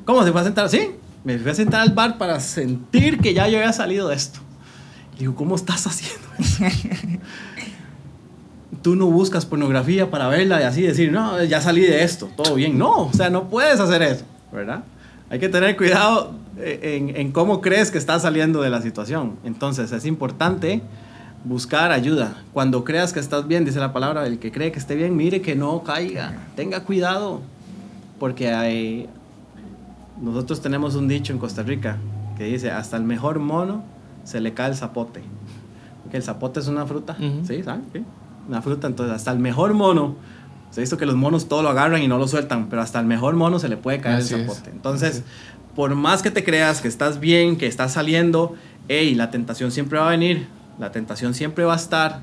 ¿Cómo 0.04 0.22
se 0.24 0.32
fue 0.32 0.40
a 0.40 0.44
sentar? 0.44 0.68
Sí, 0.68 0.90
me 1.24 1.38
fui 1.38 1.50
a 1.50 1.54
sentar 1.54 1.80
al 1.80 1.90
bar 1.94 2.18
para 2.18 2.40
sentir 2.40 3.18
que 3.20 3.32
ya 3.34 3.48
yo 3.48 3.58
había 3.58 3.72
salido 3.72 4.08
de 4.08 4.16
esto. 4.16 4.40
Y 5.16 5.20
digo, 5.20 5.34
¿cómo 5.34 5.54
estás 5.54 5.86
haciendo 5.86 6.26
eso? 6.38 6.64
Tú 8.82 8.96
no 8.96 9.06
buscas 9.06 9.44
pornografía 9.44 10.10
para 10.10 10.28
verla 10.28 10.60
y 10.60 10.64
así 10.64 10.82
decir, 10.82 11.12
no, 11.12 11.42
ya 11.44 11.60
salí 11.60 11.82
de 11.82 12.02
esto, 12.02 12.30
todo 12.36 12.54
bien. 12.54 12.78
No, 12.78 13.06
o 13.06 13.12
sea, 13.12 13.28
no 13.30 13.48
puedes 13.48 13.78
hacer 13.78 14.02
eso, 14.02 14.24
¿verdad? 14.52 14.84
Hay 15.28 15.38
que 15.38 15.48
tener 15.48 15.76
cuidado 15.76 16.32
eh, 16.58 16.96
en, 16.98 17.16
en 17.16 17.32
cómo 17.32 17.60
crees 17.60 17.90
que 17.90 17.98
estás 17.98 18.22
saliendo 18.22 18.62
de 18.62 18.70
la 18.70 18.82
situación. 18.82 19.36
Entonces, 19.44 19.92
es 19.92 20.06
importante 20.06 20.82
buscar 21.44 21.92
ayuda. 21.92 22.42
Cuando 22.52 22.84
creas 22.84 23.12
que 23.12 23.20
estás 23.20 23.46
bien, 23.46 23.64
dice 23.64 23.78
la 23.78 23.92
palabra, 23.92 24.26
el 24.26 24.38
que 24.38 24.52
cree 24.52 24.72
que 24.72 24.78
esté 24.78 24.94
bien, 24.94 25.16
mire 25.16 25.40
que 25.40 25.54
no 25.54 25.82
caiga. 25.82 26.36
Tenga 26.56 26.84
cuidado. 26.84 27.40
Porque 28.18 28.52
hay, 28.52 29.08
nosotros 30.20 30.60
tenemos 30.60 30.94
un 30.94 31.08
dicho 31.08 31.32
en 31.32 31.38
Costa 31.38 31.62
Rica 31.62 31.96
que 32.36 32.44
dice, 32.44 32.70
hasta 32.70 32.96
el 32.96 33.04
mejor 33.04 33.38
mono 33.38 33.82
se 34.24 34.40
le 34.40 34.52
cae 34.52 34.70
el 34.70 34.76
zapote. 34.76 35.22
Porque 36.02 36.18
el 36.18 36.22
zapote 36.22 36.60
es 36.60 36.68
una 36.68 36.86
fruta. 36.86 37.16
¿sí? 37.46 37.62
¿Saben? 37.62 37.84
Sí. 37.92 38.04
Una 38.48 38.62
fruta, 38.62 38.86
entonces 38.86 39.14
hasta 39.14 39.30
el 39.32 39.38
mejor 39.38 39.74
mono, 39.74 40.16
se 40.70 40.80
ha 40.80 40.82
visto 40.82 40.96
que 40.96 41.06
los 41.06 41.16
monos 41.16 41.48
todo 41.48 41.62
lo 41.62 41.68
agarran 41.68 42.02
y 42.02 42.08
no 42.08 42.18
lo 42.18 42.28
sueltan, 42.28 42.68
pero 42.68 42.82
hasta 42.82 43.00
el 43.00 43.06
mejor 43.06 43.34
mono 43.34 43.58
se 43.58 43.68
le 43.68 43.76
puede 43.76 44.00
caer 44.00 44.18
Así 44.18 44.34
el 44.34 44.40
es. 44.42 44.46
zapote. 44.48 44.70
Entonces, 44.70 45.10
Así 45.10 45.24
por 45.74 45.94
más 45.94 46.22
que 46.22 46.30
te 46.30 46.44
creas 46.44 46.80
que 46.80 46.88
estás 46.88 47.20
bien, 47.20 47.56
que 47.56 47.66
estás 47.66 47.92
saliendo, 47.92 48.54
hey, 48.88 49.14
la 49.14 49.30
tentación 49.30 49.70
siempre 49.70 49.98
va 49.98 50.08
a 50.08 50.10
venir, 50.10 50.48
la 50.78 50.90
tentación 50.92 51.32
siempre 51.32 51.64
va 51.64 51.74
a 51.74 51.76
estar. 51.76 52.22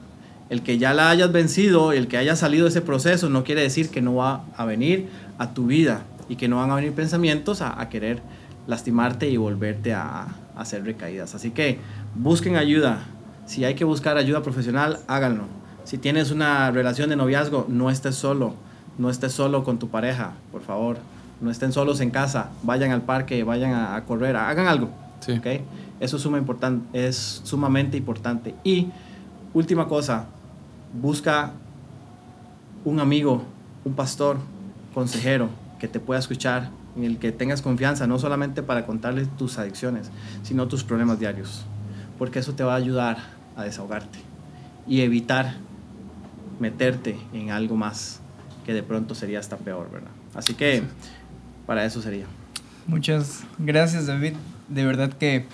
El 0.50 0.62
que 0.64 0.78
ya 0.78 0.94
la 0.94 1.10
hayas 1.10 1.32
vencido, 1.32 1.92
el 1.92 2.08
que 2.08 2.18
haya 2.18 2.36
salido 2.36 2.66
de 2.66 2.70
ese 2.70 2.82
proceso, 2.82 3.30
no 3.30 3.44
quiere 3.44 3.62
decir 3.62 3.90
que 3.90 4.02
no 4.02 4.16
va 4.16 4.46
a 4.56 4.66
venir 4.66 5.10
a 5.38 5.54
tu 5.54 5.66
vida 5.68 6.04
y 6.30 6.36
que 6.36 6.48
no 6.48 6.58
van 6.58 6.72
a 6.72 6.76
venir 6.76 6.94
pensamientos 6.94 7.62
a, 7.62 7.80
a 7.82 7.90
querer 7.90 8.22
lastimarte 8.66 9.30
y 9.30 9.38
volverte 9.38 9.94
a, 9.94 10.24
a 10.24 10.28
hacer 10.56 10.84
recaídas. 10.86 11.34
Así 11.36 11.52
que 11.52 11.80
busquen 12.16 12.56
ayuda. 12.58 13.00
Si 13.46 13.66
hay 13.66 13.76
que 13.76 13.86
buscar 13.86 14.18
ayuda 14.18 14.42
profesional, 14.44 15.00
háganlo. 15.08 15.46
Si 15.88 15.98
tienes 15.98 16.32
una 16.32 16.70
relación 16.70 17.10
de 17.10 17.16
noviazgo, 17.16 17.66
no 17.70 17.90
estés 17.90 18.16
solo. 18.16 18.56
No 18.98 19.10
estés 19.10 19.32
solo 19.32 19.64
con 19.64 19.80
tu 19.80 19.88
pareja, 19.88 20.34
por 20.52 20.62
favor. 20.62 20.98
No 21.40 21.50
estén 21.50 21.72
solos 21.72 22.02
en 22.02 22.10
casa. 22.12 22.50
Vayan 22.64 22.92
al 22.92 23.04
parque, 23.04 23.42
vayan 23.46 23.72
a, 23.72 23.96
a 23.96 24.04
correr, 24.04 24.36
hagan 24.36 24.68
algo. 24.68 24.90
Sí. 25.22 25.40
Eso 26.02 26.18
es, 26.18 26.22
suma 26.22 26.40
importan- 26.40 26.82
es 26.92 27.40
sumamente 27.46 27.96
importante. 27.96 28.54
Y 28.66 28.90
última 29.54 29.88
cosa, 29.88 30.26
busca 31.02 31.54
un 32.84 33.00
amigo, 33.00 33.44
un 33.86 33.94
pastor, 33.94 34.40
consejero 34.94 35.48
que 35.80 35.88
te 35.88 36.02
pueda 36.02 36.20
escuchar, 36.20 36.70
en 36.98 37.06
el 37.06 37.18
que 37.18 37.32
tengas 37.32 37.62
confianza, 37.62 38.08
no 38.08 38.20
solamente 38.20 38.62
para 38.62 38.86
contarle 38.86 39.26
tus 39.38 39.58
adicciones, 39.58 40.12
sino 40.44 40.68
tus 40.68 40.84
problemas 40.84 41.18
diarios. 41.18 41.64
Porque 42.20 42.40
eso 42.40 42.56
te 42.56 42.64
va 42.66 42.74
a 42.74 42.78
ayudar 42.78 43.20
a 43.56 43.64
desahogarte 43.64 44.20
y 44.86 45.00
evitar 45.00 45.56
meterte 46.60 47.18
en 47.34 47.52
algo 47.52 47.76
más 47.76 48.20
que 48.66 48.74
de 48.74 48.84
pronto 48.84 49.16
sería 49.16 49.40
hasta 49.40 49.58
peor, 49.58 49.90
¿verdad? 49.92 50.12
Así 50.36 50.54
que 50.54 50.84
para 51.66 51.86
eso 51.86 52.02
sería. 52.02 52.26
Muchas 52.86 53.44
gracias, 53.58 54.08
David. 54.08 54.34
De 54.70 54.86
verdad 54.86 55.12
que 55.14 55.46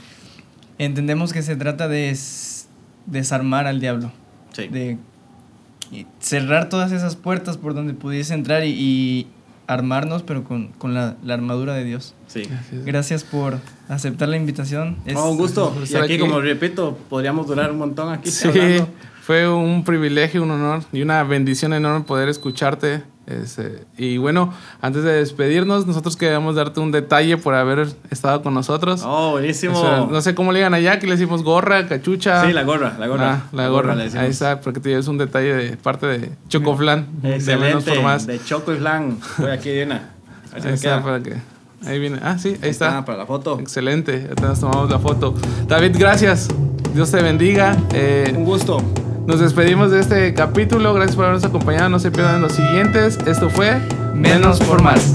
entendemos 0.78 1.34
que 1.34 1.42
se 1.42 1.56
trata 1.56 1.88
de 1.88 2.16
desarmar 3.06 3.68
al 3.68 3.80
diablo. 3.80 4.12
Sí. 4.52 4.68
De 4.68 4.98
cerrar 6.20 6.70
todas 6.70 6.92
esas 6.92 7.16
puertas 7.16 7.58
por 7.58 7.74
donde 7.74 7.94
pudiese 7.94 8.34
entrar 8.34 8.66
y, 8.66 8.70
y 8.72 9.28
armarnos, 9.68 10.24
pero 10.24 10.44
con, 10.44 10.68
con 10.70 10.94
la, 10.94 11.16
la 11.24 11.34
armadura 11.36 11.74
de 11.74 11.84
Dios. 11.84 12.16
Sí. 12.28 12.44
Gracias 12.86 13.24
por 13.24 13.60
aceptar 13.90 14.30
la 14.30 14.38
invitación. 14.38 14.98
Es- 15.06 15.14
No, 15.14 15.30
un 15.30 15.38
gusto. 15.38 15.76
Y 15.90 15.96
aquí, 15.96 16.14
aquí. 16.14 16.20
como 16.20 16.40
repito, 16.42 16.98
podríamos 17.10 17.48
durar 17.48 17.72
un 17.72 17.78
montón 17.78 18.12
aquí 18.12 18.32
Sí, 18.32 18.48
hablando. 18.48 18.90
Fue 19.26 19.48
un 19.48 19.86
privilegio, 19.86 20.44
un 20.44 20.52
honor 20.52 20.82
y 20.92 21.02
una 21.02 21.24
bendición 21.24 21.74
enorme 21.74 22.02
poder 22.06 22.28
escucharte. 22.28 23.04
Este, 23.26 23.86
y 23.98 24.18
bueno, 24.18 24.54
antes 24.82 25.04
de 25.04 25.14
despedirnos, 25.14 25.88
nosotros 25.88 26.18
queremos 26.18 26.56
darte 26.56 26.82
un 26.82 26.92
detalle 26.92 27.38
por 27.38 27.56
haber 27.56 27.88
estado 28.12 28.42
con 28.42 28.54
nosotros. 28.54 29.02
Oh, 29.06 29.32
buenísimo. 29.32 29.80
O 29.80 29.82
sea, 29.82 30.06
no 30.12 30.22
sé 30.22 30.36
cómo 30.36 30.52
le 30.52 30.60
digan 30.60 30.74
allá, 30.74 31.00
que 31.00 31.08
le 31.08 31.14
decimos 31.14 31.42
gorra, 31.42 31.88
cachucha. 31.88 32.46
Sí, 32.46 32.52
la 32.52 32.64
gorra, 32.64 32.98
la 33.00 33.08
gorra. 33.08 33.34
Ah, 33.34 33.44
la 33.54 33.70
gorra. 33.70 33.94
Ahí 33.94 34.30
está, 34.30 34.60
porque 34.60 34.82
te 34.82 34.90
llevas 34.90 35.08
un 35.08 35.18
detalle 35.18 35.54
de 35.56 35.78
parte 35.78 36.06
de 36.06 36.32
Chocoflan. 36.50 37.08
de 37.22 37.30
menos 37.30 37.88
Excelente. 37.88 38.32
De 38.34 38.44
choco 38.44 38.74
y 38.74 38.78
flan. 38.78 39.18
Voy 39.38 39.52
aquí 39.52 39.70
de 39.70 39.86
una. 39.86 40.10
A 40.52 40.56
ver 40.56 40.62
si 40.64 40.68
Ahí 40.68 40.74
está, 40.74 41.02
para 41.02 41.24
que. 41.24 41.36
Ahí 41.86 41.98
viene. 41.98 42.20
Ah, 42.22 42.38
sí, 42.38 42.58
ahí 42.62 42.70
está. 42.70 43.06
para 43.06 43.20
la 43.20 43.26
foto. 43.26 43.58
Excelente. 43.58 44.30
Ya 44.42 44.48
nos 44.50 44.60
tomamos 44.60 44.90
la 44.90 45.00
foto. 45.00 45.34
David, 45.66 45.96
gracias. 45.98 46.50
Dios 46.94 47.10
te 47.10 47.22
bendiga. 47.22 47.78
Eh, 47.94 48.34
Un 48.36 48.44
gusto. 48.44 48.84
Nos 49.26 49.40
despedimos 49.40 49.90
de 49.90 50.02
este 50.02 50.34
capítulo. 50.34 50.94
Gracias 50.94 51.16
por 51.16 51.26
habernos 51.26 51.46
acompañado. 51.46 51.90
No 51.90 52.00
se 52.00 52.12
pierdan 52.12 52.42
los 52.42 52.52
siguientes. 52.52 53.18
Esto 53.26 53.50
fue 53.50 53.80
Menos 54.14 54.60
por 54.60 54.82
Más. 54.82 55.12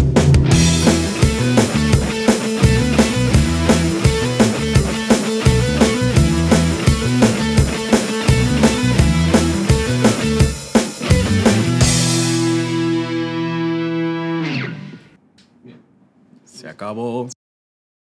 Se 16.44 16.66
acabó. 16.66 17.28